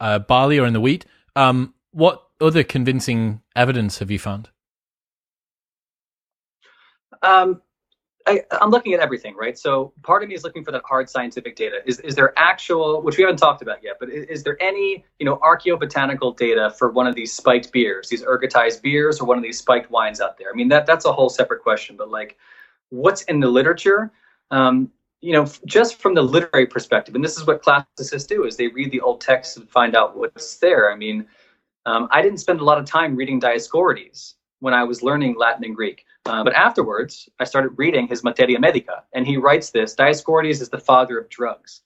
uh, 0.00 0.18
barley 0.18 0.58
or 0.58 0.66
in 0.66 0.72
the 0.72 0.80
wheat, 0.80 1.06
um, 1.34 1.74
what 1.92 2.22
other 2.40 2.62
convincing 2.62 3.42
evidence 3.54 3.98
have 3.98 4.10
you 4.10 4.18
found? 4.18 4.50
Um, 7.22 7.62
I, 8.26 8.42
am 8.60 8.70
looking 8.70 8.92
at 8.92 9.00
everything, 9.00 9.36
right? 9.36 9.56
So 9.56 9.92
part 10.02 10.22
of 10.22 10.28
me 10.28 10.34
is 10.34 10.42
looking 10.42 10.64
for 10.64 10.72
that 10.72 10.82
hard 10.84 11.08
scientific 11.08 11.54
data. 11.54 11.78
Is, 11.86 12.00
is 12.00 12.14
there 12.14 12.32
actual, 12.36 13.00
which 13.02 13.16
we 13.16 13.22
haven't 13.22 13.38
talked 13.38 13.62
about 13.62 13.82
yet, 13.82 13.96
but 14.00 14.10
is, 14.10 14.26
is 14.26 14.42
there 14.42 14.60
any, 14.60 15.04
you 15.18 15.26
know, 15.26 15.36
archaeobotanical 15.36 16.36
data 16.36 16.74
for 16.76 16.90
one 16.90 17.06
of 17.06 17.14
these 17.14 17.32
spiked 17.32 17.72
beers, 17.72 18.08
these 18.08 18.22
ergotized 18.22 18.82
beers, 18.82 19.20
or 19.20 19.26
one 19.26 19.38
of 19.38 19.44
these 19.44 19.58
spiked 19.58 19.90
wines 19.90 20.20
out 20.20 20.38
there? 20.38 20.48
I 20.52 20.54
mean, 20.54 20.68
that 20.68 20.86
that's 20.86 21.04
a 21.04 21.12
whole 21.12 21.28
separate 21.28 21.62
question. 21.62 21.96
But 21.96 22.10
like, 22.10 22.36
what's 22.90 23.22
in 23.22 23.40
the 23.40 23.48
literature? 23.48 24.12
Um, 24.50 24.90
you 25.26 25.32
know, 25.32 25.44
just 25.64 26.00
from 26.00 26.14
the 26.14 26.22
literary 26.22 26.68
perspective, 26.68 27.16
and 27.16 27.24
this 27.24 27.36
is 27.36 27.48
what 27.48 27.60
classicists 27.60 28.28
do: 28.28 28.44
is 28.44 28.56
they 28.56 28.68
read 28.68 28.92
the 28.92 29.00
old 29.00 29.20
texts 29.20 29.56
and 29.56 29.68
find 29.68 29.96
out 29.96 30.16
what's 30.16 30.58
there. 30.58 30.92
I 30.92 30.94
mean, 30.94 31.26
um, 31.84 32.06
I 32.12 32.22
didn't 32.22 32.38
spend 32.38 32.60
a 32.60 32.64
lot 32.64 32.78
of 32.78 32.84
time 32.84 33.16
reading 33.16 33.40
Dioscorides 33.40 34.34
when 34.60 34.72
I 34.72 34.84
was 34.84 35.02
learning 35.02 35.34
Latin 35.36 35.64
and 35.64 35.74
Greek. 35.74 36.04
Uh, 36.26 36.44
but 36.44 36.54
afterwards, 36.54 37.28
I 37.40 37.44
started 37.44 37.70
reading 37.70 38.06
his 38.06 38.22
Materia 38.22 38.60
Medica, 38.60 39.02
and 39.14 39.26
he 39.26 39.36
writes 39.36 39.70
this. 39.70 39.96
Dioscorides 39.96 40.60
is 40.60 40.68
the 40.68 40.78
father 40.78 41.18
of 41.18 41.28
drugs, 41.28 41.80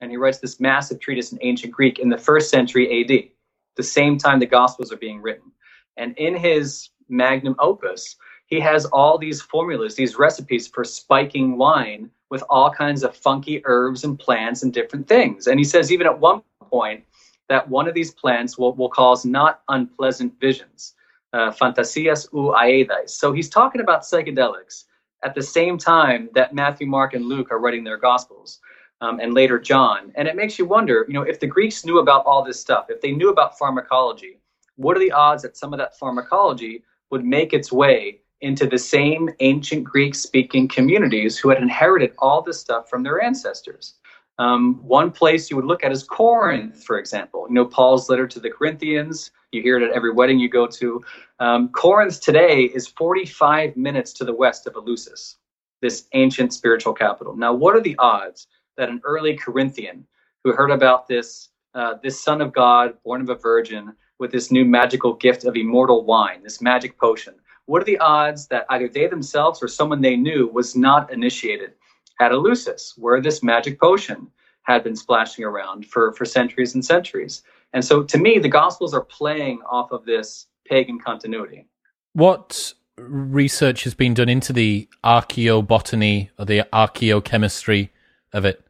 and 0.00 0.10
he 0.10 0.16
writes 0.16 0.38
this 0.38 0.58
massive 0.58 0.98
treatise 0.98 1.32
in 1.32 1.38
ancient 1.42 1.74
Greek 1.74 1.98
in 1.98 2.08
the 2.08 2.16
first 2.16 2.48
century 2.48 3.02
AD, 3.02 3.28
the 3.76 3.82
same 3.82 4.16
time 4.16 4.40
the 4.40 4.46
Gospels 4.46 4.90
are 4.90 4.96
being 4.96 5.20
written. 5.20 5.52
And 5.98 6.16
in 6.16 6.34
his 6.34 6.88
magnum 7.10 7.56
opus, 7.58 8.16
he 8.46 8.58
has 8.60 8.86
all 8.86 9.18
these 9.18 9.42
formulas, 9.42 9.96
these 9.96 10.16
recipes 10.16 10.66
for 10.66 10.82
spiking 10.82 11.58
wine 11.58 12.10
with 12.30 12.42
all 12.50 12.70
kinds 12.70 13.02
of 13.02 13.16
funky 13.16 13.62
herbs 13.64 14.04
and 14.04 14.18
plants 14.18 14.62
and 14.62 14.72
different 14.72 15.06
things. 15.06 15.46
And 15.46 15.58
he 15.60 15.64
says, 15.64 15.92
even 15.92 16.06
at 16.06 16.18
one 16.18 16.42
point, 16.70 17.04
that 17.48 17.68
one 17.68 17.86
of 17.86 17.94
these 17.94 18.10
plants 18.10 18.58
will, 18.58 18.74
will 18.74 18.88
cause 18.88 19.24
not 19.24 19.62
unpleasant 19.68 20.38
visions, 20.40 20.94
uh, 21.32 21.52
fantasias 21.52 22.28
u. 22.32 23.06
So 23.06 23.32
he's 23.32 23.48
talking 23.48 23.80
about 23.80 24.02
psychedelics 24.02 24.84
at 25.22 25.34
the 25.34 25.42
same 25.42 25.78
time 25.78 26.28
that 26.34 26.54
Matthew, 26.54 26.86
Mark, 26.86 27.14
and 27.14 27.26
Luke 27.26 27.52
are 27.52 27.58
writing 27.60 27.84
their 27.84 27.96
Gospels, 27.96 28.60
um, 29.00 29.20
and 29.20 29.34
later 29.34 29.58
John. 29.58 30.12
And 30.14 30.26
it 30.26 30.36
makes 30.36 30.58
you 30.58 30.64
wonder, 30.64 31.04
you 31.06 31.14
know, 31.14 31.22
if 31.22 31.38
the 31.38 31.46
Greeks 31.46 31.84
knew 31.84 31.98
about 31.98 32.24
all 32.24 32.42
this 32.44 32.60
stuff, 32.60 32.86
if 32.88 33.00
they 33.00 33.12
knew 33.12 33.30
about 33.30 33.58
pharmacology, 33.58 34.38
what 34.76 34.96
are 34.96 35.00
the 35.00 35.12
odds 35.12 35.42
that 35.42 35.56
some 35.56 35.72
of 35.72 35.78
that 35.78 35.98
pharmacology 35.98 36.82
would 37.10 37.24
make 37.24 37.52
its 37.52 37.72
way 37.72 38.20
into 38.40 38.66
the 38.66 38.78
same 38.78 39.30
ancient 39.40 39.84
Greek 39.84 40.14
speaking 40.14 40.68
communities 40.68 41.38
who 41.38 41.48
had 41.48 41.62
inherited 41.62 42.12
all 42.18 42.42
this 42.42 42.60
stuff 42.60 42.88
from 42.88 43.02
their 43.02 43.22
ancestors? 43.22 43.94
Um, 44.38 44.76
one 44.82 45.10
place 45.10 45.50
you 45.50 45.56
would 45.56 45.64
look 45.64 45.82
at 45.82 45.92
is 45.92 46.02
Corinth, 46.02 46.84
for 46.84 46.98
example. 46.98 47.46
You 47.48 47.54
know, 47.54 47.64
Paul's 47.64 48.10
letter 48.10 48.26
to 48.26 48.40
the 48.40 48.50
Corinthians. 48.50 49.30
You 49.52 49.62
hear 49.62 49.78
it 49.78 49.82
at 49.82 49.94
every 49.94 50.12
wedding 50.12 50.38
you 50.38 50.50
go 50.50 50.66
to. 50.66 51.02
Um, 51.40 51.70
Corinth 51.70 52.20
today 52.20 52.64
is 52.64 52.86
45 52.86 53.76
minutes 53.76 54.12
to 54.14 54.24
the 54.24 54.34
west 54.34 54.66
of 54.66 54.74
Eleusis, 54.74 55.36
this 55.80 56.06
ancient 56.12 56.52
spiritual 56.52 56.92
capital. 56.92 57.34
Now, 57.34 57.54
what 57.54 57.74
are 57.74 57.80
the 57.80 57.96
odds 57.98 58.48
that 58.76 58.90
an 58.90 59.00
early 59.04 59.34
Corinthian 59.34 60.06
who 60.44 60.52
heard 60.52 60.70
about 60.70 61.08
this 61.08 61.48
uh, 61.74 61.94
this 62.02 62.22
son 62.22 62.40
of 62.40 62.54
God, 62.54 62.94
born 63.04 63.20
of 63.20 63.28
a 63.28 63.34
virgin, 63.34 63.94
with 64.18 64.32
this 64.32 64.50
new 64.50 64.64
magical 64.64 65.12
gift 65.12 65.44
of 65.44 65.56
immortal 65.56 66.06
wine, 66.06 66.42
this 66.42 66.62
magic 66.62 66.98
potion, 66.98 67.34
what 67.66 67.82
are 67.82 67.84
the 67.84 67.98
odds 67.98 68.46
that 68.48 68.66
either 68.70 68.88
they 68.88 69.06
themselves 69.06 69.62
or 69.62 69.68
someone 69.68 70.00
they 70.00 70.16
knew 70.16 70.48
was 70.48 70.74
not 70.74 71.12
initiated 71.12 71.72
at 72.20 72.32
Eleusis, 72.32 72.92
where 72.96 73.20
this 73.20 73.42
magic 73.42 73.78
potion 73.78 74.28
had 74.62 74.82
been 74.82 74.96
splashing 74.96 75.44
around 75.44 75.86
for, 75.86 76.12
for 76.12 76.24
centuries 76.24 76.74
and 76.74 76.84
centuries. 76.84 77.42
And 77.72 77.84
so 77.84 78.02
to 78.02 78.18
me, 78.18 78.38
the 78.38 78.48
Gospels 78.48 78.94
are 78.94 79.04
playing 79.04 79.60
off 79.68 79.92
of 79.92 80.04
this 80.04 80.46
pagan 80.68 80.98
continuity. 80.98 81.66
What 82.14 82.72
research 82.96 83.84
has 83.84 83.94
been 83.94 84.14
done 84.14 84.28
into 84.28 84.52
the 84.52 84.88
archaeobotany 85.04 86.30
or 86.38 86.44
the 86.44 86.66
archaeochemistry 86.72 87.90
of 88.32 88.44
it? 88.44 88.62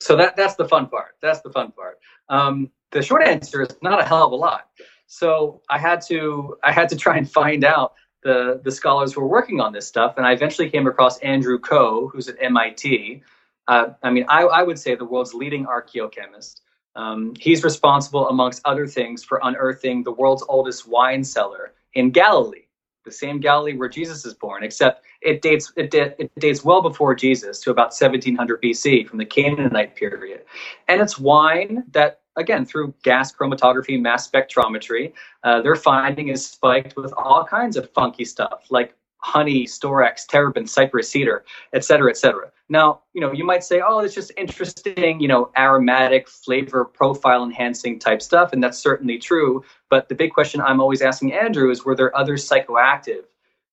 So 0.00 0.14
that 0.16 0.36
that's 0.36 0.56
the 0.56 0.68
fun 0.68 0.88
part. 0.88 1.16
That's 1.22 1.40
the 1.40 1.50
fun 1.50 1.72
part. 1.72 1.98
Um, 2.28 2.70
the 2.92 3.02
short 3.02 3.26
answer 3.26 3.62
is 3.62 3.76
not 3.82 4.00
a 4.00 4.04
hell 4.04 4.26
of 4.26 4.32
a 4.32 4.36
lot. 4.36 4.68
So 5.06 5.62
I 5.70 5.78
had 5.78 6.00
to 6.08 6.56
I 6.62 6.72
had 6.72 6.88
to 6.90 6.96
try 6.96 7.16
and 7.16 7.30
find 7.30 7.64
out 7.64 7.94
the, 8.26 8.60
the 8.64 8.72
scholars 8.72 9.12
who 9.12 9.20
were 9.20 9.28
working 9.28 9.60
on 9.60 9.72
this 9.72 9.86
stuff. 9.86 10.14
And 10.16 10.26
I 10.26 10.32
eventually 10.32 10.68
came 10.68 10.86
across 10.88 11.18
Andrew 11.20 11.60
Koh, 11.60 12.08
who's 12.08 12.28
at 12.28 12.36
MIT. 12.40 13.22
Uh, 13.68 13.90
I 14.02 14.10
mean, 14.10 14.26
I, 14.28 14.42
I, 14.42 14.62
would 14.64 14.78
say 14.78 14.96
the 14.96 15.04
world's 15.04 15.32
leading 15.32 15.64
archaeochemist. 15.66 16.60
Um, 16.96 17.34
he's 17.38 17.62
responsible, 17.62 18.28
amongst 18.28 18.62
other 18.64 18.86
things, 18.86 19.22
for 19.22 19.40
unearthing 19.44 20.02
the 20.02 20.12
world's 20.12 20.44
oldest 20.48 20.88
wine 20.88 21.22
cellar 21.22 21.74
in 21.94 22.10
Galilee. 22.10 22.65
The 23.06 23.12
same 23.12 23.40
Galilee 23.40 23.74
where 23.74 23.88
Jesus 23.88 24.26
is 24.26 24.34
born, 24.34 24.62
except 24.62 25.04
it 25.22 25.40
dates 25.40 25.72
it, 25.76 25.94
it 25.94 26.30
dates 26.38 26.62
well 26.62 26.82
before 26.82 27.14
Jesus 27.14 27.60
to 27.60 27.70
about 27.70 27.94
1700 27.98 28.60
BC 28.60 29.08
from 29.08 29.16
the 29.16 29.24
Canaanite 29.24 29.96
period, 29.96 30.42
and 30.88 31.00
it's 31.00 31.18
wine 31.18 31.84
that 31.92 32.20
again 32.36 32.66
through 32.66 32.92
gas 33.02 33.34
chromatography, 33.34 33.98
mass 33.98 34.28
spectrometry, 34.28 35.12
uh, 35.44 35.62
they're 35.62 35.74
finding 35.76 36.28
is 36.28 36.46
spiked 36.46 36.96
with 36.96 37.14
all 37.16 37.44
kinds 37.44 37.76
of 37.76 37.90
funky 37.92 38.24
stuff 38.26 38.66
like 38.68 38.94
honey, 39.18 39.64
storax, 39.64 40.26
terebinth, 40.26 40.70
cypress 40.70 41.08
cedar, 41.08 41.44
et 41.72 41.84
cetera, 41.84 42.10
et 42.10 42.16
cetera. 42.16 42.50
Now, 42.68 43.02
you 43.12 43.20
know, 43.20 43.32
you 43.32 43.44
might 43.44 43.64
say, 43.64 43.80
oh, 43.84 44.00
it's 44.00 44.14
just 44.14 44.32
interesting, 44.36 45.20
you 45.20 45.28
know, 45.28 45.50
aromatic, 45.56 46.28
flavor 46.28 46.84
profile 46.84 47.44
enhancing 47.44 47.98
type 47.98 48.20
stuff, 48.20 48.52
and 48.52 48.62
that's 48.62 48.78
certainly 48.78 49.18
true. 49.18 49.64
But 49.88 50.08
the 50.08 50.14
big 50.14 50.32
question 50.32 50.60
I'm 50.60 50.80
always 50.80 51.02
asking 51.02 51.32
Andrew 51.32 51.70
is, 51.70 51.84
were 51.84 51.94
there 51.94 52.16
other 52.16 52.36
psychoactive 52.36 53.24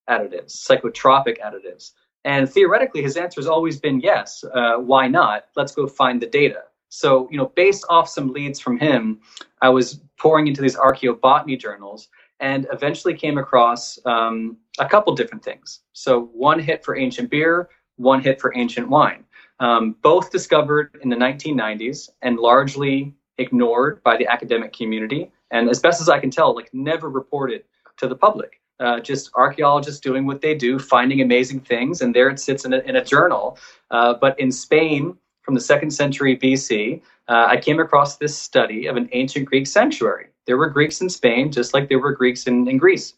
additives, 0.10 0.56
psychotropic 0.56 1.39
additives? 1.39 1.91
And 2.24 2.50
theoretically, 2.50 3.02
his 3.02 3.18
answer 3.18 3.41
has 3.41 3.48
always 3.48 3.80
been 3.80 4.00
yes. 4.00 4.44
Uh, 4.54 4.78
why 4.78 5.08
not? 5.08 5.46
Let's 5.56 5.74
go 5.74 5.88
find 5.88 6.22
the 6.22 6.28
data. 6.28 6.64
So, 6.89 7.28
you 7.32 7.38
know, 7.38 7.48
based 7.56 7.86
off 7.89 8.08
some 8.08 8.32
leads 8.32 8.60
from 8.60 8.78
him, 8.78 9.20
I 9.62 9.70
was 9.70 10.00
pouring 10.20 10.48
into 10.48 10.62
these 10.62 10.78
archaeobotany 10.78 11.60
journals 11.60 12.08
and 12.39 12.68
eventually 12.72 13.16
came 13.16 13.38
across 13.39 13.98
um, 14.06 14.58
a 14.80 14.88
couple 14.88 15.13
different 15.15 15.43
things. 15.43 15.82
So, 15.93 16.26
one 16.34 16.59
hit 16.59 16.84
for 16.84 16.95
ancient 16.95 17.30
beer, 17.30 17.69
one 17.97 18.21
hit 18.21 18.41
for 18.41 18.55
ancient 18.55 18.89
wine. 18.89 19.24
Um, 19.59 19.95
both 20.01 20.32
discovered 20.32 20.97
in 21.01 21.09
the 21.09 21.15
1990s 21.15 22.09
and 22.21 22.38
largely 22.38 23.13
ignored 23.38 24.01
by 24.03 24.17
the 24.17 24.28
academic 24.28 24.74
community, 24.74 25.32
and 25.51 25.69
as 25.69 25.80
best 25.80 26.01
as 26.01 26.09
I 26.09 26.19
can 26.19 26.32
tell, 26.32 26.55
like 26.55 26.74
never 26.74 27.09
reported 27.09 27.63
to 27.97 28.07
the 28.07 28.15
public. 28.15 28.59
Uh, 28.80 28.99
just 28.99 29.30
archaeologists 29.36 29.99
doing 29.99 30.26
what 30.26 30.41
they 30.41 30.55
do, 30.55 30.80
finding 30.80 31.21
amazing 31.21 31.59
things, 31.59 32.01
and 32.01 32.13
there 32.13 32.30
it 32.30 32.39
sits 32.39 32.65
in 32.65 32.74
a, 32.74 32.80
in 32.80 32.95
a 32.95 33.05
journal. 33.05 33.57
Uh, 33.91 34.15
but 34.15 34.38
in 34.39 34.51
Spain, 34.51 35.15
from 35.43 35.53
the 35.53 35.61
second 35.61 35.91
century 35.91 36.36
BC, 36.36 37.01
uh, 37.28 37.45
I 37.47 37.57
came 37.57 37.80
across 37.80 38.17
this 38.17 38.38
study 38.38 38.88
of 38.88 38.97
an 38.97 39.07
ancient 39.11 39.45
Greek 39.45 39.67
sanctuary. 39.67 40.28
There 40.45 40.57
were 40.57 40.69
Greeks 40.69 41.01
in 41.01 41.09
Spain, 41.09 41.51
just 41.51 41.74
like 41.74 41.88
there 41.88 41.99
were 41.99 42.13
Greeks 42.13 42.47
in, 42.47 42.67
in 42.67 42.78
Greece 42.78 43.13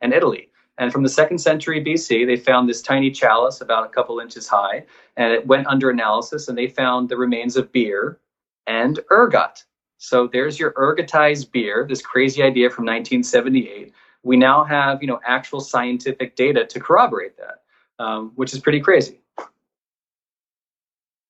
and 0.00 0.14
Italy. 0.14 0.49
And 0.80 0.90
from 0.90 1.02
the 1.02 1.10
second 1.10 1.36
century 1.36 1.84
BC, 1.84 2.26
they 2.26 2.36
found 2.36 2.66
this 2.66 2.80
tiny 2.80 3.10
chalice 3.10 3.60
about 3.60 3.84
a 3.84 3.90
couple 3.90 4.18
inches 4.18 4.48
high, 4.48 4.82
and 5.18 5.30
it 5.30 5.46
went 5.46 5.66
under 5.66 5.90
analysis, 5.90 6.48
and 6.48 6.56
they 6.56 6.68
found 6.68 7.10
the 7.10 7.18
remains 7.18 7.58
of 7.58 7.70
beer 7.70 8.18
and 8.66 8.98
ergot. 9.10 9.62
So 9.98 10.26
there's 10.26 10.58
your 10.58 10.72
ergotized 10.72 11.52
beer, 11.52 11.84
this 11.86 12.00
crazy 12.00 12.42
idea 12.42 12.70
from 12.70 12.86
1978. 12.86 13.92
We 14.22 14.38
now 14.38 14.64
have, 14.64 15.02
you 15.02 15.06
know, 15.06 15.20
actual 15.26 15.60
scientific 15.60 16.34
data 16.34 16.64
to 16.64 16.80
corroborate 16.80 17.36
that, 17.36 18.02
um, 18.02 18.32
which 18.36 18.54
is 18.54 18.60
pretty 18.60 18.80
crazy. 18.80 19.20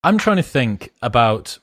I'm 0.05 0.17
trying 0.17 0.37
to 0.37 0.45
think 0.45 0.93
about 1.03 1.59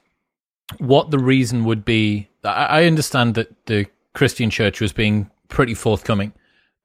what 0.78 1.10
the 1.10 1.20
reason 1.20 1.64
would 1.64 1.86
be. 1.86 2.28
I 2.44 2.84
understand 2.84 3.36
that 3.36 3.66
the 3.66 3.86
Christian 4.14 4.50
church 4.50 4.82
was 4.82 4.92
being 4.92 5.32
pretty 5.48 5.74
forthcoming 5.74 6.34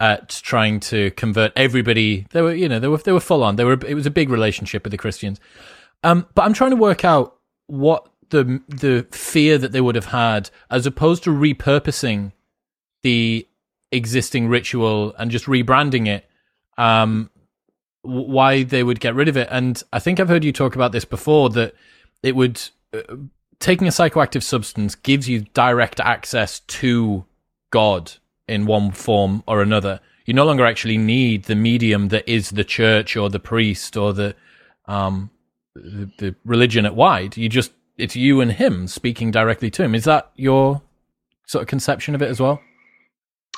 at 0.02 0.28
trying 0.42 0.80
to 0.80 1.12
convert 1.12 1.52
everybody. 1.54 2.26
They 2.32 2.42
were, 2.42 2.52
you 2.52 2.68
know, 2.68 2.80
they 2.80 2.88
were 2.88 2.98
they 2.98 3.12
were 3.12 3.20
full 3.20 3.44
on. 3.44 3.54
They 3.54 3.64
were. 3.64 3.78
It 3.86 3.94
was 3.94 4.04
a 4.04 4.10
big 4.10 4.28
relationship 4.28 4.82
with 4.82 4.90
the 4.90 4.98
Christians. 4.98 5.38
Um, 6.02 6.26
but 6.34 6.42
I'm 6.42 6.52
trying 6.52 6.70
to 6.70 6.76
work 6.76 7.04
out 7.04 7.36
what 7.68 8.08
the 8.30 8.60
the 8.68 9.06
fear 9.12 9.58
that 9.58 9.70
they 9.70 9.80
would 9.80 9.94
have 9.94 10.06
had, 10.06 10.50
as 10.70 10.86
opposed 10.86 11.22
to 11.24 11.30
repurposing 11.30 12.32
the 13.02 13.46
existing 13.92 14.48
ritual 14.48 15.14
and 15.18 15.30
just 15.30 15.46
rebranding 15.46 16.08
it. 16.08 16.28
Um, 16.76 17.30
why 18.02 18.64
they 18.64 18.82
would 18.82 18.98
get 18.98 19.14
rid 19.14 19.28
of 19.28 19.36
it. 19.36 19.46
And 19.52 19.80
I 19.92 20.00
think 20.00 20.18
I've 20.18 20.28
heard 20.28 20.42
you 20.42 20.52
talk 20.52 20.74
about 20.74 20.90
this 20.90 21.04
before 21.04 21.50
that 21.50 21.76
it 22.24 22.34
would 22.34 22.60
uh, 22.92 23.02
taking 23.60 23.86
a 23.86 23.92
psychoactive 23.92 24.42
substance 24.42 24.96
gives 24.96 25.28
you 25.28 25.42
direct 25.54 26.00
access 26.00 26.58
to 26.58 27.24
God 27.70 28.14
in 28.48 28.66
one 28.66 28.90
form 28.90 29.42
or 29.46 29.62
another. 29.62 30.00
You 30.24 30.34
no 30.34 30.44
longer 30.44 30.64
actually 30.64 30.98
need 30.98 31.44
the 31.44 31.56
medium 31.56 32.08
that 32.08 32.28
is 32.28 32.50
the 32.50 32.64
church 32.64 33.16
or 33.16 33.28
the 33.28 33.40
priest 33.40 33.96
or 33.96 34.12
the 34.12 34.34
um 34.86 35.30
the, 35.74 36.10
the 36.18 36.34
religion 36.44 36.84
at 36.86 36.94
wide. 36.94 37.36
You 37.36 37.48
just 37.48 37.72
it's 37.96 38.16
you 38.16 38.40
and 38.40 38.52
him 38.52 38.86
speaking 38.86 39.30
directly 39.30 39.70
to 39.70 39.82
him. 39.82 39.94
Is 39.94 40.04
that 40.04 40.30
your 40.36 40.82
sort 41.46 41.62
of 41.62 41.68
conception 41.68 42.14
of 42.14 42.22
it 42.22 42.28
as 42.28 42.40
well? 42.40 42.60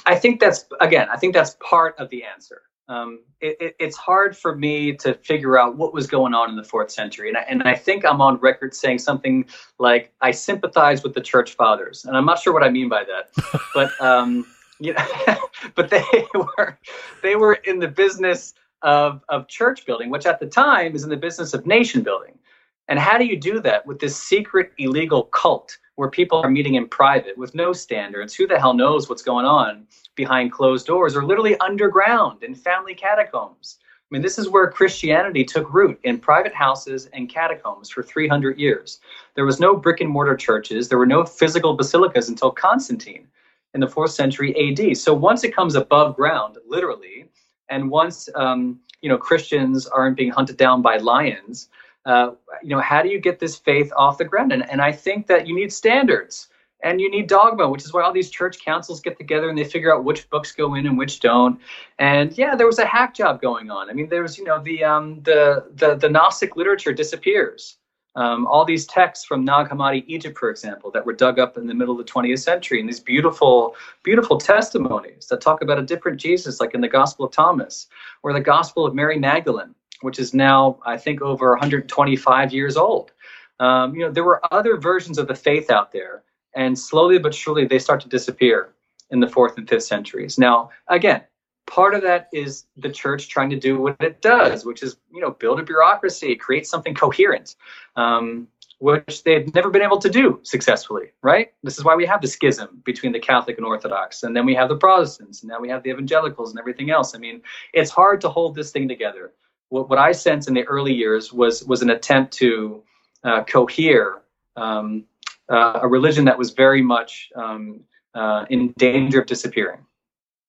I 0.06 0.16
think 0.16 0.40
that's 0.40 0.66
again. 0.80 1.08
I 1.10 1.16
think 1.16 1.34
that's 1.34 1.56
part 1.60 1.98
of 1.98 2.10
the 2.10 2.24
answer. 2.24 2.62
Um, 2.86 3.20
it, 3.40 3.56
it, 3.60 3.76
it's 3.78 3.96
hard 3.96 4.36
for 4.36 4.54
me 4.54 4.94
to 4.96 5.14
figure 5.14 5.58
out 5.58 5.76
what 5.76 5.94
was 5.94 6.06
going 6.06 6.34
on 6.34 6.50
in 6.50 6.56
the 6.56 6.64
fourth 6.64 6.90
century, 6.90 7.28
and 7.28 7.38
I, 7.38 7.40
and 7.48 7.62
I 7.62 7.74
think 7.74 8.04
I'm 8.04 8.20
on 8.20 8.36
record 8.36 8.74
saying 8.74 8.98
something 8.98 9.46
like 9.78 10.12
I 10.20 10.32
sympathize 10.32 11.02
with 11.02 11.14
the 11.14 11.22
church 11.22 11.54
fathers, 11.54 12.04
and 12.04 12.14
I'm 12.14 12.26
not 12.26 12.40
sure 12.40 12.52
what 12.52 12.62
I 12.62 12.68
mean 12.68 12.90
by 12.90 13.04
that, 13.04 13.30
but 13.74 13.90
um, 14.02 14.44
you 14.84 14.92
know, 14.92 15.36
but 15.74 15.90
they 15.90 16.04
were 16.34 16.78
they 17.22 17.36
were 17.36 17.54
in 17.64 17.78
the 17.78 17.88
business 17.88 18.54
of 18.82 19.22
of 19.28 19.48
church 19.48 19.86
building, 19.86 20.10
which 20.10 20.26
at 20.26 20.38
the 20.38 20.46
time 20.46 20.94
is 20.94 21.04
in 21.04 21.10
the 21.10 21.16
business 21.16 21.54
of 21.54 21.66
nation 21.66 22.02
building. 22.02 22.38
And 22.86 22.98
how 22.98 23.16
do 23.16 23.24
you 23.24 23.38
do 23.38 23.60
that 23.60 23.86
with 23.86 23.98
this 23.98 24.14
secret 24.14 24.72
illegal 24.76 25.24
cult 25.24 25.78
where 25.94 26.10
people 26.10 26.38
are 26.42 26.50
meeting 26.50 26.74
in 26.74 26.86
private 26.86 27.38
with 27.38 27.54
no 27.54 27.72
standards? 27.72 28.34
Who 28.34 28.46
the 28.46 28.58
hell 28.58 28.74
knows 28.74 29.08
what's 29.08 29.22
going 29.22 29.46
on 29.46 29.86
behind 30.16 30.52
closed 30.52 30.86
doors 30.86 31.16
or 31.16 31.24
literally 31.24 31.56
underground 31.60 32.42
in 32.42 32.54
family 32.54 32.94
catacombs? 32.94 33.78
I 33.80 34.08
mean, 34.10 34.20
this 34.20 34.38
is 34.38 34.50
where 34.50 34.70
Christianity 34.70 35.44
took 35.44 35.72
root 35.72 35.98
in 36.04 36.18
private 36.18 36.52
houses 36.52 37.08
and 37.14 37.26
catacombs 37.26 37.88
for 37.88 38.02
300 38.02 38.58
years. 38.58 39.00
There 39.34 39.46
was 39.46 39.60
no 39.60 39.74
brick 39.74 40.02
and 40.02 40.10
mortar 40.10 40.36
churches, 40.36 40.90
there 40.90 40.98
were 40.98 41.06
no 41.06 41.24
physical 41.24 41.74
basilicas 41.74 42.28
until 42.28 42.50
Constantine 42.50 43.26
in 43.74 43.80
the 43.80 43.88
fourth 43.88 44.12
century 44.12 44.54
AD. 44.56 44.96
So 44.96 45.12
once 45.12 45.44
it 45.44 45.54
comes 45.54 45.74
above 45.74 46.16
ground, 46.16 46.58
literally, 46.66 47.26
and 47.68 47.90
once 47.90 48.28
um, 48.34 48.80
you 49.00 49.08
know 49.08 49.18
Christians 49.18 49.86
aren't 49.86 50.16
being 50.16 50.30
hunted 50.30 50.56
down 50.56 50.80
by 50.80 50.96
lions, 50.96 51.68
uh, 52.06 52.30
you 52.62 52.70
know 52.70 52.80
how 52.80 53.02
do 53.02 53.08
you 53.08 53.18
get 53.18 53.38
this 53.38 53.56
faith 53.56 53.92
off 53.96 54.18
the 54.18 54.24
ground? 54.24 54.52
And, 54.52 54.68
and 54.70 54.80
I 54.80 54.92
think 54.92 55.26
that 55.26 55.46
you 55.46 55.54
need 55.54 55.72
standards 55.72 56.48
and 56.82 57.00
you 57.00 57.10
need 57.10 57.26
dogma, 57.26 57.68
which 57.68 57.82
is 57.82 57.92
why 57.92 58.02
all 58.02 58.12
these 58.12 58.30
church 58.30 58.62
councils 58.62 59.00
get 59.00 59.16
together 59.16 59.48
and 59.48 59.58
they 59.58 59.64
figure 59.64 59.92
out 59.92 60.04
which 60.04 60.28
books 60.28 60.52
go 60.52 60.74
in 60.74 60.86
and 60.86 60.98
which 60.98 61.18
don't. 61.20 61.58
And 61.98 62.36
yeah, 62.36 62.54
there 62.54 62.66
was 62.66 62.78
a 62.78 62.84
hack 62.84 63.14
job 63.14 63.40
going 63.40 63.70
on. 63.70 63.88
I 63.88 63.94
mean, 63.94 64.08
there 64.08 64.22
was 64.22 64.38
you 64.38 64.44
know 64.44 64.62
the 64.62 64.84
um, 64.84 65.20
the 65.22 65.66
the 65.74 65.96
the 65.96 66.08
Gnostic 66.08 66.56
literature 66.56 66.92
disappears. 66.92 67.78
Um, 68.16 68.46
all 68.46 68.64
these 68.64 68.86
texts 68.86 69.24
from 69.24 69.44
Nag 69.44 69.68
Hammadi, 69.68 70.04
Egypt, 70.06 70.38
for 70.38 70.50
example, 70.50 70.90
that 70.92 71.04
were 71.04 71.12
dug 71.12 71.38
up 71.38 71.56
in 71.56 71.66
the 71.66 71.74
middle 71.74 71.98
of 71.98 72.06
the 72.06 72.10
20th 72.10 72.40
century, 72.40 72.78
and 72.78 72.88
these 72.88 73.00
beautiful, 73.00 73.74
beautiful 74.02 74.38
testimonies 74.38 75.26
that 75.26 75.40
talk 75.40 75.62
about 75.62 75.78
a 75.78 75.82
different 75.82 76.20
Jesus, 76.20 76.60
like 76.60 76.74
in 76.74 76.80
the 76.80 76.88
Gospel 76.88 77.24
of 77.24 77.32
Thomas 77.32 77.88
or 78.22 78.32
the 78.32 78.40
Gospel 78.40 78.86
of 78.86 78.94
Mary 78.94 79.18
Magdalene, 79.18 79.74
which 80.02 80.18
is 80.18 80.32
now, 80.32 80.78
I 80.86 80.96
think, 80.96 81.22
over 81.22 81.50
125 81.50 82.52
years 82.52 82.76
old. 82.76 83.10
Um, 83.58 83.94
you 83.94 84.00
know, 84.02 84.12
there 84.12 84.24
were 84.24 84.40
other 84.52 84.76
versions 84.76 85.18
of 85.18 85.26
the 85.26 85.34
faith 85.34 85.70
out 85.70 85.90
there, 85.90 86.22
and 86.54 86.78
slowly 86.78 87.18
but 87.18 87.34
surely 87.34 87.66
they 87.66 87.78
start 87.78 88.00
to 88.02 88.08
disappear 88.08 88.70
in 89.10 89.20
the 89.20 89.28
fourth 89.28 89.58
and 89.58 89.68
fifth 89.68 89.84
centuries. 89.84 90.38
Now, 90.38 90.70
again, 90.88 91.22
part 91.66 91.94
of 91.94 92.02
that 92.02 92.28
is 92.32 92.66
the 92.76 92.90
church 92.90 93.28
trying 93.28 93.50
to 93.50 93.58
do 93.58 93.80
what 93.80 93.96
it 94.00 94.20
does, 94.20 94.64
which 94.64 94.82
is 94.82 94.96
you 95.12 95.20
know 95.20 95.30
build 95.30 95.60
a 95.60 95.62
bureaucracy, 95.62 96.34
create 96.36 96.66
something 96.66 96.94
coherent, 96.94 97.56
um, 97.96 98.48
which 98.78 99.22
they've 99.24 99.52
never 99.54 99.70
been 99.70 99.82
able 99.82 99.98
to 99.98 100.10
do 100.10 100.40
successfully. 100.42 101.12
Right? 101.22 101.52
This 101.62 101.78
is 101.78 101.84
why 101.84 101.94
we 101.94 102.06
have 102.06 102.20
the 102.20 102.28
schism 102.28 102.82
between 102.84 103.12
the 103.12 103.20
Catholic 103.20 103.56
and 103.56 103.66
Orthodox, 103.66 104.22
and 104.22 104.36
then 104.36 104.46
we 104.46 104.54
have 104.54 104.68
the 104.68 104.76
Protestants, 104.76 105.42
and 105.42 105.48
now 105.50 105.60
we 105.60 105.68
have 105.68 105.82
the 105.82 105.90
Evangelicals 105.90 106.50
and 106.50 106.58
everything 106.58 106.90
else. 106.90 107.14
I 107.14 107.18
mean, 107.18 107.42
it's 107.72 107.90
hard 107.90 108.20
to 108.22 108.28
hold 108.28 108.54
this 108.54 108.70
thing 108.70 108.88
together. 108.88 109.32
What, 109.68 109.88
what 109.88 109.98
I 109.98 110.12
sense 110.12 110.48
in 110.48 110.54
the 110.54 110.64
early 110.64 110.92
years 110.92 111.32
was 111.32 111.64
was 111.64 111.82
an 111.82 111.90
attempt 111.90 112.32
to 112.34 112.82
uh, 113.24 113.44
cohere 113.44 114.22
um, 114.56 115.04
uh, 115.48 115.80
a 115.82 115.88
religion 115.88 116.24
that 116.26 116.38
was 116.38 116.50
very 116.50 116.82
much 116.82 117.30
um, 117.34 117.80
uh, 118.14 118.44
in 118.50 118.72
danger 118.78 119.20
of 119.20 119.26
disappearing. 119.26 119.80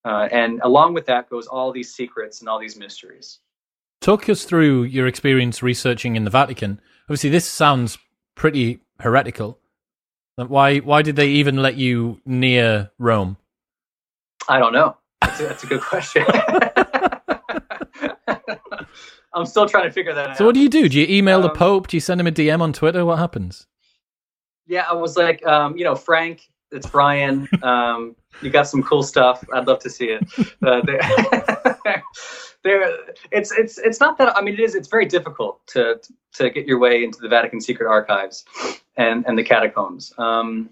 Uh, 0.05 0.29
and 0.31 0.61
along 0.63 0.93
with 0.93 1.07
that 1.07 1.29
goes 1.29 1.47
all 1.47 1.71
these 1.71 1.93
secrets 1.93 2.39
and 2.39 2.47
all 2.47 2.59
these 2.59 2.77
mysteries. 2.77 3.39
Talk 4.01 4.29
us 4.29 4.45
through 4.45 4.83
your 4.83 5.07
experience 5.07 5.63
researching 5.63 6.15
in 6.15 6.25
the 6.25 6.29
Vatican. 6.29 6.79
Obviously, 7.05 7.31
this 7.31 7.47
sounds 7.47 7.97
pretty 8.35 8.81
heretical. 8.99 9.59
Why? 10.35 10.77
Why 10.79 11.01
did 11.01 11.15
they 11.15 11.29
even 11.29 11.57
let 11.57 11.75
you 11.77 12.21
near 12.25 12.91
Rome? 12.99 13.37
I 14.47 14.59
don't 14.59 14.73
know. 14.73 14.97
That's 15.21 15.39
a, 15.39 15.43
that's 15.43 15.63
a 15.63 15.67
good 15.67 15.81
question. 15.81 16.25
I'm 19.33 19.45
still 19.45 19.67
trying 19.67 19.85
to 19.85 19.91
figure 19.91 20.13
that 20.13 20.29
out. 20.29 20.37
So, 20.37 20.45
what 20.45 20.53
do 20.53 20.61
you 20.61 20.69
do? 20.69 20.87
Do 20.87 20.99
you 20.99 21.07
email 21.09 21.37
um, 21.37 21.43
the 21.43 21.49
Pope? 21.49 21.87
Do 21.87 21.97
you 21.97 22.01
send 22.01 22.21
him 22.21 22.27
a 22.27 22.31
DM 22.31 22.61
on 22.61 22.73
Twitter? 22.73 23.03
What 23.05 23.17
happens? 23.17 23.65
Yeah, 24.67 24.85
I 24.89 24.93
was 24.93 25.17
like, 25.17 25.45
um, 25.45 25.77
you 25.77 25.83
know, 25.83 25.95
Frank, 25.95 26.49
It's 26.71 26.87
Brian. 26.87 27.47
Um, 27.63 28.15
you 28.41 28.49
got 28.49 28.67
some 28.67 28.83
cool 28.83 29.03
stuff. 29.03 29.43
I'd 29.53 29.67
love 29.67 29.79
to 29.79 29.89
see 29.89 30.07
it. 30.07 30.23
Uh, 30.61 30.81
there, 30.81 30.99
there, 32.63 32.97
it's 33.31 33.51
it's 33.51 33.77
it's 33.77 33.99
not 33.99 34.17
that. 34.17 34.35
I 34.35 34.41
mean, 34.41 34.55
it 34.55 34.59
is. 34.59 34.75
It's 34.75 34.87
very 34.87 35.05
difficult 35.05 35.65
to 35.67 36.01
to 36.33 36.49
get 36.49 36.65
your 36.65 36.79
way 36.79 37.03
into 37.03 37.19
the 37.19 37.29
Vatican 37.29 37.61
secret 37.61 37.87
archives 37.87 38.45
and 38.97 39.25
and 39.27 39.37
the 39.37 39.43
catacombs. 39.43 40.13
Um, 40.17 40.69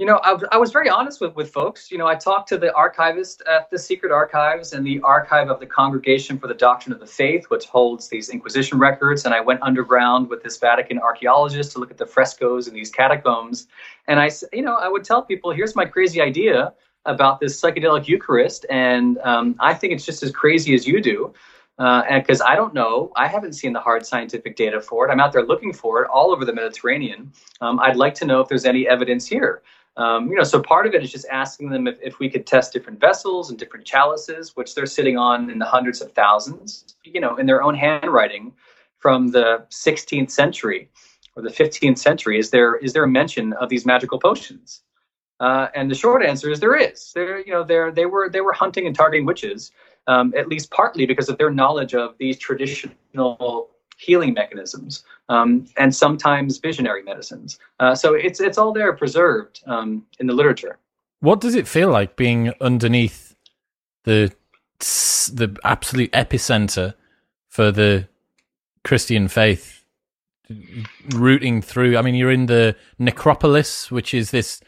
you 0.00 0.06
know, 0.06 0.18
I, 0.24 0.36
I, 0.50 0.56
was 0.56 0.72
very 0.72 0.88
honest 0.88 1.20
with, 1.20 1.36
with 1.36 1.52
folks. 1.52 1.92
You 1.92 1.98
know, 1.98 2.06
I 2.08 2.16
talked 2.16 2.48
to 2.48 2.58
the 2.58 2.74
archivist 2.74 3.42
at 3.48 3.70
the 3.70 3.78
Secret 3.78 4.10
Archives 4.10 4.72
and 4.72 4.84
the 4.84 5.00
archive 5.02 5.48
of 5.48 5.60
the 5.60 5.66
Congregation 5.66 6.36
for 6.36 6.48
the 6.48 6.54
Doctrine 6.54 6.92
of 6.92 6.98
the 6.98 7.06
Faith, 7.06 7.44
which 7.48 7.66
holds 7.66 8.08
these 8.08 8.28
Inquisition 8.28 8.78
records. 8.80 9.24
And 9.24 9.32
I 9.32 9.40
went 9.40 9.62
underground 9.62 10.28
with 10.28 10.42
this 10.42 10.58
Vatican 10.58 10.98
archaeologist 10.98 11.70
to 11.72 11.78
look 11.78 11.92
at 11.92 11.98
the 11.98 12.06
frescoes 12.06 12.66
in 12.66 12.74
these 12.74 12.90
catacombs. 12.90 13.68
And 14.08 14.18
I, 14.18 14.28
said, 14.28 14.48
you 14.52 14.62
know, 14.62 14.74
I 14.74 14.88
would 14.88 15.04
tell 15.04 15.22
people, 15.22 15.52
here's 15.52 15.76
my 15.76 15.84
crazy 15.84 16.20
idea 16.20 16.74
about 17.06 17.38
this 17.38 17.60
psychedelic 17.60 18.08
Eucharist, 18.08 18.66
and 18.70 19.18
um, 19.18 19.54
I 19.60 19.74
think 19.74 19.92
it's 19.92 20.06
just 20.06 20.22
as 20.22 20.30
crazy 20.32 20.74
as 20.74 20.86
you 20.86 21.00
do. 21.00 21.32
Uh, 21.76 22.18
because 22.18 22.40
I 22.40 22.54
don't 22.54 22.72
know, 22.72 23.10
I 23.16 23.26
haven't 23.26 23.54
seen 23.54 23.72
the 23.72 23.80
hard 23.80 24.06
scientific 24.06 24.54
data 24.54 24.80
for 24.80 25.08
it. 25.08 25.10
I'm 25.10 25.18
out 25.18 25.32
there 25.32 25.44
looking 25.44 25.72
for 25.72 26.04
it 26.04 26.08
all 26.08 26.30
over 26.30 26.44
the 26.44 26.52
Mediterranean. 26.52 27.32
Um, 27.60 27.80
I'd 27.80 27.96
like 27.96 28.14
to 28.16 28.24
know 28.24 28.40
if 28.40 28.48
there's 28.48 28.64
any 28.64 28.86
evidence 28.86 29.26
here. 29.26 29.62
Um, 29.96 30.28
you 30.28 30.34
know, 30.34 30.42
so 30.42 30.60
part 30.60 30.86
of 30.86 30.94
it 30.94 31.02
is 31.04 31.12
just 31.12 31.26
asking 31.30 31.70
them 31.70 31.86
if, 31.86 31.96
if 32.02 32.18
we 32.18 32.28
could 32.28 32.46
test 32.46 32.72
different 32.72 33.00
vessels 33.00 33.50
and 33.50 33.58
different 33.58 33.86
chalices, 33.86 34.56
which 34.56 34.74
they're 34.74 34.86
sitting 34.86 35.16
on 35.16 35.50
in 35.50 35.58
the 35.58 35.64
hundreds 35.64 36.00
of 36.00 36.12
thousands, 36.12 36.96
you 37.04 37.20
know, 37.20 37.36
in 37.36 37.46
their 37.46 37.62
own 37.62 37.76
handwriting 37.76 38.52
from 38.98 39.28
the 39.28 39.64
16th 39.70 40.30
century 40.30 40.88
or 41.36 41.42
the 41.42 41.50
15th 41.50 41.98
century. 41.98 42.38
Is 42.38 42.50
there 42.50 42.76
is 42.76 42.92
there 42.92 43.04
a 43.04 43.08
mention 43.08 43.52
of 43.54 43.68
these 43.68 43.86
magical 43.86 44.18
potions? 44.18 44.82
Uh, 45.40 45.68
and 45.74 45.90
the 45.90 45.94
short 45.94 46.24
answer 46.24 46.50
is 46.50 46.60
there 46.60 46.76
is. 46.76 47.12
There, 47.12 47.38
you 47.44 47.52
know, 47.52 47.64
there 47.64 47.92
they 47.92 48.06
were 48.06 48.28
they 48.28 48.40
were 48.40 48.52
hunting 48.52 48.86
and 48.86 48.96
targeting 48.96 49.26
witches, 49.26 49.72
um, 50.06 50.32
at 50.36 50.48
least 50.48 50.70
partly 50.70 51.06
because 51.06 51.28
of 51.28 51.38
their 51.38 51.50
knowledge 51.50 51.94
of 51.94 52.16
these 52.18 52.38
traditional 52.38 53.70
healing 53.96 54.34
mechanisms, 54.34 55.04
um, 55.28 55.66
and 55.76 55.94
sometimes 55.94 56.58
visionary 56.58 57.02
medicines. 57.02 57.58
Uh, 57.80 57.94
so 57.94 58.14
it's 58.14 58.40
it's 58.40 58.58
all 58.58 58.72
there 58.72 58.92
preserved 58.92 59.62
um, 59.66 60.04
in 60.18 60.26
the 60.26 60.34
literature. 60.34 60.78
What 61.20 61.40
does 61.40 61.54
it 61.54 61.66
feel 61.66 61.90
like 61.90 62.16
being 62.16 62.52
underneath 62.60 63.34
the 64.04 64.32
the 64.78 65.56
absolute 65.64 66.12
epicenter 66.12 66.94
for 67.48 67.70
the 67.70 68.08
Christian 68.82 69.28
faith, 69.28 69.84
rooting 71.14 71.62
through? 71.62 71.96
I 71.96 72.02
mean, 72.02 72.14
you're 72.14 72.32
in 72.32 72.46
the 72.46 72.76
necropolis, 72.98 73.90
which 73.90 74.12
is 74.12 74.30
this 74.30 74.60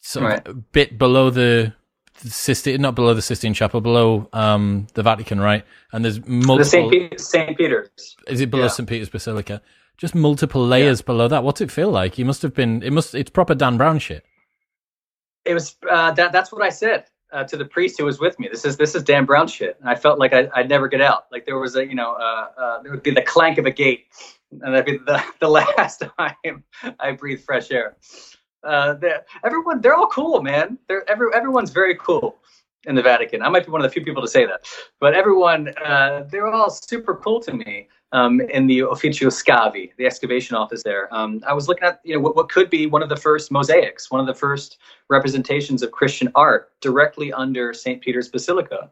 sort 0.00 0.24
right. 0.24 0.48
of 0.48 0.72
bit 0.72 0.98
below 0.98 1.30
the 1.30 1.74
Sistine, 2.20 2.80
not 2.80 2.94
below 2.94 3.14
the 3.14 3.22
Sistine 3.22 3.54
Chapel, 3.54 3.80
below 3.80 4.28
um, 4.32 4.86
the 4.94 5.02
Vatican, 5.02 5.40
right? 5.40 5.64
And 5.92 6.04
there's 6.04 6.24
multiple. 6.26 6.90
The 6.90 7.18
St. 7.18 7.56
Peter's. 7.56 8.16
Is 8.26 8.40
it 8.40 8.50
below 8.50 8.64
yeah. 8.64 8.68
St. 8.68 8.88
Peter's 8.88 9.08
Basilica? 9.08 9.62
Just 9.96 10.14
multiple 10.14 10.64
layers 10.66 11.00
yeah. 11.00 11.06
below 11.06 11.28
that. 11.28 11.44
What's 11.44 11.60
it 11.60 11.70
feel 11.70 11.90
like? 11.90 12.18
You 12.18 12.24
must 12.24 12.42
have 12.42 12.54
been. 12.54 12.82
It 12.82 12.92
must. 12.92 13.14
It's 13.14 13.30
proper 13.30 13.54
Dan 13.54 13.76
Brown 13.76 13.98
shit. 13.98 14.24
It 15.44 15.54
was. 15.54 15.76
Uh, 15.88 16.12
that. 16.12 16.32
That's 16.32 16.52
what 16.52 16.62
I 16.62 16.70
said 16.70 17.04
uh, 17.32 17.44
to 17.44 17.56
the 17.56 17.64
priest 17.64 17.98
who 17.98 18.04
was 18.04 18.18
with 18.18 18.38
me. 18.38 18.48
This 18.50 18.64
is 18.64 18.76
this 18.76 18.94
is 18.94 19.02
Dan 19.02 19.24
Brown 19.24 19.48
shit. 19.48 19.76
And 19.80 19.88
I 19.88 19.94
felt 19.94 20.18
like 20.18 20.32
I, 20.32 20.48
would 20.56 20.68
never 20.68 20.88
get 20.88 21.00
out. 21.00 21.26
Like 21.30 21.46
there 21.46 21.58
was 21.58 21.76
a, 21.76 21.86
you 21.86 21.94
know, 21.94 22.12
uh, 22.12 22.48
uh, 22.56 22.82
there 22.82 22.90
would 22.90 23.02
be 23.02 23.10
the 23.10 23.22
clank 23.22 23.58
of 23.58 23.66
a 23.66 23.70
gate, 23.70 24.06
and 24.50 24.74
that'd 24.74 24.86
be 24.86 24.98
the 24.98 25.22
the 25.40 25.48
last 25.48 26.02
time 26.18 26.64
I 26.98 27.12
breathe 27.12 27.40
fresh 27.40 27.70
air. 27.70 27.96
Uh, 28.64 28.94
everyone, 29.44 29.80
they're 29.80 29.94
all 29.94 30.08
cool, 30.08 30.42
man. 30.42 30.78
They're 30.88 31.08
every, 31.08 31.28
everyone's 31.34 31.70
very 31.70 31.96
cool 31.96 32.38
in 32.86 32.94
the 32.94 33.02
Vatican. 33.02 33.42
I 33.42 33.48
might 33.48 33.66
be 33.66 33.70
one 33.70 33.80
of 33.80 33.88
the 33.88 33.92
few 33.92 34.04
people 34.04 34.22
to 34.22 34.28
say 34.28 34.46
that, 34.46 34.66
but 35.00 35.14
everyone, 35.14 35.74
uh, 35.84 36.24
they're 36.30 36.48
all 36.48 36.70
super 36.70 37.16
cool 37.16 37.40
to 37.40 37.52
me. 37.52 37.88
Um, 38.12 38.40
in 38.40 38.66
the 38.66 38.78
Ufficio 38.78 39.28
Scavi, 39.28 39.90
the 39.98 40.06
excavation 40.06 40.56
office 40.56 40.82
there, 40.82 41.14
um, 41.14 41.42
I 41.46 41.52
was 41.52 41.68
looking 41.68 41.84
at 41.84 42.00
you 42.04 42.14
know 42.14 42.20
what, 42.20 42.36
what 42.36 42.48
could 42.48 42.70
be 42.70 42.86
one 42.86 43.02
of 43.02 43.10
the 43.10 43.16
first 43.16 43.50
mosaics, 43.52 44.10
one 44.10 44.18
of 44.18 44.26
the 44.26 44.34
first 44.34 44.78
representations 45.10 45.82
of 45.82 45.90
Christian 45.92 46.32
art 46.34 46.72
directly 46.80 47.34
under 47.34 47.74
St. 47.74 48.00
Peter's 48.00 48.30
Basilica, 48.30 48.90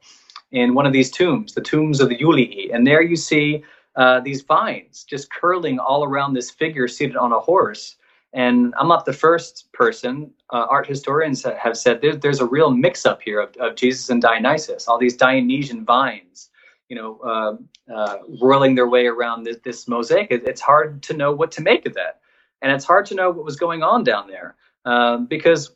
in 0.53 0.75
one 0.75 0.85
of 0.85 0.93
these 0.93 1.11
tombs, 1.11 1.55
the 1.55 1.63
tombs 1.63 2.01
of 2.01 2.11
the 2.11 2.17
Julii, 2.17 2.71
and 2.75 2.87
there 2.87 3.01
you 3.01 3.17
see 3.17 3.65
uh, 3.97 4.21
these 4.21 4.43
vines 4.43 5.05
just 5.05 5.31
curling 5.31 5.79
all 5.79 6.05
around 6.05 6.35
this 6.35 6.51
figure 6.51 6.87
seated 6.87 7.17
on 7.17 7.33
a 7.33 7.39
horse 7.39 7.97
and 8.33 8.75
I'm 8.79 8.89
not 8.89 9.05
the 9.05 9.13
first 9.13 9.73
person. 9.73 10.31
Uh, 10.53 10.67
art 10.69 10.87
historians 10.87 11.45
have 11.45 11.77
said 11.77 12.01
there, 12.01 12.17
there's 12.17 12.41
a 12.41 12.47
real 12.47 12.71
mix-up 12.71 13.23
here 13.23 13.41
of, 13.41 13.57
of, 13.57 13.77
Jesus 13.77 14.11
and 14.11 14.21
Dionysus. 14.21 14.89
All 14.89 14.99
these 14.99 15.17
Dionysian 15.17 15.85
vines, 15.85 16.51
you 16.89 16.97
know, 16.97 17.19
uh, 17.21 17.93
uh, 17.93 18.19
whirling 18.29 18.75
their 18.75 18.89
way 18.89 19.07
around 19.07 19.45
this, 19.45 19.57
this 19.65 19.89
mosaic. 19.89 20.29
It, 20.31 20.47
it's 20.47 20.61
hard 20.61 21.03
to 21.05 21.15
know 21.15 21.33
what 21.33 21.51
to 21.53 21.63
make 21.63 21.87
of 21.87 21.95
that, 21.95 22.21
and 22.63 22.73
it's 22.73 22.85
hard 22.85 23.07
to 23.07 23.15
know 23.15 23.31
what 23.31 23.45
was 23.45 23.57
going 23.57 23.83
on 23.83 24.05
down 24.05 24.29
there 24.29 24.57
um, 24.85 25.27
because 25.27 25.73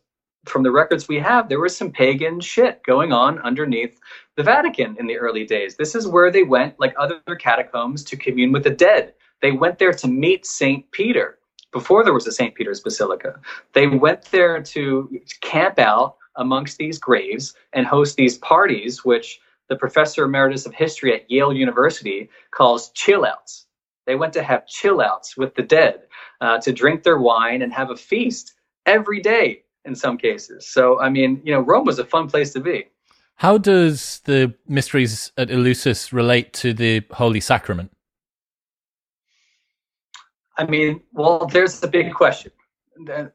from 0.46 0.62
the 0.62 0.70
records 0.70 1.08
we 1.08 1.18
have, 1.18 1.48
there 1.48 1.60
was 1.60 1.76
some 1.76 1.90
pagan 1.90 2.40
shit 2.40 2.82
going 2.84 3.12
on 3.12 3.38
underneath 3.40 3.98
the 4.36 4.42
Vatican 4.42 4.96
in 4.98 5.06
the 5.06 5.18
early 5.18 5.44
days. 5.44 5.76
This 5.76 5.94
is 5.94 6.08
where 6.08 6.30
they 6.30 6.44
went, 6.44 6.80
like 6.80 6.94
other 6.98 7.20
catacombs, 7.38 8.04
to 8.04 8.16
commune 8.16 8.52
with 8.52 8.64
the 8.64 8.70
dead. 8.70 9.14
They 9.42 9.52
went 9.52 9.78
there 9.78 9.92
to 9.92 10.08
meet 10.08 10.46
Saint 10.46 10.90
Peter 10.92 11.39
before 11.72 12.04
there 12.04 12.14
was 12.14 12.26
a 12.26 12.32
St. 12.32 12.54
Peter's 12.54 12.80
Basilica. 12.80 13.38
They 13.72 13.86
went 13.86 14.22
there 14.26 14.62
to 14.62 15.20
camp 15.40 15.78
out 15.78 16.16
amongst 16.36 16.78
these 16.78 16.98
graves 16.98 17.54
and 17.72 17.86
host 17.86 18.16
these 18.16 18.38
parties, 18.38 19.04
which 19.04 19.40
the 19.68 19.76
professor 19.76 20.24
emeritus 20.24 20.66
of 20.66 20.74
history 20.74 21.14
at 21.14 21.30
Yale 21.30 21.52
University 21.52 22.28
calls 22.50 22.90
chill 22.90 23.24
outs. 23.24 23.66
They 24.06 24.16
went 24.16 24.32
to 24.32 24.42
have 24.42 24.66
chill 24.66 25.00
outs 25.00 25.36
with 25.36 25.54
the 25.54 25.62
dead, 25.62 26.02
uh, 26.40 26.58
to 26.58 26.72
drink 26.72 27.02
their 27.02 27.18
wine 27.18 27.62
and 27.62 27.72
have 27.72 27.90
a 27.90 27.96
feast 27.96 28.54
every 28.86 29.20
day 29.20 29.62
in 29.84 29.94
some 29.94 30.18
cases. 30.18 30.66
So, 30.66 31.00
I 31.00 31.08
mean, 31.08 31.40
you 31.44 31.52
know, 31.52 31.60
Rome 31.60 31.84
was 31.84 31.98
a 31.98 32.04
fun 32.04 32.28
place 32.28 32.52
to 32.54 32.60
be. 32.60 32.86
How 33.36 33.56
does 33.56 34.20
the 34.24 34.54
mysteries 34.66 35.32
at 35.38 35.48
Eleusis 35.48 36.12
relate 36.12 36.52
to 36.54 36.74
the 36.74 37.02
Holy 37.12 37.40
Sacrament? 37.40 37.90
I 40.60 40.66
mean, 40.66 41.00
well, 41.12 41.46
there's 41.46 41.80
the 41.80 41.88
big 41.88 42.12
question, 42.12 42.52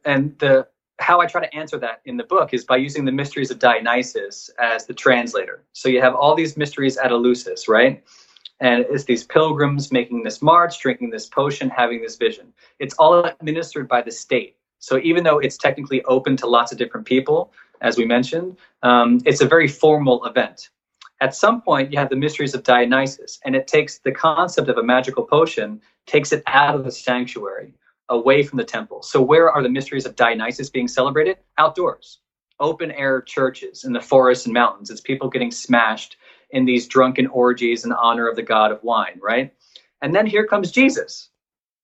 and 0.04 0.38
the 0.38 0.68
how 0.98 1.20
I 1.20 1.26
try 1.26 1.40
to 1.44 1.54
answer 1.54 1.76
that 1.78 2.00
in 2.04 2.16
the 2.16 2.24
book 2.24 2.54
is 2.54 2.64
by 2.64 2.76
using 2.76 3.04
the 3.04 3.12
mysteries 3.12 3.50
of 3.50 3.58
Dionysus 3.58 4.48
as 4.60 4.86
the 4.86 4.94
translator. 4.94 5.64
So 5.72 5.88
you 5.88 6.00
have 6.00 6.14
all 6.14 6.36
these 6.36 6.56
mysteries 6.56 6.96
at 6.96 7.10
Eleusis, 7.10 7.68
right? 7.68 8.02
And 8.60 8.86
it's 8.88 9.04
these 9.04 9.24
pilgrims 9.24 9.90
making 9.90 10.22
this 10.22 10.40
march, 10.40 10.80
drinking 10.80 11.10
this 11.10 11.26
potion, 11.26 11.68
having 11.68 12.00
this 12.00 12.16
vision. 12.16 12.52
It's 12.78 12.94
all 12.94 13.24
administered 13.24 13.88
by 13.88 14.02
the 14.02 14.12
state. 14.12 14.56
So 14.78 14.98
even 14.98 15.24
though 15.24 15.38
it's 15.38 15.58
technically 15.58 16.02
open 16.04 16.36
to 16.38 16.46
lots 16.46 16.70
of 16.72 16.78
different 16.78 17.06
people, 17.06 17.52
as 17.80 17.98
we 17.98 18.06
mentioned, 18.06 18.56
um, 18.82 19.20
it's 19.26 19.40
a 19.40 19.46
very 19.46 19.68
formal 19.68 20.24
event. 20.24 20.70
At 21.20 21.34
some 21.34 21.60
point, 21.60 21.92
you 21.92 21.98
have 21.98 22.08
the 22.08 22.16
mysteries 22.16 22.54
of 22.54 22.62
Dionysus, 22.62 23.40
and 23.44 23.56
it 23.56 23.66
takes 23.66 23.98
the 23.98 24.12
concept 24.12 24.68
of 24.68 24.78
a 24.78 24.82
magical 24.82 25.24
potion 25.24 25.80
takes 26.06 26.32
it 26.32 26.42
out 26.46 26.74
of 26.74 26.84
the 26.84 26.90
sanctuary, 26.90 27.74
away 28.08 28.42
from 28.42 28.58
the 28.58 28.64
temple. 28.64 29.02
So, 29.02 29.20
where 29.20 29.50
are 29.50 29.62
the 29.62 29.68
mysteries 29.68 30.06
of 30.06 30.16
Dionysus 30.16 30.70
being 30.70 30.88
celebrated? 30.88 31.38
Outdoors, 31.58 32.20
open 32.60 32.90
air 32.92 33.20
churches 33.22 33.84
in 33.84 33.92
the 33.92 34.00
forests 34.00 34.46
and 34.46 34.54
mountains. 34.54 34.90
It's 34.90 35.00
people 35.00 35.28
getting 35.28 35.50
smashed 35.50 36.16
in 36.50 36.64
these 36.64 36.86
drunken 36.86 37.26
orgies 37.26 37.84
in 37.84 37.92
honor 37.92 38.28
of 38.28 38.36
the 38.36 38.42
god 38.42 38.70
of 38.70 38.82
wine, 38.82 39.18
right? 39.20 39.52
And 40.02 40.14
then 40.14 40.26
here 40.26 40.46
comes 40.46 40.70
Jesus, 40.70 41.30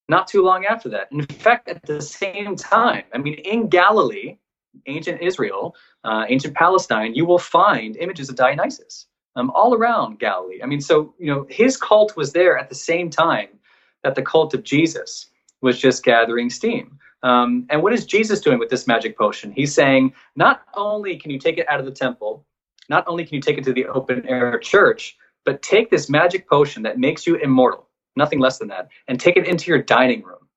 not 0.09 0.29
too 0.29 0.43
long 0.43 0.65
after 0.67 0.89
that. 0.91 1.09
In 1.11 1.27
fact, 1.27 1.69
at 1.69 1.83
the 1.85 2.01
same 2.01 2.57
time, 2.57 3.05
I 3.13 3.19
mean, 3.19 3.35
in 3.35 3.69
Galilee, 3.69 4.39
ancient 4.87 5.21
Israel, 5.21 5.75
uh, 6.05 6.25
ancient 6.29 6.55
Palestine, 6.55 7.15
you 7.15 7.27
will 7.27 7.39
find 7.39 7.97
images 7.97 8.29
of 8.29 8.37
Dionysus 8.37 9.07
um, 9.37 9.51
all 9.51 9.75
around 9.75 10.19
Galilee. 10.19 10.61
I 10.63 10.67
mean, 10.67 10.81
so, 10.81 11.15
you 11.19 11.27
know, 11.27 11.47
his 11.49 11.77
cult 11.77 12.17
was 12.17 12.33
there 12.33 12.59
at 12.59 12.69
the 12.69 12.75
same 12.75 13.11
time 13.11 13.49
that 14.03 14.15
the 14.15 14.23
cult 14.23 14.55
of 14.55 14.63
Jesus 14.63 15.29
was 15.61 15.79
just 15.79 16.05
gathering 16.05 16.51
steam. 16.51 16.99
Um, 17.23 17.67
and 17.71 17.83
what 17.83 17.93
is 17.93 18.05
Jesus 18.05 18.41
doing 18.41 18.59
with 18.59 18.69
this 18.69 18.87
magic 18.87 19.17
potion? 19.17 19.53
He's 19.53 19.73
saying, 19.73 20.13
not 20.35 20.63
only 20.75 21.17
can 21.17 21.31
you 21.31 21.39
take 21.39 21.59
it 21.59 21.69
out 21.69 21.79
of 21.79 21.87
the 21.87 21.93
temple, 21.93 22.45
not 22.89 23.05
only 23.07 23.25
can 23.25 23.37
you 23.37 23.41
take 23.41 23.59
it 23.59 23.65
to 23.65 23.73
the 23.73 23.87
open 23.87 24.27
air 24.29 24.59
church, 24.59 25.17
but 25.45 25.63
take 25.63 25.91
this 25.91 26.09
magic 26.09 26.49
potion 26.49 26.83
that 26.83 26.99
makes 26.99 27.27
you 27.27 27.37
immortal, 27.37 27.89
nothing 28.17 28.41
less 28.41 28.59
than 28.59 28.69
that, 28.69 28.89
and 29.09 29.21
take 29.21 29.37
it 29.37 29.47
into 29.47 29.71
your 29.71 29.81
dining 29.83 30.23
room. 30.23 30.49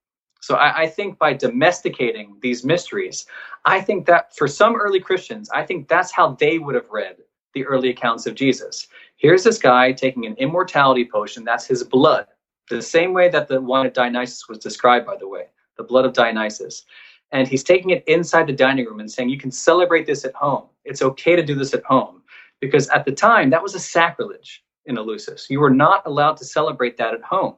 So 0.42 0.56
I, 0.56 0.84
I 0.84 0.88
think 0.88 1.18
by 1.18 1.34
domesticating 1.34 2.38
these 2.42 2.64
mysteries, 2.64 3.26
I 3.66 3.82
think 3.82 4.06
that 4.08 4.36
for 4.36 4.48
some 4.48 4.76
early 4.76 5.00
Christians, 5.00 5.50
I 5.52 5.64
think 5.66 5.88
that's 5.88 6.12
how 6.12 6.36
they 6.40 6.60
would 6.60 6.76
have 6.76 6.90
read 6.90 7.18
the 7.54 7.66
early 7.66 7.90
accounts 7.90 8.26
of 8.26 8.36
Jesus. 8.36 8.88
Here's 9.18 9.44
this 9.44 9.58
guy 9.58 9.92
taking 9.92 10.26
an 10.26 10.36
immortality 10.36 11.08
potion, 11.12 11.44
that's 11.44 11.66
his 11.66 11.84
blood 11.84 12.28
the 12.70 12.82
same 12.82 13.14
way 13.14 13.30
that 13.30 13.48
the 13.48 13.62
wine 13.62 13.86
of 13.86 13.94
Dionysus 13.94 14.48
was 14.48 14.58
described, 14.58 15.06
by 15.06 15.18
the 15.18 15.28
way, 15.28 15.46
the 15.78 15.84
blood 15.84 16.06
of 16.06 16.14
Dionysus. 16.14 16.86
And 17.32 17.48
he's 17.48 17.64
taking 17.64 17.90
it 17.92 18.04
inside 18.08 18.48
the 18.48 18.54
dining 18.54 18.86
room 18.86 19.00
and 19.00 19.12
saying, 19.12 19.30
You 19.30 19.38
can 19.38 19.52
celebrate 19.52 20.06
this 20.06 20.26
at 20.26 20.34
home. 20.36 20.66
It's 20.84 21.02
okay 21.02 21.36
to 21.36 21.44
do 21.44 21.56
this 21.56 21.74
at 21.74 21.84
home. 21.84 22.22
Because 22.62 22.88
at 22.90 23.06
the 23.06 23.12
time, 23.12 23.50
that 23.50 23.62
was 23.62 23.76
a 23.76 23.80
sacrilege 23.80 24.64
in 24.86 24.96
Eleusis. 24.96 25.50
You 25.50 25.60
were 25.60 25.70
not 25.70 26.04
allowed 26.06 26.38
to 26.38 26.46
celebrate 26.46 26.98
that 26.98 27.14
at 27.14 27.22
home. 27.22 27.56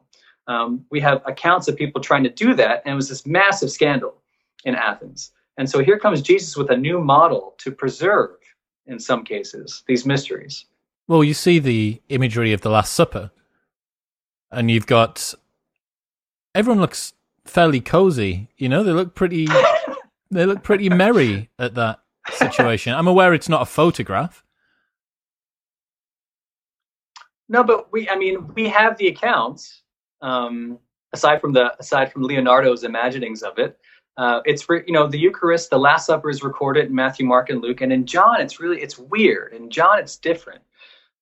Um, 0.48 0.86
we 0.90 1.00
have 1.02 1.22
accounts 1.26 1.68
of 1.68 1.76
people 1.76 2.02
trying 2.02 2.24
to 2.24 2.30
do 2.30 2.54
that, 2.56 2.82
and 2.86 2.94
it 2.94 2.96
was 2.96 3.10
this 3.10 3.26
massive 3.26 3.70
scandal 3.70 4.16
in 4.64 4.76
Athens. 4.76 5.32
And 5.58 5.70
so 5.70 5.84
here 5.84 6.00
comes 6.00 6.22
Jesus 6.22 6.56
with 6.56 6.70
a 6.72 6.78
new 6.78 7.00
model 7.00 7.56
to 7.60 7.72
preserve, 7.72 8.38
in 8.86 9.00
some 9.00 9.24
cases, 9.24 9.84
these 9.88 10.06
mysteries. 10.06 10.66
Well, 11.08 11.24
you 11.24 11.34
see 11.34 11.60
the 11.60 12.02
imagery 12.10 12.54
of 12.54 12.62
the 12.62 12.70
Last 12.70 12.94
Supper, 12.94 13.32
and 14.52 14.72
you've 14.72 14.88
got 14.88 15.34
everyone 16.56 16.82
looks 16.82 17.14
fairly 17.46 17.82
cozy. 17.82 18.50
You 18.58 18.70
know, 18.70 18.84
they 18.84 18.92
look 18.92 19.16
pretty. 19.16 19.48
they 20.32 20.46
look 20.46 20.64
pretty 20.64 20.90
merry 20.90 21.50
at 21.58 21.76
that 21.76 22.00
situation. 22.32 22.94
I'm 22.94 23.08
aware 23.08 23.34
it's 23.34 23.50
not 23.50 23.62
a 23.62 23.66
photograph. 23.66 24.44
No, 27.50 27.64
but 27.64 27.92
we. 27.92 28.10
I 28.10 28.16
mean, 28.16 28.54
we 28.54 28.68
have 28.68 28.98
the 28.98 29.08
accounts. 29.08 29.84
Um, 30.22 30.80
aside 31.14 31.40
from 31.40 31.54
the 31.54 31.78
aside 31.80 32.12
from 32.12 32.24
Leonardo's 32.24 32.84
imaginings 32.84 33.44
of 33.44 33.58
it, 33.60 33.80
uh, 34.18 34.42
it's 34.46 34.68
you 34.70 34.94
know 34.94 35.08
the 35.08 35.20
Eucharist, 35.20 35.70
the 35.70 35.78
Last 35.78 36.08
Supper 36.08 36.30
is 36.30 36.44
recorded 36.44 36.88
in 36.88 36.96
Matthew, 36.96 37.26
Mark, 37.26 37.50
and 37.50 37.62
Luke, 37.62 37.82
and 37.82 37.94
in 37.94 38.06
John, 38.06 38.42
it's 38.42 38.60
really 38.60 38.82
it's 38.82 38.98
weird. 38.98 39.54
In 39.54 39.70
John, 39.70 40.00
it's 40.00 40.18
different. 40.18 40.62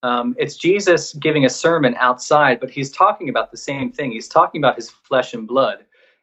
Um, 0.05 0.35
it's 0.37 0.55
Jesus 0.55 1.13
giving 1.13 1.45
a 1.45 1.49
sermon 1.49 1.95
outside, 1.97 2.59
but 2.59 2.69
he's 2.69 2.91
talking 2.91 3.29
about 3.29 3.49
the 3.49 3.57
same 3.57 3.91
thing. 3.91 4.11
He's 4.11 4.27
talking 4.27 4.61
about 4.61 4.75
his 4.75 4.91
flesh 4.91 5.33
and 5.33 5.47
blood, 5.47 5.79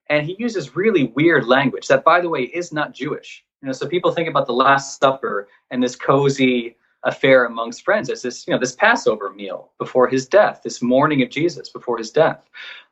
and 0.08 0.24
he 0.24 0.36
uses 0.38 0.76
really 0.76 1.06
weird 1.16 1.48
language 1.48 1.88
that, 1.88 2.04
by 2.04 2.20
the 2.20 2.28
way, 2.28 2.42
is 2.42 2.72
not 2.72 2.94
Jewish. 2.94 3.44
You 3.60 3.66
know, 3.66 3.72
so 3.72 3.88
people 3.88 4.12
think 4.12 4.28
about 4.28 4.46
the 4.46 4.52
Last 4.52 5.00
Supper 5.00 5.48
and 5.72 5.82
this 5.82 5.96
cozy 5.96 6.76
affair 7.02 7.46
amongst 7.46 7.84
friends 7.84 8.08
as 8.08 8.22
this, 8.22 8.46
you 8.46 8.52
know, 8.54 8.60
this 8.60 8.76
Passover 8.76 9.32
meal 9.32 9.72
before 9.78 10.06
his 10.06 10.28
death, 10.28 10.60
this 10.62 10.80
mourning 10.80 11.20
of 11.22 11.30
Jesus 11.30 11.68
before 11.68 11.98
his 11.98 12.12
death. 12.12 12.40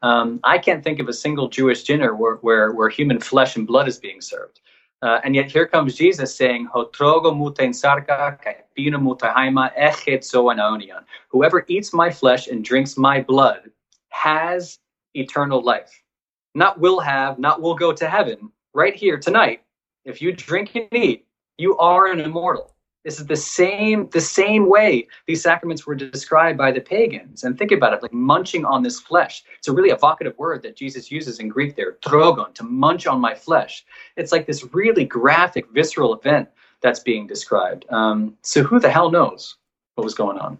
Um, 0.03 0.41
I 0.43 0.59
can't 0.59 0.83
think 0.83 0.99
of 0.99 1.09
a 1.09 1.13
single 1.13 1.49
Jewish 1.49 1.85
dinner 1.85 2.17
where, 2.17 2.37
where, 2.47 2.73
where 2.73 2.89
human 2.89 3.21
flesh 3.21 3.55
and 3.55 3.65
blood 3.65 3.87
is 3.87 3.99
being 3.99 4.21
served. 4.21 4.59
Uh, 5.03 5.19
and 5.25 5.35
yet 5.35 5.51
here 5.51 5.67
comes 5.67 5.95
Jesus 5.95 6.35
saying, 6.35 6.69
Whoever 11.29 11.65
eats 11.69 11.93
my 11.95 12.11
flesh 12.11 12.49
and 12.49 12.65
drinks 12.65 12.97
my 12.99 13.21
blood 13.23 13.71
has 14.11 14.79
eternal 15.15 15.63
life. 15.63 16.03
Not 16.55 16.79
will 16.79 17.01
have, 17.01 17.39
not 17.39 17.63
will 17.63 17.75
go 17.75 17.93
to 17.93 18.09
heaven. 18.09 18.51
Right 18.75 18.95
here 18.95 19.19
tonight, 19.19 19.63
if 20.05 20.21
you 20.21 20.33
drink 20.33 20.75
and 20.75 20.89
eat, 20.93 21.27
you 21.57 21.77
are 21.79 22.07
an 22.07 22.21
immortal. 22.21 22.75
This 23.05 23.19
is 23.19 23.27
the 23.27 23.37
same 23.37 24.09
the 24.11 24.21
same 24.21 24.69
way 24.69 25.09
these 25.27 25.43
sacraments 25.43 25.87
were 25.87 25.95
described 25.95 26.59
by 26.59 26.71
the 26.71 26.81
pagans. 26.81 27.45
And 27.45 27.57
think 27.57 27.73
about 27.73 27.95
it, 27.95 28.03
like 28.03 28.13
munching 28.13 28.65
on 28.65 28.83
this 28.83 29.01
flesh. 29.01 29.43
It's 29.59 29.69
a 29.69 29.73
really 29.73 29.91
evocative 29.91 30.37
word 30.37 30.63
that 30.63 30.77
Jesus 30.77 31.11
uses 31.11 31.39
in 31.39 31.49
Greek 31.49 31.77
there, 31.77 31.93
trogon, 32.05 32.53
to 32.55 32.63
munch 32.63 33.07
on 33.07 33.19
my 33.21 33.35
flesh. 33.35 33.87
It's 34.17 34.33
like 34.33 34.47
this 34.47 34.65
really 34.75 35.05
graphic, 35.07 35.71
visceral 35.71 36.15
event 36.15 36.49
that's 36.83 37.01
being 37.01 37.27
described. 37.27 37.87
Um, 37.91 38.37
so 38.43 38.63
who 38.63 38.79
the 38.79 38.91
hell 38.91 39.11
knows 39.11 39.57
what 39.95 40.05
was 40.05 40.15
going 40.15 40.39
on? 40.39 40.59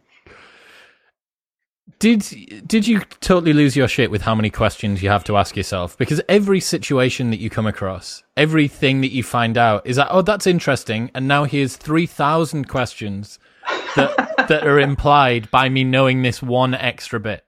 Did 2.01 2.67
did 2.67 2.87
you 2.87 3.01
totally 3.21 3.53
lose 3.53 3.77
your 3.77 3.87
shit 3.87 4.11
with 4.11 4.23
how 4.23 4.35
many 4.35 4.49
questions 4.49 5.03
you 5.03 5.11
have 5.11 5.23
to 5.25 5.37
ask 5.37 5.55
yourself? 5.55 5.99
Because 5.99 6.19
every 6.31 6.59
situation 6.59 7.29
that 7.29 7.41
you 7.41 7.51
come 7.51 7.67
across, 7.67 8.23
everything 8.39 9.03
that 9.03 9.13
you 9.13 9.23
find 9.23 9.59
out 9.59 9.87
is 9.87 9.97
that 9.97 10.09
oh 10.11 10.23
that's 10.23 10.47
interesting, 10.47 11.11
and 11.15 11.29
now 11.29 11.45
here's 11.45 11.77
three 11.77 12.07
thousand 12.07 12.69
questions 12.69 13.39
that 13.97 14.47
that 14.49 14.67
are 14.67 14.81
implied 14.81 15.51
by 15.51 15.69
me 15.69 15.85
knowing 15.85 16.23
this 16.23 16.43
one 16.43 16.73
extra 16.73 17.21
bit. 17.21 17.45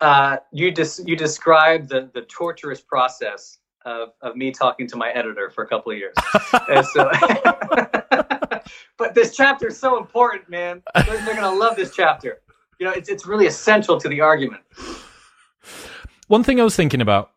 Uh, 0.00 0.38
you 0.50 0.72
des- 0.72 1.04
you 1.04 1.14
described 1.14 1.88
the 1.88 2.10
the 2.14 2.22
torturous 2.22 2.80
process 2.80 3.58
of 3.84 4.08
of 4.22 4.34
me 4.34 4.50
talking 4.50 4.88
to 4.88 4.96
my 4.96 5.10
editor 5.10 5.50
for 5.50 5.62
a 5.62 5.68
couple 5.68 5.92
of 5.92 5.98
years. 5.98 6.16
so, 6.92 7.12
but 8.98 9.14
this 9.14 9.36
chapter 9.36 9.68
is 9.68 9.78
so 9.78 9.98
important, 9.98 10.48
man. 10.48 10.82
They're, 10.96 11.24
they're 11.24 11.36
gonna 11.36 11.56
love 11.56 11.76
this 11.76 11.94
chapter 11.94 12.40
you 12.78 12.86
know, 12.86 12.92
it's 12.92 13.08
it's 13.08 13.26
really 13.26 13.46
essential 13.46 13.98
to 13.98 14.08
the 14.08 14.20
argument. 14.20 14.62
One 16.28 16.42
thing 16.42 16.60
I 16.60 16.64
was 16.64 16.76
thinking 16.76 17.00
about 17.00 17.30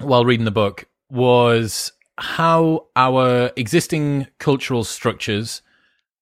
while 0.00 0.24
reading 0.24 0.44
the 0.44 0.50
book 0.50 0.86
was 1.10 1.92
how 2.18 2.86
our 2.96 3.50
existing 3.56 4.26
cultural 4.38 4.84
structures 4.84 5.62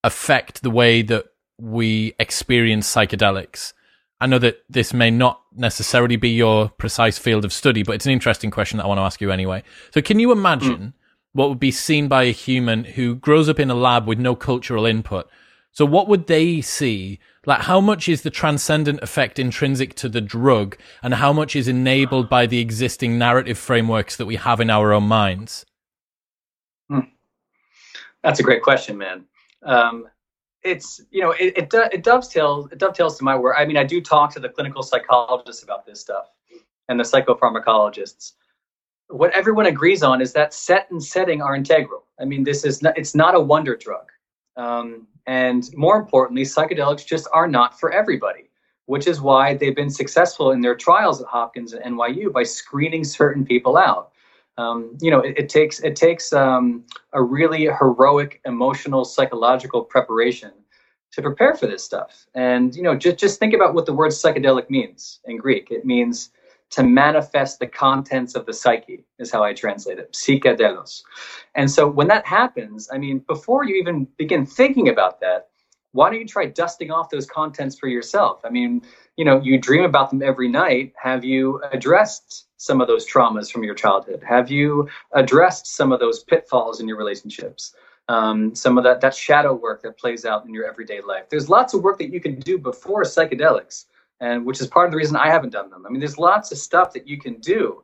affect 0.03 0.61
the 0.61 0.69
way 0.69 1.01
that 1.01 1.25
we 1.57 2.13
experience 2.19 2.93
psychedelics. 2.93 3.73
I 4.21 4.27
know 4.27 4.39
that 4.39 4.63
this 4.69 4.93
may 4.93 5.11
not 5.11 5.41
necessarily 5.55 6.15
be 6.15 6.29
your 6.29 6.69
precise 6.69 7.17
field 7.17 7.43
of 7.43 7.51
study, 7.51 7.83
but 7.83 7.95
it's 7.95 8.05
an 8.05 8.11
interesting 8.11 8.51
question 8.51 8.77
that 8.77 8.85
I 8.85 8.87
want 8.87 8.99
to 8.99 9.03
ask 9.03 9.19
you 9.19 9.31
anyway. 9.31 9.63
So, 9.93 10.01
can 10.01 10.19
you 10.19 10.31
imagine 10.31 10.77
mm. 10.77 10.93
what 11.33 11.49
would 11.49 11.59
be 11.59 11.71
seen 11.71 12.07
by 12.07 12.23
a 12.23 12.31
human 12.31 12.85
who 12.85 13.15
grows 13.15 13.49
up 13.49 13.59
in 13.59 13.69
a 13.69 13.75
lab 13.75 14.07
with 14.07 14.19
no 14.19 14.35
cultural 14.35 14.85
input? 14.85 15.29
So, 15.71 15.85
what 15.85 16.07
would 16.07 16.27
they 16.27 16.61
see 16.61 17.19
like, 17.45 17.61
how 17.61 17.79
much 17.81 18.07
is 18.07 18.21
the 18.21 18.29
transcendent 18.29 19.01
effect 19.01 19.39
intrinsic 19.39 19.95
to 19.95 20.09
the 20.09 20.21
drug, 20.21 20.77
and 21.03 21.15
how 21.15 21.31
much 21.33 21.55
is 21.55 21.67
enabled 21.67 22.29
by 22.29 22.45
the 22.45 22.59
existing 22.59 23.17
narrative 23.17 23.57
frameworks 23.57 24.15
that 24.17 24.25
we 24.25 24.35
have 24.35 24.59
in 24.59 24.69
our 24.69 24.93
own 24.93 25.03
minds? 25.03 25.65
Hmm. 26.89 26.99
That's 28.23 28.39
a 28.39 28.43
great 28.43 28.63
question, 28.63 28.97
man. 28.97 29.25
Um, 29.63 30.07
it's 30.63 30.99
you 31.11 31.21
know 31.21 31.31
it, 31.31 31.53
it, 31.55 31.73
it 31.93 32.03
dovetails 32.03 32.71
it 32.71 32.79
dovetails 32.79 33.17
to 33.19 33.23
my 33.23 33.35
work. 33.35 33.55
I 33.57 33.65
mean, 33.65 33.77
I 33.77 33.83
do 33.83 34.01
talk 34.01 34.33
to 34.33 34.39
the 34.39 34.49
clinical 34.49 34.81
psychologists 34.81 35.63
about 35.63 35.85
this 35.85 36.01
stuff 36.01 36.25
and 36.89 36.99
the 36.99 37.03
psychopharmacologists. 37.03 38.33
What 39.07 39.31
everyone 39.33 39.67
agrees 39.67 40.01
on 40.01 40.21
is 40.21 40.33
that 40.33 40.53
set 40.53 40.89
and 40.89 41.03
setting 41.03 41.41
are 41.41 41.55
integral. 41.55 42.05
I 42.19 42.25
mean, 42.25 42.43
this 42.43 42.65
is 42.65 42.81
not, 42.81 42.97
it's 42.97 43.13
not 43.13 43.35
a 43.35 43.39
wonder 43.39 43.75
drug. 43.75 44.07
Um, 44.57 45.07
and 45.27 45.69
more 45.75 45.97
importantly, 45.97 46.43
psychedelics 46.43 47.05
just 47.05 47.27
are 47.33 47.47
not 47.47 47.79
for 47.79 47.91
everybody, 47.91 48.49
which 48.85 49.07
is 49.07 49.21
why 49.21 49.55
they've 49.55 49.75
been 49.75 49.89
successful 49.89 50.51
in 50.51 50.61
their 50.61 50.75
trials 50.75 51.21
at 51.21 51.27
Hopkins 51.27 51.73
and 51.73 51.97
NYU 51.97 52.31
by 52.31 52.43
screening 52.43 53.03
certain 53.03 53.45
people 53.45 53.77
out. 53.77 54.11
Um, 54.57 54.97
you 55.01 55.11
know, 55.11 55.19
it, 55.19 55.37
it, 55.37 55.49
takes 55.49 55.79
it 55.81 55.95
takes 55.95 56.31
um, 56.31 56.85
a 57.13 57.21
really 57.21 57.65
heroic 57.65 58.39
emotional 58.45 59.03
psychological 59.03 59.83
preparation 59.83 60.51
to 61.11 61.21
prepare 61.21 61.55
for 61.55 61.67
this 61.67 61.83
stuff. 61.83 62.25
And 62.35 62.75
you 62.75 62.83
know, 62.83 62.95
just 62.95 63.17
just 63.17 63.39
think 63.39 63.53
about 63.53 63.73
what 63.73 63.85
the 63.85 63.93
word 63.93 64.11
psychedelic 64.11 64.69
means 64.69 65.19
in 65.25 65.37
Greek. 65.37 65.71
It 65.71 65.85
means 65.85 66.29
to 66.71 66.83
manifest 66.83 67.59
the 67.59 67.67
contents 67.67 68.35
of 68.35 68.45
the 68.45 68.53
psyche 68.53 69.05
is 69.19 69.31
how 69.31 69.43
I 69.43 69.53
translate 69.53 69.99
it, 69.99 70.13
psychedelos. 70.13 71.03
And 71.53 71.69
so 71.69 71.87
when 71.87 72.07
that 72.07 72.25
happens, 72.25 72.89
I 72.91 72.97
mean, 72.97 73.19
before 73.19 73.63
you 73.63 73.75
even 73.75 74.07
begin 74.17 74.45
thinking 74.45 74.89
about 74.89 75.19
that, 75.21 75.47
why 75.95 76.09
don't 76.09 76.19
you 76.19 76.27
try 76.27 76.45
dusting 76.45 76.91
off 76.91 77.09
those 77.09 77.25
contents 77.25 77.79
for 77.79 77.87
yourself? 77.87 78.41
I 78.43 78.49
mean, 78.49 78.81
you 79.15 79.23
know, 79.23 79.39
you 79.39 79.57
dream 79.57 79.85
about 79.85 80.09
them 80.09 80.21
every 80.21 80.49
night. 80.49 80.91
Have 81.01 81.23
you 81.23 81.61
addressed 81.71 82.47
some 82.57 82.81
of 82.81 82.87
those 82.87 83.09
traumas 83.09 83.49
from 83.49 83.63
your 83.63 83.75
childhood? 83.75 84.21
Have 84.27 84.51
you 84.51 84.89
addressed 85.13 85.67
some 85.67 85.93
of 85.93 86.01
those 86.01 86.23
pitfalls 86.23 86.81
in 86.81 86.87
your 86.89 86.97
relationships? 86.97 87.73
Um, 88.09 88.53
some 88.53 88.77
of 88.77 88.83
that 88.83 88.99
that 89.01 89.15
shadow 89.15 89.53
work 89.53 89.81
that 89.83 89.97
plays 89.97 90.25
out 90.25 90.45
in 90.45 90.53
your 90.53 90.67
everyday 90.67 91.01
life. 91.01 91.29
There's 91.29 91.49
lots 91.49 91.73
of 91.73 91.81
work 91.81 91.97
that 91.99 92.11
you 92.11 92.19
can 92.19 92.39
do 92.41 92.57
before 92.57 93.03
psychedelics 93.03 93.85
and 94.19 94.45
which 94.45 94.61
is 94.61 94.67
part 94.67 94.85
of 94.85 94.91
the 94.91 94.97
reason 94.97 95.15
I 95.15 95.29
haven't 95.29 95.51
done 95.51 95.69
them. 95.69 95.85
I 95.85 95.89
mean, 95.89 95.99
there's 95.99 96.17
lots 96.17 96.51
of 96.51 96.57
stuff 96.57 96.93
that 96.93 97.07
you 97.07 97.19
can 97.19 97.35
do, 97.35 97.83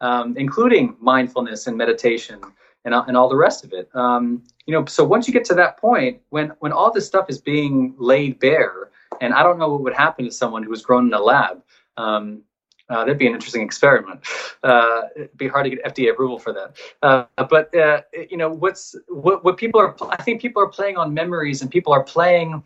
um, 0.00 0.36
including 0.36 0.96
mindfulness 1.00 1.66
and 1.66 1.76
meditation 1.76 2.40
and, 2.84 2.94
and 2.94 3.16
all 3.16 3.28
the 3.28 3.36
rest 3.36 3.64
of 3.64 3.72
it. 3.72 3.88
Um, 3.94 4.42
you 4.66 4.74
know, 4.74 4.84
so 4.84 5.04
once 5.04 5.26
you 5.26 5.34
get 5.34 5.44
to 5.46 5.54
that 5.54 5.78
point, 5.78 6.20
when 6.30 6.52
when 6.60 6.72
all 6.72 6.92
this 6.92 7.06
stuff 7.06 7.26
is 7.28 7.40
being 7.40 7.94
laid 7.98 8.38
bare, 8.38 8.90
and 9.20 9.34
I 9.34 9.42
don't 9.42 9.58
know 9.58 9.70
what 9.70 9.82
would 9.82 9.94
happen 9.94 10.24
to 10.24 10.30
someone 10.30 10.62
who 10.62 10.70
was 10.70 10.82
grown 10.82 11.06
in 11.06 11.14
a 11.14 11.20
lab. 11.20 11.62
Um, 11.96 12.42
uh, 12.88 13.04
that'd 13.04 13.18
be 13.18 13.26
an 13.26 13.32
interesting 13.32 13.62
experiment. 13.62 14.20
Uh, 14.64 15.02
it'd 15.14 15.36
be 15.36 15.46
hard 15.46 15.64
to 15.64 15.70
get 15.70 15.84
FDA 15.84 16.10
approval 16.10 16.40
for 16.40 16.52
that. 16.52 16.76
Uh, 17.02 17.24
but 17.44 17.74
uh, 17.74 18.02
you 18.28 18.36
know, 18.36 18.50
what's 18.50 18.96
what 19.08 19.44
what 19.44 19.56
people 19.56 19.80
are? 19.80 19.96
I 20.10 20.22
think 20.22 20.42
people 20.42 20.62
are 20.62 20.68
playing 20.68 20.96
on 20.96 21.14
memories, 21.14 21.62
and 21.62 21.70
people 21.70 21.92
are 21.92 22.02
playing 22.02 22.62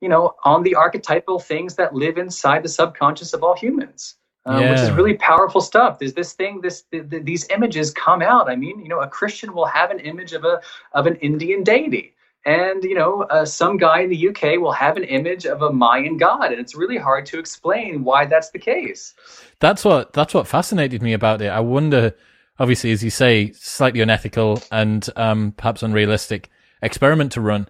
you 0.00 0.08
know, 0.08 0.34
on 0.44 0.62
the 0.62 0.74
archetypal 0.74 1.38
things 1.38 1.74
that 1.76 1.94
live 1.94 2.18
inside 2.18 2.62
the 2.62 2.68
subconscious 2.68 3.32
of 3.32 3.42
all 3.42 3.56
humans. 3.56 4.14
Yeah. 4.46 4.70
Which 4.70 4.80
is 4.80 4.90
really 4.92 5.14
powerful 5.14 5.60
stuff. 5.60 5.98
There's 5.98 6.14
this 6.14 6.32
thing, 6.32 6.62
this 6.62 6.84
these 6.90 7.46
images 7.50 7.90
come 7.90 8.22
out. 8.22 8.48
I 8.48 8.56
mean, 8.56 8.80
you 8.80 8.88
know, 8.88 9.00
a 9.00 9.06
Christian 9.06 9.52
will 9.52 9.66
have 9.66 9.90
an 9.90 9.98
image 9.98 10.32
of 10.32 10.44
a 10.44 10.62
of 10.92 11.06
an 11.06 11.16
Indian 11.16 11.62
deity, 11.62 12.14
and 12.46 12.82
you 12.82 12.94
know, 12.94 13.24
uh, 13.24 13.44
some 13.44 13.76
guy 13.76 14.00
in 14.00 14.08
the 14.08 14.28
UK 14.28 14.58
will 14.58 14.72
have 14.72 14.96
an 14.96 15.04
image 15.04 15.44
of 15.44 15.60
a 15.60 15.70
Mayan 15.70 16.16
god, 16.16 16.50
and 16.50 16.58
it's 16.58 16.74
really 16.74 16.96
hard 16.96 17.26
to 17.26 17.38
explain 17.38 18.04
why 18.04 18.24
that's 18.24 18.48
the 18.48 18.58
case. 18.58 19.12
That's 19.60 19.84
what 19.84 20.14
that's 20.14 20.32
what 20.32 20.46
fascinated 20.46 21.02
me 21.02 21.12
about 21.12 21.42
it. 21.42 21.48
I 21.48 21.60
wonder 21.60 22.14
obviously, 22.58 22.90
as 22.92 23.04
you 23.04 23.10
say, 23.10 23.52
slightly 23.52 24.00
unethical 24.00 24.62
and 24.70 25.08
um, 25.16 25.52
perhaps 25.56 25.82
unrealistic 25.82 26.50
experiment 26.82 27.32
to 27.32 27.40
run. 27.40 27.68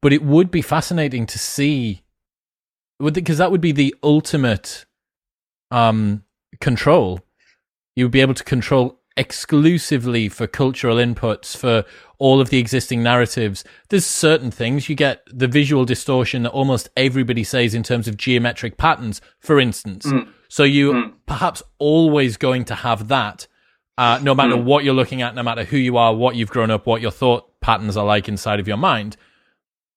But 0.00 0.12
it 0.12 0.22
would 0.22 0.50
be 0.50 0.62
fascinating 0.62 1.26
to 1.26 1.38
see, 1.38 2.02
because 3.00 3.38
that 3.38 3.50
would 3.50 3.60
be 3.60 3.72
the 3.72 3.94
ultimate 4.02 4.86
um, 5.70 6.24
control. 6.60 7.20
You 7.96 8.04
would 8.04 8.12
be 8.12 8.20
able 8.20 8.34
to 8.34 8.44
control 8.44 9.00
exclusively 9.16 10.28
for 10.28 10.46
cultural 10.46 10.96
inputs 10.96 11.56
for 11.56 11.84
all 12.18 12.40
of 12.40 12.50
the 12.50 12.58
existing 12.58 13.02
narratives. 13.02 13.64
There's 13.88 14.06
certain 14.06 14.52
things 14.52 14.88
you 14.88 14.94
get 14.94 15.22
the 15.26 15.48
visual 15.48 15.84
distortion 15.84 16.44
that 16.44 16.50
almost 16.50 16.88
everybody 16.96 17.42
says 17.42 17.74
in 17.74 17.82
terms 17.82 18.06
of 18.06 18.16
geometric 18.16 18.76
patterns, 18.76 19.20
for 19.40 19.58
instance. 19.58 20.06
Mm. 20.06 20.28
So 20.48 20.62
you 20.62 20.92
mm. 20.92 21.12
perhaps 21.26 21.64
always 21.78 22.36
going 22.36 22.64
to 22.66 22.76
have 22.76 23.08
that, 23.08 23.48
uh, 23.98 24.20
no 24.22 24.36
matter 24.36 24.54
mm. 24.54 24.62
what 24.62 24.84
you're 24.84 24.94
looking 24.94 25.20
at, 25.20 25.34
no 25.34 25.42
matter 25.42 25.64
who 25.64 25.76
you 25.76 25.96
are, 25.96 26.14
what 26.14 26.36
you've 26.36 26.50
grown 26.50 26.70
up, 26.70 26.86
what 26.86 27.02
your 27.02 27.10
thought 27.10 27.60
patterns 27.60 27.96
are 27.96 28.06
like 28.06 28.28
inside 28.28 28.60
of 28.60 28.68
your 28.68 28.76
mind. 28.76 29.16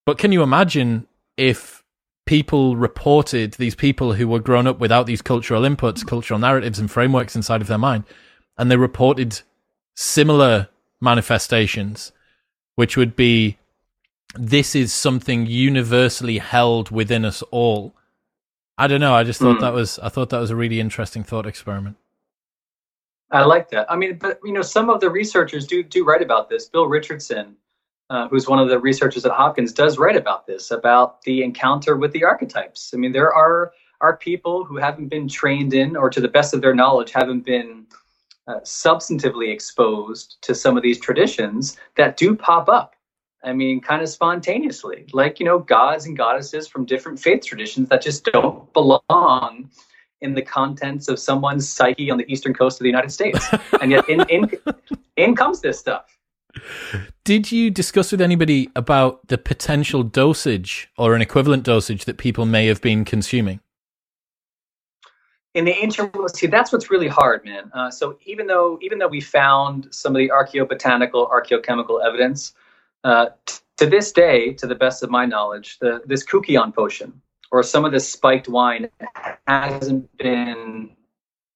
But 0.06 0.18
can 0.18 0.32
you 0.32 0.42
imagine 0.44 1.08
if 1.38 1.84
people 2.26 2.76
reported 2.76 3.54
these 3.54 3.76
people 3.76 4.14
who 4.14 4.28
were 4.28 4.40
grown 4.40 4.68
up 4.68 4.80
without 4.80 5.06
these 5.06 5.22
cultural 5.22 5.64
inputs, 5.64 6.06
cultural 6.06 6.40
narratives, 6.40 6.80
and 6.80 6.90
frameworks 6.90 7.36
inside 7.36 7.62
of 7.62 7.68
their 7.68 7.78
mind, 7.78 8.04
and 8.58 8.70
they 8.70 8.78
reported 8.78 9.42
similar 9.96 10.70
manifestations, 11.00 12.12
which 12.76 12.96
would 12.96 13.16
be 13.16 13.58
this 14.36 14.76
is 14.76 14.94
something 14.94 15.46
universally 15.46 16.38
held 16.38 16.90
within 16.90 17.26
us 17.26 17.42
all. 17.52 17.94
I 18.78 18.88
don't 18.88 19.02
know. 19.02 19.14
I 19.14 19.24
just 19.24 19.40
thought 19.40 19.58
mm. 19.58 19.62
that 19.62 19.74
was 19.74 20.00
I 20.00 20.10
thought 20.10 20.30
that 20.30 20.40
was 20.40 20.52
a 20.52 20.56
really 20.56 20.80
interesting 20.80 21.24
thought 21.24 21.46
experiment. 21.46 21.98
I 23.32 23.44
like 23.46 23.70
that. 23.70 23.90
I 23.92 23.96
mean, 23.96 24.18
but 24.18 24.40
you 24.44 24.52
know, 24.52 24.62
some 24.62 24.90
of 24.90 25.00
the 25.00 25.10
researchers 25.10 25.68
do 25.68 25.84
do 25.84 26.04
write 26.04 26.22
about 26.22 26.50
this. 26.50 26.68
Bill 26.68 26.88
Richardson, 26.88 27.56
uh, 28.12 28.28
who's 28.28 28.46
one 28.46 28.60
of 28.60 28.68
the 28.68 28.78
researchers 28.78 29.26
at 29.26 29.32
Hopkins, 29.32 29.72
does 29.72 29.98
write 29.98 30.18
about 30.18 30.46
this 30.46 30.70
about 30.70 31.22
the 31.22 31.42
encounter 31.44 31.96
with 31.96 32.12
the 32.12 32.26
archetypes. 32.26 32.92
I 32.94 32.98
mean, 32.98 33.14
there 33.14 33.34
are 33.34 33.72
are 34.02 34.18
people 34.18 34.66
who 34.66 34.76
haven't 34.76 35.08
been 35.08 35.30
trained 35.30 35.74
in, 35.74 35.96
or 35.96 36.10
to 36.10 36.20
the 36.20 36.28
best 36.28 36.54
of 36.54 36.62
their 36.62 36.76
knowledge, 36.76 37.12
haven't 37.12 37.46
been 37.46 37.86
uh, 38.48 38.60
substantively 38.62 39.54
exposed 39.54 40.38
to 40.42 40.54
some 40.54 40.76
of 40.76 40.84
these 40.84 41.00
traditions 41.00 41.78
that 41.96 42.18
do 42.18 42.36
pop 42.36 42.68
up. 42.68 42.96
I 43.46 43.54
mean, 43.54 43.80
kind 43.80 44.02
of 44.02 44.10
spontaneously, 44.10 45.06
like 45.14 45.40
you 45.40 45.46
know, 45.46 45.60
gods 45.60 46.06
and 46.06 46.18
goddesses 46.18 46.68
from 46.68 46.86
different 46.86 47.18
faith 47.18 47.46
traditions 47.46 47.88
that 47.90 48.02
just 48.02 48.26
don't 48.26 48.72
belong 48.74 49.70
in 50.20 50.34
the 50.34 50.42
contents 50.42 51.08
of 51.08 51.18
someone's 51.18 51.68
psyche 51.68 52.12
on 52.12 52.18
the 52.18 52.30
eastern 52.30 52.54
coast 52.54 52.82
of 52.82 52.84
the 52.84 52.90
United 52.90 53.12
States. 53.12 53.48
And 53.82 53.90
yet, 53.90 54.08
in, 54.10 54.22
in, 54.30 54.52
in 55.16 55.34
comes 55.34 55.62
this 55.62 55.80
stuff. 55.80 56.18
Did 57.24 57.52
you 57.52 57.70
discuss 57.70 58.12
with 58.12 58.22
anybody 58.22 58.70
about 58.76 59.28
the 59.28 59.38
potential 59.38 60.04
dosage 60.04 60.90
or 60.98 61.16
an 61.16 61.22
equivalent 61.22 61.64
dosage 61.64 62.06
that 62.06 62.18
people 62.18 62.46
may 62.46 62.68
have 62.68 62.82
been 62.82 63.06
consuming? 63.06 63.60
In 65.54 65.66
the 65.66 66.12
world, 66.14 66.36
see, 66.36 66.48
that's 66.48 66.72
what's 66.72 66.90
really 66.90 67.10
hard, 67.10 67.44
man. 67.44 67.70
Uh, 67.74 67.92
so 67.92 68.18
even 68.26 68.48
though 68.48 68.80
even 68.82 69.00
though 69.00 69.08
we 69.10 69.20
found 69.20 69.94
some 69.94 70.16
of 70.16 70.20
the 70.20 70.30
archaeobotanical, 70.30 71.30
archaeochemical 71.30 72.06
evidence, 72.06 72.54
uh, 73.04 73.28
t- 73.46 73.60
to 73.78 73.86
this 73.86 74.14
day, 74.14 74.54
to 74.54 74.66
the 74.66 74.76
best 74.76 75.04
of 75.04 75.10
my 75.10 75.26
knowledge, 75.26 75.78
the, 75.80 76.02
this 76.06 76.24
Kykeon 76.26 76.74
potion, 76.74 77.22
or 77.52 77.64
some 77.64 77.84
of 77.84 77.92
this 77.92 78.10
spiked 78.10 78.48
wine 78.48 78.90
hasn't 79.46 80.16
been 80.18 80.92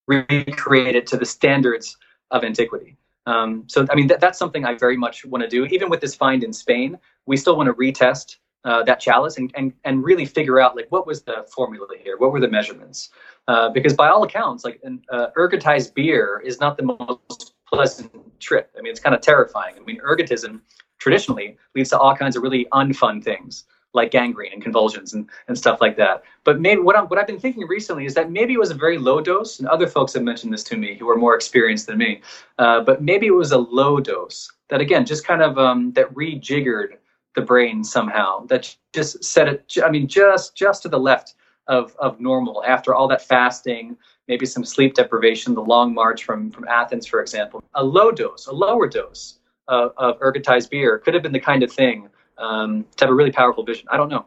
recreated 0.08 1.08
to 1.08 1.18
the 1.18 1.26
standards 1.26 1.98
of 2.32 2.44
antiquity. 2.44 2.98
Um, 3.26 3.64
so, 3.68 3.86
I 3.90 3.96
mean, 3.96 4.08
th- 4.08 4.20
that's 4.20 4.38
something 4.38 4.66
I 4.66 4.76
very 4.76 4.98
much 4.98 5.26
want 5.26 5.44
to 5.44 5.50
do. 5.50 5.66
Even 5.66 5.90
with 5.90 6.02
this 6.02 6.16
find 6.16 6.44
in 6.44 6.54
Spain, 6.54 6.98
we 7.26 7.38
still 7.38 7.58
want 7.58 7.68
to 7.68 7.74
retest 7.74 8.38
uh, 8.66 8.84
that 8.84 9.00
chalice 9.00 9.38
and, 9.38 9.52
and, 9.56 9.74
and 9.84 10.04
really 10.04 10.26
figure 10.26 10.60
out 10.60 10.76
like 10.76 10.88
what 10.90 11.06
was 11.06 11.22
the 11.24 11.46
formula 11.54 11.88
here? 12.04 12.18
What 12.18 12.32
were 12.32 12.40
the 12.40 12.48
measurements? 12.48 13.10
Uh, 13.48 13.70
because 13.70 13.94
by 13.94 14.10
all 14.10 14.24
accounts, 14.24 14.64
like 14.64 14.80
an 14.84 15.02
uh, 15.10 15.28
ergotized 15.38 15.94
beer 15.94 16.42
is 16.44 16.60
not 16.60 16.78
the 16.78 16.84
most 16.84 17.54
pleasant 17.68 18.12
trip. 18.40 18.72
I 18.78 18.82
mean, 18.82 18.92
it's 18.92 19.00
kind 19.00 19.16
of 19.16 19.22
terrifying. 19.22 19.76
I 19.78 19.82
mean, 19.82 20.00
ergotism 20.00 20.62
traditionally 20.98 21.58
leads 21.76 21.90
to 21.92 22.00
all 22.00 22.16
kinds 22.16 22.36
of 22.36 22.44
really 22.44 22.66
unfun 22.74 23.24
things 23.24 23.66
like 23.96 24.12
gangrene 24.12 24.54
and 24.54 24.62
convulsions 24.62 25.14
and, 25.14 25.28
and 25.48 25.58
stuff 25.58 25.80
like 25.82 25.96
that. 25.98 26.24
But 26.44 26.60
maybe 26.60 26.82
what, 26.82 26.96
I'm, 26.96 27.06
what 27.06 27.18
I've 27.18 27.28
been 27.28 27.40
thinking 27.40 27.68
recently 27.68 28.06
is 28.06 28.14
that 28.14 28.30
maybe 28.30 28.54
it 28.54 28.60
was 28.60 28.72
a 28.72 28.76
very 28.76 28.98
low 28.98 29.22
dose, 29.22 29.60
and 29.60 29.68
other 29.68 29.88
folks 29.88 30.14
have 30.14 30.24
mentioned 30.24 30.54
this 30.54 30.64
to 30.66 30.78
me 30.78 30.96
who 30.96 31.10
are 31.10 31.18
more 31.18 31.36
experienced 31.36 31.88
than 31.88 31.98
me. 31.98 32.22
Uh, 32.60 32.82
but 32.82 33.02
maybe 33.02 33.26
it 33.28 33.32
was 33.32 33.52
a 33.52 33.58
low 33.58 34.00
dose 34.00 34.52
that 34.70 34.82
again 34.82 35.06
just 35.06 35.26
kind 35.26 35.42
of 35.42 35.58
um, 35.58 35.92
that 35.94 36.14
rejiggered 36.14 36.98
the 37.36 37.42
brain 37.42 37.84
somehow. 37.84 38.46
That 38.46 38.76
just 38.94 39.24
set 39.24 39.48
it. 39.48 39.78
I 39.84 39.90
mean, 39.90 40.08
just 40.08 40.56
just 40.56 40.84
to 40.84 40.90
the 40.90 41.00
left 41.00 41.36
of 41.68 41.96
of 41.98 42.20
normal 42.20 42.64
after 42.66 42.94
all 42.94 43.08
that 43.08 43.22
fasting. 43.22 43.98
Maybe 44.28 44.48
some 44.48 44.66
sleep 44.66 44.96
deprivation, 44.96 45.54
the 45.54 45.62
long 45.62 45.94
march 45.94 46.24
from, 46.24 46.50
from 46.50 46.68
Athens, 46.68 47.06
for 47.06 47.22
example. 47.22 47.64
A 47.76 47.84
low 47.84 48.12
dose, 48.12 48.48
a 48.48 48.52
lower 48.52 48.88
dose 48.88 49.38
of, 49.68 49.94
of 49.98 50.20
ergotized 50.20 50.72
beer 50.72 50.98
could 50.98 51.14
have 51.14 51.22
been 51.22 51.32
the 51.32 51.40
kind 51.40 51.62
of 51.62 51.72
thing 51.72 52.10
um, 52.38 52.86
to 52.98 53.06
have 53.06 53.12
a 53.12 53.16
really 53.16 53.32
powerful 53.32 53.64
vision. 53.64 53.88
I 53.92 53.98
don't 53.98 54.10
know. 54.10 54.26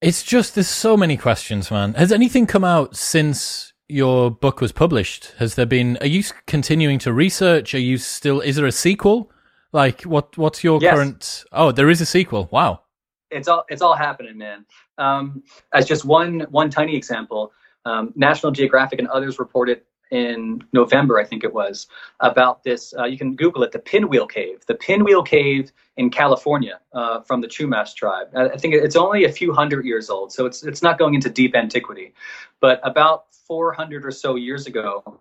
It's 0.00 0.22
just 0.22 0.54
there's 0.54 0.68
so 0.68 0.96
many 0.96 1.16
questions, 1.16 1.70
man. 1.70 1.94
Has 1.94 2.12
anything 2.12 2.46
come 2.46 2.64
out 2.64 2.94
since 2.94 3.72
your 3.88 4.30
book 4.30 4.60
was 4.60 4.72
published? 4.72 5.32
Has 5.38 5.54
there 5.54 5.66
been? 5.66 5.96
Are 6.02 6.06
you 6.06 6.22
continuing 6.46 6.98
to 7.00 7.12
research? 7.12 7.74
Are 7.74 7.78
you 7.78 7.96
still? 7.96 8.40
Is 8.40 8.56
there 8.56 8.66
a 8.66 8.72
sequel? 8.72 9.30
Like 9.72 10.02
what? 10.02 10.36
What's 10.36 10.62
your 10.62 10.78
yes. 10.80 10.94
current? 10.94 11.44
Oh, 11.52 11.72
there 11.72 11.88
is 11.88 12.00
a 12.00 12.06
sequel. 12.06 12.48
Wow. 12.52 12.82
It's 13.30 13.48
all 13.48 13.64
it's 13.68 13.82
all 13.82 13.96
happening, 13.96 14.36
man. 14.36 14.66
Um, 14.98 15.42
as 15.72 15.86
just 15.86 16.04
one 16.04 16.40
one 16.50 16.70
tiny 16.70 16.96
example, 16.96 17.52
um, 17.84 18.12
National 18.14 18.52
Geographic 18.52 18.98
and 18.98 19.08
others 19.08 19.38
reported 19.38 19.82
in 20.14 20.62
November, 20.72 21.18
I 21.18 21.24
think 21.24 21.42
it 21.42 21.52
was, 21.52 21.88
about 22.20 22.62
this. 22.62 22.94
Uh, 22.96 23.04
you 23.04 23.18
can 23.18 23.34
Google 23.34 23.64
it, 23.64 23.72
the 23.72 23.80
Pinwheel 23.80 24.28
Cave. 24.28 24.64
The 24.66 24.76
Pinwheel 24.76 25.24
Cave 25.24 25.72
in 25.96 26.08
California 26.08 26.78
uh, 26.92 27.20
from 27.22 27.40
the 27.40 27.48
Chumash 27.48 27.94
tribe. 27.94 28.28
I 28.36 28.56
think 28.56 28.74
it's 28.74 28.94
only 28.94 29.24
a 29.24 29.32
few 29.32 29.52
hundred 29.52 29.84
years 29.84 30.08
old, 30.10 30.32
so 30.32 30.46
it's 30.46 30.62
it's 30.62 30.82
not 30.82 30.98
going 30.98 31.14
into 31.14 31.28
deep 31.28 31.56
antiquity. 31.56 32.14
But 32.60 32.80
about 32.84 33.34
400 33.48 34.06
or 34.06 34.12
so 34.12 34.36
years 34.36 34.68
ago, 34.68 35.18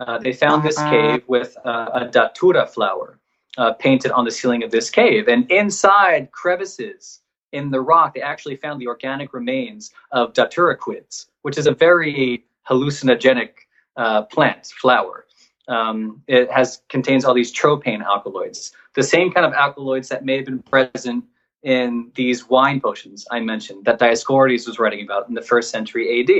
uh, 0.00 0.18
they 0.18 0.34
found 0.34 0.62
this 0.62 0.76
uh-huh. 0.76 0.90
cave 0.90 1.24
with 1.26 1.56
a 1.64 2.08
datura 2.12 2.66
flower 2.66 3.18
uh, 3.56 3.72
painted 3.72 4.10
on 4.12 4.26
the 4.26 4.30
ceiling 4.30 4.62
of 4.62 4.70
this 4.70 4.90
cave, 4.90 5.28
and 5.28 5.50
inside 5.50 6.30
crevices 6.30 7.20
in 7.52 7.70
the 7.70 7.80
rock, 7.80 8.14
they 8.14 8.20
actually 8.20 8.56
found 8.56 8.80
the 8.80 8.86
organic 8.86 9.32
remains 9.32 9.92
of 10.12 10.34
datura 10.34 10.76
quids, 10.76 11.30
which 11.40 11.56
is 11.56 11.66
a 11.66 11.72
very 11.72 12.44
hallucinogenic 12.68 13.52
uh, 14.00 14.22
plant 14.22 14.66
flower. 14.66 15.26
Um, 15.68 16.22
it 16.26 16.50
has 16.50 16.82
contains 16.88 17.24
all 17.24 17.34
these 17.34 17.52
tropane 17.52 18.02
alkaloids, 18.04 18.72
the 18.94 19.02
same 19.02 19.30
kind 19.30 19.46
of 19.46 19.52
alkaloids 19.52 20.08
that 20.08 20.24
may 20.24 20.36
have 20.36 20.46
been 20.46 20.62
present 20.62 21.24
in 21.62 22.10
these 22.14 22.48
wine 22.48 22.80
potions 22.80 23.26
I 23.30 23.40
mentioned 23.40 23.84
that 23.84 24.00
Dioscorides 24.00 24.66
was 24.66 24.78
writing 24.78 25.04
about 25.04 25.28
in 25.28 25.34
the 25.34 25.42
first 25.42 25.70
century 25.70 26.06
AD. 26.20 26.32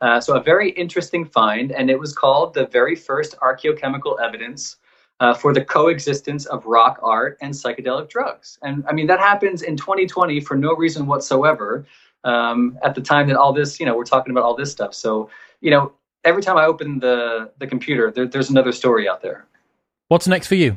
Uh, 0.00 0.20
so 0.20 0.36
a 0.36 0.40
very 0.40 0.70
interesting 0.70 1.24
find, 1.24 1.72
and 1.72 1.90
it 1.90 1.98
was 1.98 2.14
called 2.14 2.54
the 2.54 2.68
very 2.68 2.94
first 2.94 3.36
archaeochemical 3.38 4.20
evidence 4.22 4.76
uh, 5.18 5.34
for 5.34 5.52
the 5.52 5.64
coexistence 5.64 6.46
of 6.46 6.64
rock 6.64 7.00
art 7.02 7.36
and 7.40 7.52
psychedelic 7.52 8.08
drugs. 8.08 8.58
And 8.62 8.84
I 8.88 8.92
mean 8.92 9.08
that 9.08 9.18
happens 9.18 9.62
in 9.62 9.76
2020 9.76 10.40
for 10.40 10.56
no 10.56 10.76
reason 10.76 11.06
whatsoever. 11.06 11.84
Um, 12.22 12.78
at 12.84 12.94
the 12.94 13.00
time 13.00 13.28
that 13.28 13.36
all 13.36 13.52
this, 13.52 13.80
you 13.80 13.86
know, 13.86 13.96
we're 13.96 14.04
talking 14.04 14.30
about 14.30 14.44
all 14.44 14.54
this 14.54 14.70
stuff. 14.70 14.94
So 14.94 15.28
you 15.60 15.70
know, 15.70 15.92
every 16.24 16.42
time 16.42 16.56
I 16.56 16.64
open 16.64 16.98
the 16.98 17.50
the 17.58 17.66
computer, 17.66 18.10
there, 18.10 18.26
there's 18.26 18.50
another 18.50 18.72
story 18.72 19.08
out 19.08 19.22
there. 19.22 19.46
What's 20.08 20.26
next 20.26 20.46
for 20.48 20.56
you? 20.56 20.76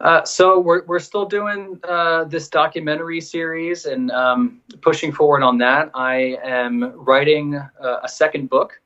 Uh, 0.00 0.24
so 0.24 0.58
we're 0.58 0.84
we're 0.86 0.98
still 0.98 1.24
doing 1.24 1.78
uh, 1.84 2.24
this 2.24 2.48
documentary 2.48 3.20
series 3.20 3.86
and 3.86 4.10
um, 4.10 4.60
pushing 4.80 5.12
forward 5.12 5.42
on 5.42 5.58
that. 5.58 5.90
I 5.94 6.36
am 6.42 6.92
writing 6.96 7.54
uh, 7.56 8.00
a 8.02 8.08
second 8.08 8.50
book 8.50 8.80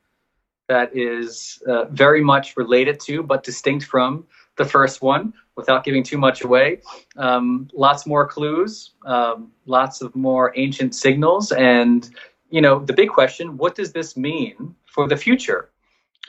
that 0.68 0.94
is 0.94 1.62
uh, 1.66 1.86
very 1.86 2.22
much 2.22 2.56
related 2.56 3.00
to 3.00 3.22
but 3.22 3.42
distinct 3.42 3.86
from 3.86 4.26
the 4.56 4.64
first 4.64 5.02
one, 5.02 5.32
without 5.56 5.82
giving 5.84 6.02
too 6.02 6.18
much 6.18 6.44
away. 6.44 6.80
Um, 7.16 7.68
lots 7.72 8.06
more 8.06 8.26
clues, 8.26 8.90
um, 9.06 9.50
lots 9.66 10.02
of 10.02 10.14
more 10.14 10.52
ancient 10.56 10.94
signals, 10.94 11.52
and 11.52 12.10
you 12.50 12.60
know, 12.60 12.80
the 12.80 12.92
big 12.92 13.10
question 13.10 13.56
what 13.56 13.74
does 13.74 13.92
this 13.92 14.16
mean 14.16 14.74
for 14.86 15.08
the 15.08 15.16
future 15.16 15.70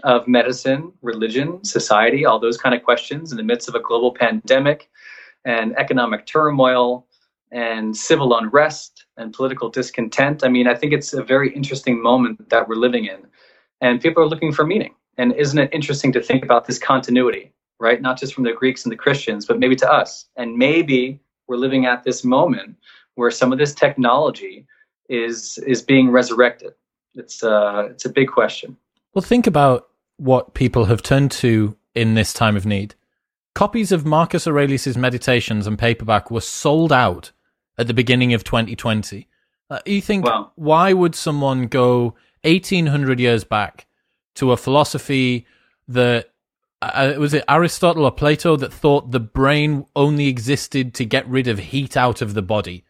of 0.04 0.28
medicine, 0.28 0.92
religion, 1.02 1.64
society, 1.64 2.26
all 2.26 2.40
those 2.40 2.58
kind 2.58 2.76
of 2.76 2.84
questions 2.84 3.32
in 3.32 3.38
the 3.38 3.44
midst 3.44 3.68
of 3.68 3.76
a 3.76 3.80
global 3.80 4.14
pandemic 4.14 4.90
and 5.46 5.78
economic 5.78 6.26
turmoil 6.26 7.06
and 7.52 7.96
civil 7.96 8.38
unrest 8.38 9.06
and 9.18 9.34
political 9.34 9.70
discontent? 9.70 10.44
I 10.44 10.50
mean, 10.50 10.68
I 10.68 10.76
think 10.76 10.94
it's 10.94 11.14
a 11.14 11.24
very 11.24 11.54
interesting 11.54 12.02
moment 12.02 12.50
that 12.50 12.68
we're 12.68 12.76
living 12.76 13.06
in. 13.06 13.26
And 13.82 14.02
people 14.02 14.22
are 14.24 14.28
looking 14.28 14.52
for 14.52 14.66
meaning. 14.66 14.96
And 15.18 15.34
isn't 15.34 15.60
it 15.60 15.74
interesting 15.74 16.14
to 16.14 16.22
think 16.22 16.44
about 16.44 16.66
this 16.66 16.80
continuity, 16.80 17.52
right? 17.80 18.02
Not 18.02 18.18
just 18.18 18.34
from 18.34 18.46
the 18.46 18.54
Greeks 18.54 18.86
and 18.86 18.92
the 18.92 18.98
Christians, 18.98 19.46
but 19.46 19.60
maybe 19.60 19.76
to 19.78 19.92
us. 19.92 20.26
And 20.38 20.56
maybe 20.56 21.20
we're 21.48 21.58
living 21.58 21.86
at 21.86 22.04
this 22.04 22.24
moment 22.24 22.78
where 23.16 23.32
some 23.32 23.52
of 23.52 23.58
this 23.58 23.74
technology 23.74 24.66
is 25.10 25.58
is 25.66 25.82
being 25.82 26.12
resurrected. 26.12 26.74
It's 27.16 27.44
uh, 27.44 27.88
it's 27.90 28.06
a 28.06 28.10
big 28.10 28.30
question. 28.30 28.78
Well, 29.14 29.24
think 29.24 29.48
about 29.48 29.90
what 30.18 30.54
people 30.54 30.86
have 30.86 31.02
turned 31.02 31.32
to 31.32 31.76
in 31.96 32.14
this 32.14 32.34
time 32.34 32.56
of 32.56 32.66
need. 32.66 32.96
Copies 33.56 33.92
of 33.92 34.06
Marcus 34.06 34.48
Aurelius's 34.48 34.98
Meditations 34.98 35.66
and 35.66 35.78
paperback 35.78 36.30
were 36.30 36.42
sold 36.42 36.94
out 36.94 37.32
at 37.78 37.88
the 37.88 37.94
beginning 37.94 38.34
of 38.34 38.44
2020. 38.44 39.28
Uh, 39.70 39.80
you 39.86 40.02
think 40.02 40.26
wow. 40.26 40.52
why 40.56 40.94
would 40.94 41.16
someone 41.16 41.68
go 41.68 42.16
1800 42.44 43.20
years 43.20 43.44
back 43.44 43.88
to 44.36 44.52
a 44.52 44.58
philosophy 44.58 45.46
that 45.88 46.32
uh, 46.82 47.14
was 47.18 47.34
it 47.34 47.44
Aristotle 47.50 48.06
or 48.06 48.12
Plato 48.12 48.56
that 48.56 48.72
thought 48.72 49.12
the 49.12 49.20
brain 49.20 49.86
only 49.96 50.28
existed 50.28 50.94
to 50.94 51.06
get 51.06 51.28
rid 51.28 51.48
of 51.48 51.60
heat 51.60 51.98
out 51.98 52.22
of 52.22 52.34
the 52.34 52.42
body? 52.42 52.86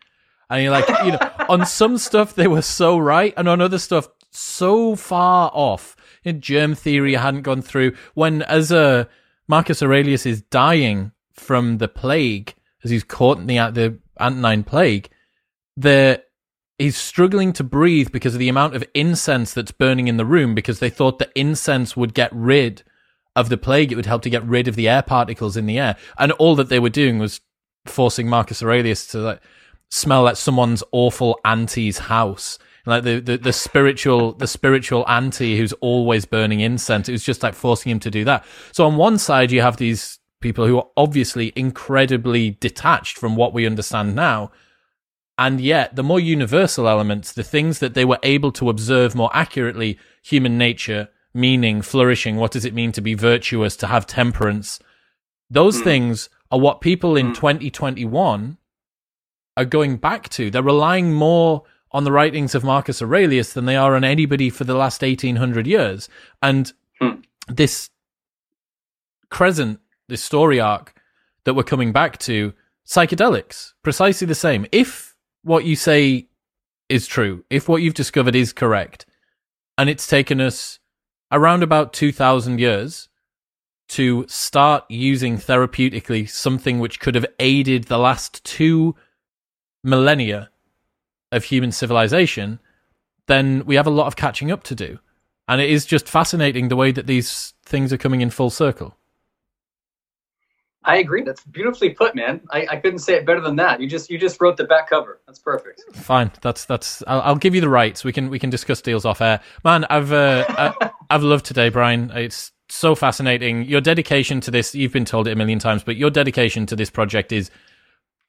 And 0.49 0.63
you're 0.63 0.71
like, 0.71 0.87
you 1.03 1.11
know, 1.11 1.28
on 1.49 1.65
some 1.65 1.97
stuff 1.97 2.35
they 2.35 2.47
were 2.47 2.61
so 2.61 2.97
right, 2.97 3.33
and 3.35 3.49
on 3.49 3.59
other 3.59 3.79
stuff 3.79 4.07
so 4.31 4.95
far 4.95 5.51
off. 5.53 5.95
In 6.23 6.41
germ 6.41 6.75
theory 6.75 7.15
hadn't 7.15 7.41
gone 7.41 7.61
through. 7.61 7.95
When 8.13 8.41
as 8.43 8.71
a 8.71 9.09
Marcus 9.47 9.81
Aurelius 9.81 10.25
is 10.25 10.41
dying 10.41 11.11
from 11.33 11.79
the 11.79 11.87
plague, 11.87 12.53
as 12.83 12.91
he's 12.91 13.03
caught 13.03 13.39
in 13.39 13.47
the 13.47 13.57
the 13.71 13.99
Antonine 14.19 14.63
plague, 14.63 15.09
the 15.75 16.23
he's 16.77 16.97
struggling 16.97 17.51
to 17.53 17.63
breathe 17.63 18.11
because 18.11 18.33
of 18.33 18.39
the 18.39 18.49
amount 18.49 18.75
of 18.75 18.83
incense 18.93 19.53
that's 19.53 19.71
burning 19.71 20.07
in 20.07 20.17
the 20.17 20.25
room 20.25 20.55
because 20.55 20.79
they 20.79 20.89
thought 20.89 21.19
the 21.19 21.29
incense 21.35 21.97
would 21.97 22.13
get 22.13 22.31
rid 22.33 22.83
of 23.35 23.49
the 23.49 23.57
plague. 23.57 23.91
It 23.91 23.95
would 23.95 24.05
help 24.05 24.21
to 24.23 24.29
get 24.29 24.45
rid 24.45 24.67
of 24.67 24.75
the 24.75 24.87
air 24.87 25.01
particles 25.01 25.57
in 25.57 25.65
the 25.65 25.79
air. 25.79 25.95
And 26.17 26.31
all 26.33 26.55
that 26.55 26.69
they 26.69 26.79
were 26.79 26.89
doing 26.89 27.19
was 27.19 27.41
forcing 27.85 28.27
Marcus 28.27 28.63
Aurelius 28.63 29.07
to 29.07 29.19
like 29.19 29.41
smell 29.89 30.23
like 30.23 30.35
someone's 30.35 30.83
awful 30.91 31.39
auntie's 31.45 31.97
house. 31.97 32.59
Like 32.85 33.03
the, 33.03 33.19
the, 33.19 33.37
the 33.37 33.53
spiritual 33.53 34.33
the 34.33 34.47
spiritual 34.47 35.05
auntie 35.07 35.57
who's 35.57 35.73
always 35.73 36.25
burning 36.25 36.61
incense. 36.61 37.07
It 37.07 37.11
was 37.11 37.23
just 37.23 37.43
like 37.43 37.53
forcing 37.53 37.91
him 37.91 37.99
to 37.99 38.09
do 38.09 38.23
that. 38.25 38.45
So 38.71 38.85
on 38.85 38.95
one 38.95 39.17
side 39.17 39.51
you 39.51 39.61
have 39.61 39.77
these 39.77 40.17
people 40.39 40.65
who 40.65 40.77
are 40.77 40.87
obviously 40.97 41.53
incredibly 41.55 42.51
detached 42.51 43.17
from 43.17 43.35
what 43.35 43.53
we 43.53 43.65
understand 43.65 44.15
now 44.15 44.51
and 45.39 45.61
yet, 45.61 45.95
the 45.95 46.03
more 46.03 46.19
universal 46.19 46.85
elements, 46.85 47.31
the 47.31 47.45
things 47.45 47.79
that 47.79 47.93
they 47.93 48.03
were 48.03 48.19
able 48.23 48.51
to 48.51 48.69
observe 48.69 49.15
more 49.15 49.31
accurately, 49.33 49.97
human 50.21 50.57
nature, 50.57 51.07
meaning, 51.33 51.81
flourishing, 51.81 52.35
what 52.35 52.51
does 52.51 52.65
it 52.65 52.73
mean 52.73 52.91
to 52.91 52.99
be 52.99 53.13
virtuous, 53.13 53.77
to 53.77 53.87
have 53.87 54.05
temperance, 54.05 54.81
those 55.49 55.79
mm. 55.79 55.85
things 55.85 56.29
are 56.51 56.59
what 56.59 56.81
people 56.81 57.15
in 57.15 57.27
mm. 57.27 57.35
2021 57.35 58.57
are 59.59 59.65
going 59.65 59.97
back 59.97 60.29
to. 60.29 60.49
They're 60.49 60.63
relying 60.63 61.13
more 61.13 61.63
on 61.91 62.05
the 62.05 62.13
writings 62.13 62.55
of 62.55 62.63
Marcus 62.63 63.01
Aurelius 63.01 63.51
than 63.51 63.65
they 63.65 63.75
are 63.75 63.93
on 63.93 64.05
anybody 64.05 64.49
for 64.49 64.63
the 64.63 64.73
last 64.73 65.01
1800 65.01 65.67
years. 65.67 66.07
And 66.41 66.71
mm. 67.01 67.21
this 67.47 67.89
crescent, 69.29 69.81
this 70.07 70.23
story 70.23 70.61
arc 70.61 70.93
that 71.43 71.55
we're 71.55 71.63
coming 71.63 71.91
back 71.91 72.17
to, 72.19 72.53
psychedelics, 72.87 73.73
precisely 73.83 74.25
the 74.25 74.33
same. 74.33 74.65
If 74.71 75.17
what 75.43 75.65
you 75.65 75.75
say 75.75 76.29
is 76.87 77.05
true, 77.05 77.43
if 77.49 77.67
what 77.67 77.81
you've 77.81 77.93
discovered 77.93 78.35
is 78.35 78.53
correct, 78.53 79.05
and 79.77 79.89
it's 79.89 80.07
taken 80.07 80.39
us 80.39 80.79
around 81.33 81.63
about 81.63 81.91
2000 81.91 82.59
years 82.59 83.09
to 83.89 84.25
start 84.29 84.85
using 84.89 85.37
therapeutically 85.37 86.29
something 86.29 86.79
which 86.79 87.01
could 87.01 87.15
have 87.15 87.25
aided 87.39 87.85
the 87.85 87.97
last 87.97 88.41
two 88.45 88.95
millennia 89.83 90.49
of 91.31 91.43
human 91.43 91.71
civilization, 91.71 92.59
then 93.27 93.63
we 93.65 93.75
have 93.75 93.87
a 93.87 93.91
lot 93.91 94.07
of 94.07 94.15
catching 94.15 94.51
up 94.51 94.63
to 94.63 94.75
do. 94.75 94.99
And 95.47 95.61
it 95.61 95.69
is 95.69 95.85
just 95.85 96.07
fascinating 96.07 96.67
the 96.67 96.75
way 96.75 96.91
that 96.91 97.07
these 97.07 97.53
things 97.65 97.91
are 97.91 97.97
coming 97.97 98.21
in 98.21 98.29
full 98.29 98.49
circle. 98.49 98.95
I 100.83 100.97
agree. 100.97 101.23
That's 101.23 101.43
beautifully 101.43 101.89
put, 101.89 102.15
man. 102.15 102.41
I, 102.51 102.65
I 102.71 102.75
couldn't 102.77 102.99
say 102.99 103.15
it 103.15 103.25
better 103.25 103.41
than 103.41 103.57
that. 103.57 103.81
You 103.81 103.87
just 103.87 104.09
you 104.09 104.17
just 104.17 104.39
wrote 104.39 104.57
the 104.57 104.63
back 104.63 104.89
cover. 104.89 105.19
That's 105.27 105.39
perfect. 105.39 105.83
Fine. 105.93 106.31
That's 106.41 106.65
that's. 106.65 107.03
I'll, 107.05 107.21
I'll 107.21 107.35
give 107.35 107.53
you 107.53 107.61
the 107.61 107.69
rights. 107.69 108.03
We 108.03 108.13
can 108.13 108.29
we 108.29 108.39
can 108.39 108.49
discuss 108.49 108.81
deals 108.81 109.05
off 109.05 109.21
air. 109.21 109.41
Man, 109.65 109.85
I've 109.89 110.13
uh, 110.13 110.45
I, 110.47 110.91
I've 111.09 111.23
loved 111.23 111.45
today, 111.45 111.69
Brian. 111.69 112.11
It's 112.11 112.53
so 112.69 112.95
fascinating. 112.95 113.65
Your 113.65 113.81
dedication 113.81 114.39
to 114.41 114.51
this. 114.51 114.73
You've 114.73 114.93
been 114.93 115.05
told 115.05 115.27
it 115.27 115.31
a 115.31 115.35
million 115.35 115.59
times, 115.59 115.83
but 115.83 115.97
your 115.97 116.09
dedication 116.09 116.65
to 116.67 116.75
this 116.75 116.89
project 116.89 117.31
is 117.31 117.51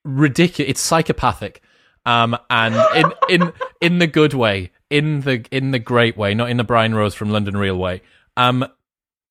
ridiculous. 0.05 0.70
It's 0.70 0.80
psychopathic, 0.80 1.62
um, 2.07 2.36
and 2.48 2.74
in 2.96 3.12
in 3.28 3.53
in 3.80 3.98
the 3.98 4.07
good 4.07 4.34
way, 4.34 4.70
in 4.88 5.22
the 5.22 5.44
in 5.51 5.70
the 5.70 5.78
great 5.78 6.16
way, 6.16 6.34
not 6.34 6.51
in 6.51 6.57
the 6.57 6.64
Brian 6.64 6.94
Rose 6.94 7.14
from 7.14 7.30
London 7.30 7.57
Real 7.57 7.76
way. 7.76 8.03
Um, 8.36 8.66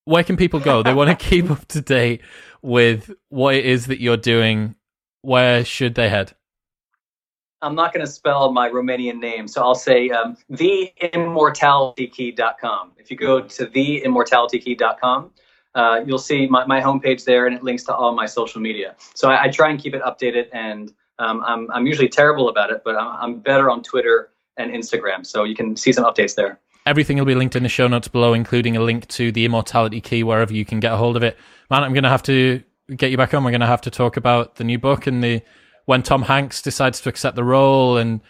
where 0.06 0.24
can 0.24 0.38
people 0.38 0.60
go? 0.60 0.84
They 0.84 0.94
want 0.94 1.10
to 1.10 1.16
keep 1.30 1.52
up 1.52 1.68
to 1.70 1.82
date 1.82 2.22
with 2.62 3.12
what 3.30 3.56
it 3.56 3.66
is 3.66 3.88
that 3.88 4.02
you're 4.02 4.18
doing. 4.18 4.76
Where 5.22 5.66
should 5.66 5.96
they 5.96 6.10
head? 6.10 6.34
I'm 7.62 7.76
not 7.76 7.94
going 7.94 8.06
to 8.06 8.12
spell 8.12 8.54
my 8.54 8.70
Romanian 8.70 9.20
name, 9.20 9.46
so 9.48 9.62
I'll 9.62 9.76
say 9.76 10.10
um, 10.10 10.38
theimmortalitykey.com. 10.52 12.92
If 12.98 13.12
you 13.12 13.18
go 13.18 13.42
to 13.42 13.66
theimmortalitykey.com, 13.66 15.32
uh, 15.76 16.02
you'll 16.06 16.18
see 16.18 16.48
my, 16.48 16.66
my 16.66 16.82
homepage 16.82 17.24
there, 17.26 17.48
and 17.48 17.56
it 17.56 17.64
links 17.64 17.84
to 17.84 17.96
all 17.96 18.14
my 18.14 18.26
social 18.26 18.62
media. 18.62 18.96
So 19.14 19.30
I, 19.30 19.44
I 19.44 19.50
try 19.50 19.70
and 19.70 19.80
keep 19.80 19.94
it 19.94 20.02
updated, 20.02 20.48
and 20.52 20.94
um, 21.20 21.44
I'm, 21.46 21.70
I'm 21.72 21.86
usually 21.86 22.10
terrible 22.10 22.50
about 22.50 22.72
it, 22.72 22.82
but 22.84 22.96
I'm, 22.96 23.16
I'm 23.22 23.40
better 23.40 23.70
on 23.70 23.84
Twitter 23.84 24.32
and 24.58 24.72
Instagram, 24.72 25.26
so 25.26 25.44
you 25.44 25.56
can 25.56 25.76
see 25.76 25.92
some 25.92 26.04
updates 26.04 26.36
there. 26.36 26.60
Everything 26.86 27.18
will 27.18 27.26
be 27.26 27.36
linked 27.36 27.56
in 27.56 27.64
the 27.64 27.70
show 27.70 27.88
notes 27.88 28.08
below, 28.08 28.34
including 28.34 28.76
a 28.76 28.82
link 28.82 29.08
to 29.10 29.32
the 29.32 29.46
Immortality 29.46 30.02
Key 30.02 30.24
wherever 30.24 30.54
you 30.54 30.66
can 30.66 30.80
get 30.80 30.94
a 30.94 30.98
hold 30.98 31.16
of 31.18 31.24
it. 31.24 31.38
Man, 31.70 31.84
I'm 31.84 31.94
going 31.94 32.04
to 32.04 32.10
have 32.10 32.24
to 32.24 32.64
get 32.96 33.12
you 33.12 33.18
back 33.18 33.34
on. 33.34 33.44
We're 33.44 33.52
going 33.52 33.62
to 33.62 33.68
have 33.68 33.82
to 33.82 33.92
talk 33.92 34.18
about 34.18 34.56
the 34.56 34.64
new 34.64 34.80
book 34.80 35.06
and 35.06 35.24
the 35.24 35.42
when 35.86 36.04
Tom 36.04 36.24
Hanks 36.24 36.62
decides 36.62 37.02
to 37.02 37.10
accept 37.10 37.36
the 37.36 37.44
role 37.44 37.98
and 37.98 38.22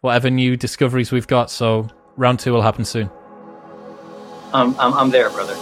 whatever 0.00 0.30
new 0.30 0.56
discoveries 0.56 1.12
we've 1.12 1.26
got. 1.26 1.50
So 1.50 1.88
round 2.16 2.38
two 2.38 2.52
will 2.52 2.62
happen 2.62 2.84
soon. 2.84 3.10
Um, 4.52 4.76
I'm, 4.78 4.94
I'm 4.94 5.10
there, 5.10 5.28
brother. 5.30 5.56